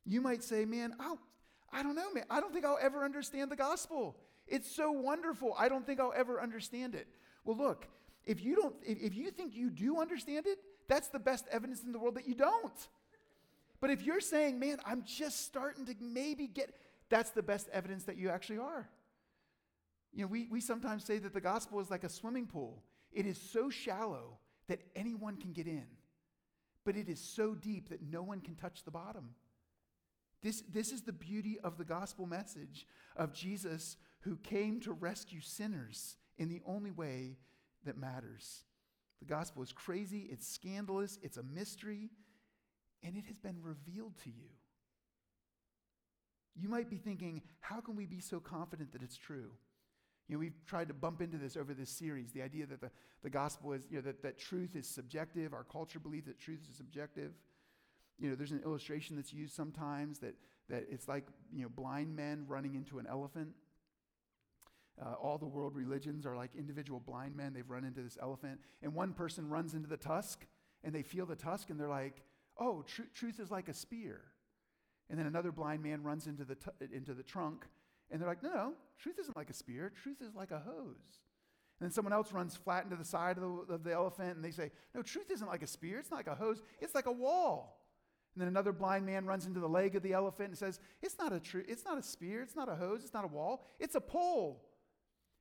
You 0.05 0.21
might 0.21 0.43
say, 0.43 0.65
man, 0.65 0.95
I'll, 0.99 1.19
I 1.73 1.83
don't 1.83 1.95
know, 1.95 2.13
man. 2.13 2.25
I 2.29 2.41
don't 2.41 2.53
think 2.53 2.65
I'll 2.65 2.79
ever 2.81 3.05
understand 3.05 3.51
the 3.51 3.57
gospel. 3.57 4.17
It's 4.47 4.71
so 4.71 4.91
wonderful. 4.91 5.55
I 5.59 5.69
don't 5.69 5.87
think 5.87 6.01
I'll 6.01 6.13
ever 6.15 6.41
understand 6.41 6.95
it. 6.95 7.07
Well, 7.45 7.57
look, 7.57 7.87
if 8.25 8.43
you 8.43 8.57
don't, 8.57 8.75
if, 8.85 8.99
if 9.01 9.15
you 9.15 9.31
think 9.31 9.55
you 9.55 9.71
do 9.71 10.01
understand 10.01 10.47
it, 10.47 10.59
that's 10.89 11.09
the 11.09 11.19
best 11.19 11.47
evidence 11.51 11.83
in 11.83 11.93
the 11.93 11.99
world 11.99 12.17
that 12.17 12.29
you 12.29 12.35
don't. 12.35 12.89
But 13.81 13.91
if 13.91 14.03
you're 14.03 14.21
saying, 14.21 14.59
man, 14.59 14.79
I'm 14.87 15.05
just 15.05 15.45
starting 15.45 15.87
to 15.87 15.95
maybe 16.01 16.47
get, 16.47 16.75
that's 17.09 17.31
the 17.31 17.43
best 17.43 17.69
evidence 17.73 18.05
that 18.05 18.17
you 18.17 18.31
actually 18.31 18.59
are. 18.59 18.89
You 20.13 20.23
know, 20.23 20.29
we, 20.29 20.49
we 20.51 20.61
sometimes 20.61 21.05
say 21.05 21.19
that 21.19 21.35
the 21.35 21.41
gospel 21.41 21.81
is 21.81 21.91
like 21.91 22.05
a 22.05 22.09
swimming 22.09 22.47
pool. 22.47 22.83
It 23.13 23.27
is 23.27 23.41
so 23.41 23.71
shallow 23.71 24.39
that 24.69 24.81
anyone 24.95 25.37
can 25.37 25.53
get 25.53 25.67
in, 25.67 25.87
but 26.85 26.97
it 26.97 27.09
is 27.09 27.21
so 27.21 27.55
deep 27.55 27.89
that 27.91 28.03
no 28.03 28.23
one 28.23 28.41
can 28.41 28.55
touch 28.55 28.85
the 28.85 28.91
bottom. 28.91 29.31
This, 30.43 30.63
this 30.71 30.93
is 30.93 31.03
the 31.03 31.13
beauty 31.13 31.59
of 31.65 31.79
the 31.79 31.85
gospel 31.85 32.27
message 32.27 32.87
of 33.17 33.33
Jesus 33.33 33.97
who 34.21 34.37
came 34.37 34.81
to 34.81 34.93
rescue 34.93 35.41
sinners 35.41 36.17
in 36.39 36.49
the 36.49 36.61
only 36.67 36.91
way 36.91 37.39
that 37.85 37.97
matters. 37.97 38.65
The 39.21 39.27
gospel 39.27 39.63
is 39.63 39.73
crazy, 39.73 40.29
it's 40.31 40.47
scandalous, 40.47 41.19
it's 41.23 41.39
a 41.39 41.43
mystery, 41.43 42.11
and 43.03 43.17
it 43.17 43.25
has 43.27 43.39
been 43.39 43.57
revealed 43.63 44.17
to 44.25 44.31
you. 44.31 44.51
You 46.57 46.69
might 46.69 46.89
be 46.89 46.97
thinking, 46.97 47.43
how 47.61 47.81
can 47.81 47.97
we 47.97 48.07
be 48.07 48.21
so 48.21 48.39
confident 48.41 48.93
that 48.93 49.03
it's 49.03 49.17
true? 49.17 49.51
You 50.29 50.37
know, 50.37 50.39
we've 50.39 50.65
tried 50.67 50.89
to 50.89 50.95
bump 50.95 51.21
into 51.21 51.37
this 51.37 51.57
over 51.57 51.75
this 51.75 51.91
series 51.91 52.33
the 52.33 52.43
idea 52.43 52.67
that 52.67 52.81
the, 52.81 52.91
the 53.23 53.31
gospel 53.31 53.73
is, 53.73 53.87
you 53.91 53.97
know, 53.97 54.03
that, 54.03 54.23
that 54.23 54.39
truth 54.39 54.75
is 54.75 54.89
subjective. 54.89 55.53
Our 55.53 55.65
culture 55.65 55.99
believes 55.99 56.27
that 56.27 56.39
truth 56.39 56.61
is 56.69 56.77
subjective. 56.77 57.33
You 58.19 58.31
know, 58.31 58.37
there's 58.37 58.53
an 58.53 58.63
illustration 58.65 59.17
that's 59.17 59.33
used 59.33 59.55
sometimes 59.55 60.21
that, 60.21 60.35
that 60.71 60.87
it's 60.91 61.09
like, 61.09 61.27
you 61.53 61.63
know, 61.63 61.69
blind 61.69 62.15
men 62.17 62.45
running 62.49 62.75
into 62.75 62.99
an 62.99 63.07
elephant. 63.07 63.51
Uh, 65.03 65.15
all 65.15 65.37
the 65.37 65.47
world 65.47 65.75
religions 65.75 66.25
are 66.25 66.37
like 66.37 66.51
individual 66.57 67.01
blind 67.01 67.37
men. 67.37 67.53
They've 67.53 67.69
run 67.69 67.85
into 67.85 68.01
this 68.01 68.17
elephant. 68.23 68.61
And 68.83 68.95
one 68.95 69.13
person 69.13 69.51
runs 69.51 69.75
into 69.75 69.89
the 69.89 69.97
tusk 69.97 70.47
and 70.85 70.95
they 70.95 71.03
feel 71.03 71.27
the 71.27 71.37
tusk 71.37 71.69
and 71.69 71.79
they're 71.79 71.89
like, 71.89 72.23
oh, 72.59 72.83
tr- 72.87 73.03
truth 73.13 73.41
is 73.41 73.51
like 73.51 73.69
a 73.69 73.75
spear. 73.75 74.23
And 75.11 75.19
then 75.19 75.27
another 75.27 75.53
blind 75.53 75.83
man 75.83 76.03
runs 76.03 76.27
into 76.27 76.45
the, 76.45 76.55
t- 76.55 76.71
into 76.93 77.15
the 77.15 77.23
trunk, 77.23 77.67
and 78.11 78.21
they're 78.21 78.29
like, 78.29 78.43
no, 78.43 78.51
no, 78.53 78.73
truth 78.99 79.19
isn't 79.21 79.37
like 79.37 79.51
a 79.51 79.55
spear, 79.55 79.93
truth 80.03 80.23
is 80.23 80.35
like 80.35 80.51
a 80.51 80.59
hose. 80.59 81.21
And 81.81 81.89
then 81.89 81.91
someone 81.91 82.13
else 82.13 82.33
runs 82.33 82.57
flat 82.57 82.85
into 82.85 82.97
the 82.97 83.05
side 83.05 83.37
of 83.37 83.43
the, 83.43 83.75
of 83.75 83.85
the 83.85 83.93
elephant, 83.93 84.37
and 84.37 84.45
they 84.45 84.51
say, 84.51 84.71
no, 84.95 85.03
truth 85.03 85.31
isn't 85.31 85.47
like 85.47 85.63
a 85.63 85.67
spear, 85.67 85.99
it's 85.99 86.11
not 86.11 86.19
like 86.19 86.27
a 86.29 86.35
hose, 86.35 86.63
it's 86.81 86.95
like 86.95 87.07
a 87.07 87.13
wall. 87.13 87.81
And 88.35 88.41
then 88.41 88.49
another 88.49 88.73
blind 88.73 89.07
man 89.07 89.27
runs 89.27 89.47
into 89.47 89.61
the 89.61 89.69
leg 89.69 89.95
of 89.95 90.03
the 90.03 90.13
elephant 90.13 90.51
and 90.51 90.59
says, 90.59 90.81
it's 91.03 91.19
not 91.19 91.33
a 91.33 91.41
true, 91.41 91.65
it's 91.69 91.85
not 91.85 91.99
a 91.99 92.03
spear, 92.03 92.43
it's 92.43 92.57
not 92.57 92.69
a 92.69 92.75
hose, 92.75 93.05
it's 93.05 93.15
not 93.15 93.25
a 93.25 93.29
wall, 93.29 93.65
it's 93.79 93.95
a 93.95 94.01
pole. 94.01 94.65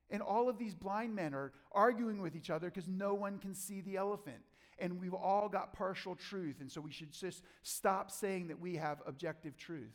And 0.09 0.21
all 0.21 0.47
of 0.47 0.59
these 0.59 0.75
blind 0.75 1.15
men 1.15 1.33
are 1.33 1.53
arguing 1.71 2.21
with 2.21 2.35
each 2.35 2.51
other 2.51 2.69
because 2.69 2.87
no 2.87 3.13
one 3.15 3.39
can 3.39 3.55
see 3.55 3.81
the 3.81 3.97
elephant 3.97 4.43
and 4.79 4.99
we've 4.99 5.13
all 5.13 5.49
got 5.49 5.73
partial 5.73 6.15
truth. 6.15 6.57
And 6.59 6.71
so 6.71 6.81
we 6.81 6.91
should 6.91 7.11
just 7.11 7.43
stop 7.61 8.11
saying 8.11 8.47
that 8.47 8.59
we 8.59 8.75
have 8.75 9.01
objective 9.05 9.57
truth. 9.57 9.93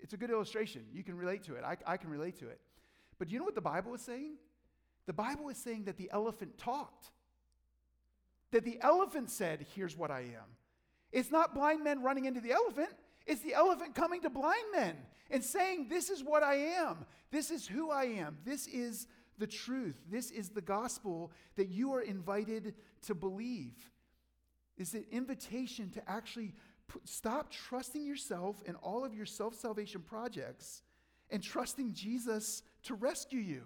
It's 0.00 0.12
a 0.12 0.16
good 0.16 0.30
illustration. 0.30 0.82
You 0.92 1.02
can 1.02 1.16
relate 1.16 1.42
to 1.44 1.54
it. 1.54 1.64
I, 1.64 1.76
I 1.86 1.96
can 1.96 2.10
relate 2.10 2.38
to 2.40 2.48
it. 2.48 2.60
But 3.18 3.28
do 3.28 3.34
you 3.34 3.38
know 3.38 3.44
what 3.44 3.54
the 3.54 3.60
Bible 3.60 3.94
is 3.94 4.02
saying? 4.02 4.34
The 5.06 5.12
Bible 5.12 5.48
is 5.48 5.56
saying 5.56 5.84
that 5.84 5.96
the 5.96 6.10
elephant 6.12 6.58
talked. 6.58 7.10
That 8.50 8.64
the 8.64 8.78
elephant 8.80 9.30
said, 9.30 9.66
Here's 9.74 9.96
what 9.96 10.10
I 10.10 10.20
am. 10.20 10.56
It's 11.12 11.30
not 11.30 11.54
blind 11.54 11.82
men 11.82 12.02
running 12.02 12.26
into 12.26 12.40
the 12.40 12.52
elephant, 12.52 12.90
it's 13.26 13.40
the 13.40 13.54
elephant 13.54 13.94
coming 13.94 14.20
to 14.22 14.30
blind 14.30 14.66
men 14.72 14.96
and 15.30 15.42
saying, 15.42 15.88
This 15.88 16.10
is 16.10 16.22
what 16.22 16.42
I 16.42 16.56
am. 16.56 17.06
This 17.30 17.50
is 17.50 17.66
who 17.66 17.90
I 17.90 18.04
am. 18.04 18.38
This 18.44 18.66
is 18.66 19.06
the 19.38 19.46
truth. 19.46 20.00
This 20.10 20.30
is 20.30 20.50
the 20.50 20.60
gospel 20.60 21.32
that 21.56 21.68
you 21.68 21.92
are 21.94 22.02
invited 22.02 22.74
to 23.02 23.14
believe. 23.14 23.74
Is 24.76 24.94
an 24.94 25.06
invitation 25.10 25.90
to 25.90 26.10
actually 26.10 26.52
put, 26.88 27.08
stop 27.08 27.50
trusting 27.50 28.04
yourself 28.04 28.62
and 28.66 28.76
all 28.82 29.04
of 29.04 29.14
your 29.14 29.26
self 29.26 29.54
salvation 29.54 30.02
projects 30.02 30.82
and 31.30 31.42
trusting 31.42 31.94
Jesus 31.94 32.62
to 32.84 32.94
rescue 32.94 33.40
you. 33.40 33.62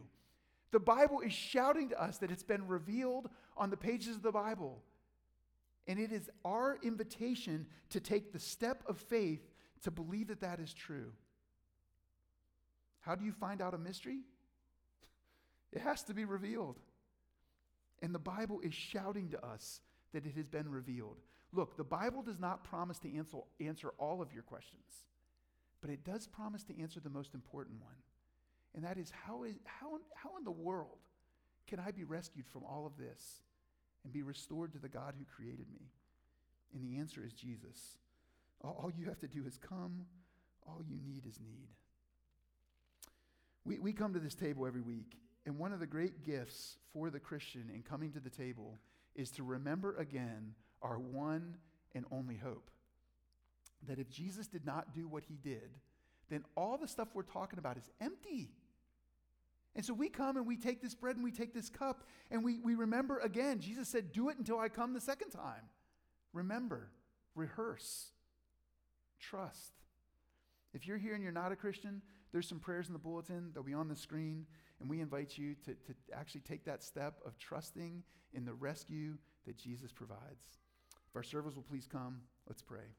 The 0.71 0.81
Bible 0.81 1.21
is 1.21 1.33
shouting 1.33 1.89
to 1.89 2.01
us 2.01 2.19
that 2.19 2.31
it's 2.31 2.45
been 2.45 2.67
revealed 2.67 3.29
on 3.57 3.71
the 3.71 3.77
pages 3.77 4.17
of 4.17 4.23
the 4.23 4.33
Bible. 4.33 4.83
And 5.87 5.99
it 5.99 6.13
is 6.13 6.31
our 6.45 6.79
invitation 6.83 7.67
to 7.91 8.01
take 8.01 8.33
the 8.33 8.39
step 8.39 8.85
of 8.87 8.99
faith 8.99 9.51
to 9.83 9.91
believe 9.91 10.29
that 10.29 10.41
that 10.41 10.61
is 10.61 10.73
true. 10.73 11.13
How 13.01 13.15
do 13.15 13.25
you 13.25 13.33
find 13.33 13.61
out 13.61 13.75
a 13.75 13.79
mystery? 13.79 14.21
It 15.73 15.81
has 15.83 16.03
to 16.05 16.15
be 16.15 16.25
revealed. 16.25 16.79
And 18.03 18.15
the 18.15 18.19
Bible 18.19 18.61
is 18.61 18.75
shouting 18.75 19.29
to 19.31 19.45
us 19.45 19.81
that 20.13 20.27
it 20.27 20.35
has 20.37 20.49
been 20.49 20.71
revealed. 20.71 21.19
Look, 21.53 21.77
the 21.77 21.85
Bible 21.85 22.23
does 22.23 22.39
not 22.39 22.65
promise 22.65 22.99
to 23.01 23.17
answer, 23.17 23.39
answer 23.61 23.93
all 23.99 24.23
of 24.23 24.33
your 24.33 24.43
questions, 24.43 25.07
but 25.81 25.91
it 25.91 26.05
does 26.05 26.27
promise 26.27 26.63
to 26.65 26.81
answer 26.81 27.01
the 27.01 27.11
most 27.11 27.35
important 27.35 27.81
one. 27.83 27.95
And 28.75 28.85
that 28.85 28.99
is 28.99 29.11
how, 29.11 29.43
is, 29.43 29.57
how, 29.65 29.99
how 30.15 30.37
in 30.39 30.45
the 30.45 30.51
world 30.51 30.99
can 31.67 31.81
I 31.81 31.91
be 31.91 32.05
rescued 32.05 32.47
from 32.47 32.63
all 32.65 32.87
of 32.87 32.97
this 32.97 33.43
and 34.05 34.13
be 34.13 34.23
restored 34.23 34.73
to 34.73 34.79
the 34.79 34.89
God 34.89 35.15
who 35.19 35.25
created 35.25 35.67
me? 35.73 35.91
And 36.73 36.85
the 36.85 37.01
answer 37.01 37.25
is 37.25 37.33
Jesus. 37.33 37.99
All, 38.63 38.79
all 38.83 38.93
you 38.97 39.07
have 39.07 39.19
to 39.21 39.29
do 39.29 39.45
is 39.45 39.59
come, 39.59 40.07
all 40.67 40.81
you 40.89 40.99
need 41.05 41.27
is 41.27 41.41
need. 41.41 41.69
We, 43.65 43.79
we 43.79 43.93
come 43.93 44.15
to 44.15 44.21
this 44.21 44.35
table 44.35 44.67
every 44.67 44.81
week 44.81 45.17
and 45.47 45.59
one 45.59 45.73
of 45.73 45.81
the 45.81 45.87
great 45.87 46.25
gifts 46.25 46.77
for 46.93 47.11
the 47.11 47.21
Christian 47.21 47.71
in 47.75 47.83
coming 47.83 48.13
to 48.13 48.21
the 48.21 48.31
table 48.31 48.79
is 49.15 49.31
to 49.33 49.43
remember 49.43 49.97
again 49.97 50.55
our 50.83 50.99
one 50.99 51.57
and 51.95 52.05
only 52.11 52.37
hope. 52.37 52.71
That 53.89 53.99
if 53.99 54.11
Jesus 54.11 54.47
did 54.47 54.67
not 54.67 54.95
do 54.95 55.09
what 55.09 55.25
he 55.25 55.37
did, 55.37 55.71
then 56.29 56.45
all 56.57 56.77
the 56.79 56.89
stuff 56.89 57.09
we're 57.15 57.23
talking 57.23 57.59
about 57.59 57.77
is 57.77 57.91
empty. 58.01 58.51
And 59.75 59.85
so 59.85 59.95
we 59.95 60.09
come 60.09 60.37
and 60.37 60.47
we 60.47 60.57
take 60.57 60.83
this 60.83 60.95
bread 60.95 61.17
and 61.17 61.25
we 61.25 61.31
take 61.31 61.55
this 61.55 61.69
cup 61.69 62.05
and 62.31 62.45
we, 62.45 62.59
we 62.59 62.75
remember 62.75 63.19
again. 63.19 63.61
Jesus 63.61 63.89
said, 63.89 64.13
Do 64.13 64.29
it 64.29 64.37
until 64.37 64.59
I 64.59 64.69
come 64.69 64.93
the 64.93 65.01
second 65.01 65.31
time. 65.31 65.63
Remember, 66.33 66.91
rehearse, 67.35 68.11
trust. 69.19 69.73
If 70.73 70.87
you're 70.87 70.99
here 70.99 71.15
and 71.15 71.23
you're 71.23 71.33
not 71.33 71.53
a 71.53 71.57
Christian, 71.57 72.03
there's 72.33 72.49
some 72.49 72.61
prayers 72.61 72.87
in 72.87 72.93
the 72.93 72.99
bulletin. 72.99 73.51
They'll 73.53 73.63
be 73.63 73.75
on 73.75 73.89
the 73.89 73.97
screen. 73.97 74.47
And 74.81 74.89
we 74.89 75.01
invite 75.01 75.37
you 75.37 75.55
to, 75.67 75.75
to 75.75 75.95
actually 76.15 76.41
take 76.41 76.65
that 76.65 76.83
step 76.83 77.21
of 77.27 77.39
trusting 77.39 78.03
in 78.33 78.45
the 78.45 78.55
rescue 78.55 79.19
that 79.47 79.57
Jesus 79.57 79.93
provides. 79.93 80.59
If 81.11 81.17
our 81.17 81.23
servers 81.23 81.57
will 81.57 81.63
please 81.63 81.87
come, 81.91 82.21
let's 82.49 82.63
pray. 82.63 82.95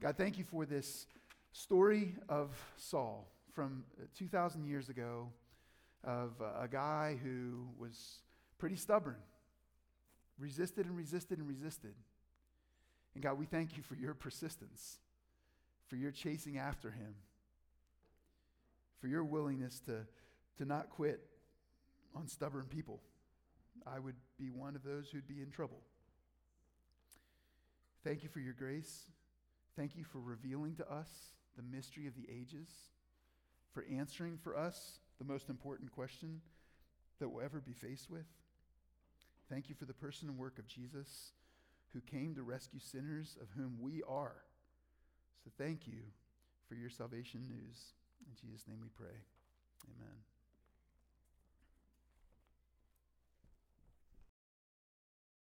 God, 0.00 0.16
thank 0.16 0.38
you 0.38 0.44
for 0.44 0.66
this 0.66 1.06
story 1.52 2.14
of 2.28 2.50
Saul 2.76 3.26
from 3.52 3.84
uh, 4.00 4.04
2,000 4.16 4.64
years 4.64 4.88
ago 4.88 5.28
of 6.04 6.32
a 6.40 6.68
guy 6.68 7.18
who 7.22 7.66
was 7.78 8.20
pretty 8.58 8.76
stubborn, 8.76 9.16
resisted 10.38 10.86
and 10.86 10.96
resisted 10.96 11.38
and 11.38 11.48
resisted. 11.48 11.94
And 13.14 13.22
God, 13.22 13.38
we 13.38 13.46
thank 13.46 13.76
you 13.76 13.82
for 13.82 13.94
your 13.94 14.14
persistence, 14.14 14.98
for 15.88 15.96
your 15.96 16.12
chasing 16.12 16.58
after 16.58 16.90
him, 16.90 17.14
for 19.00 19.08
your 19.08 19.24
willingness 19.24 19.80
to, 19.86 20.06
to 20.58 20.64
not 20.64 20.90
quit 20.90 21.20
on 22.14 22.26
stubborn 22.26 22.66
people. 22.68 23.00
I 23.86 23.98
would 23.98 24.16
be 24.38 24.50
one 24.50 24.76
of 24.76 24.82
those 24.82 25.08
who'd 25.08 25.28
be 25.28 25.40
in 25.40 25.50
trouble. 25.50 25.80
Thank 28.04 28.22
you 28.22 28.28
for 28.28 28.40
your 28.40 28.52
grace. 28.52 29.04
Thank 29.76 29.96
you 29.96 30.04
for 30.04 30.20
revealing 30.20 30.76
to 30.76 30.90
us 30.90 31.08
the 31.56 31.62
mystery 31.62 32.06
of 32.06 32.14
the 32.14 32.26
ages, 32.30 32.68
for 33.72 33.84
answering 33.90 34.38
for 34.42 34.56
us 34.56 35.00
the 35.18 35.24
most 35.24 35.48
important 35.48 35.92
question 35.92 36.40
that 37.18 37.28
we'll 37.28 37.44
ever 37.44 37.60
be 37.60 37.72
faced 37.72 38.10
with. 38.10 38.26
Thank 39.50 39.68
you 39.68 39.74
for 39.74 39.84
the 39.84 39.94
person 39.94 40.28
and 40.28 40.38
work 40.38 40.58
of 40.58 40.68
Jesus 40.68 41.32
who 41.92 42.00
came 42.00 42.34
to 42.34 42.42
rescue 42.42 42.80
sinners 42.80 43.36
of 43.40 43.48
whom 43.56 43.78
we 43.80 44.02
are. 44.08 44.36
So 45.44 45.50
thank 45.56 45.86
you 45.86 46.02
for 46.68 46.74
your 46.74 46.90
salvation 46.90 47.40
news. 47.48 47.94
In 48.26 48.34
Jesus' 48.48 48.68
name 48.68 48.78
we 48.82 48.88
pray. 48.96 49.16
Amen. 49.96 50.37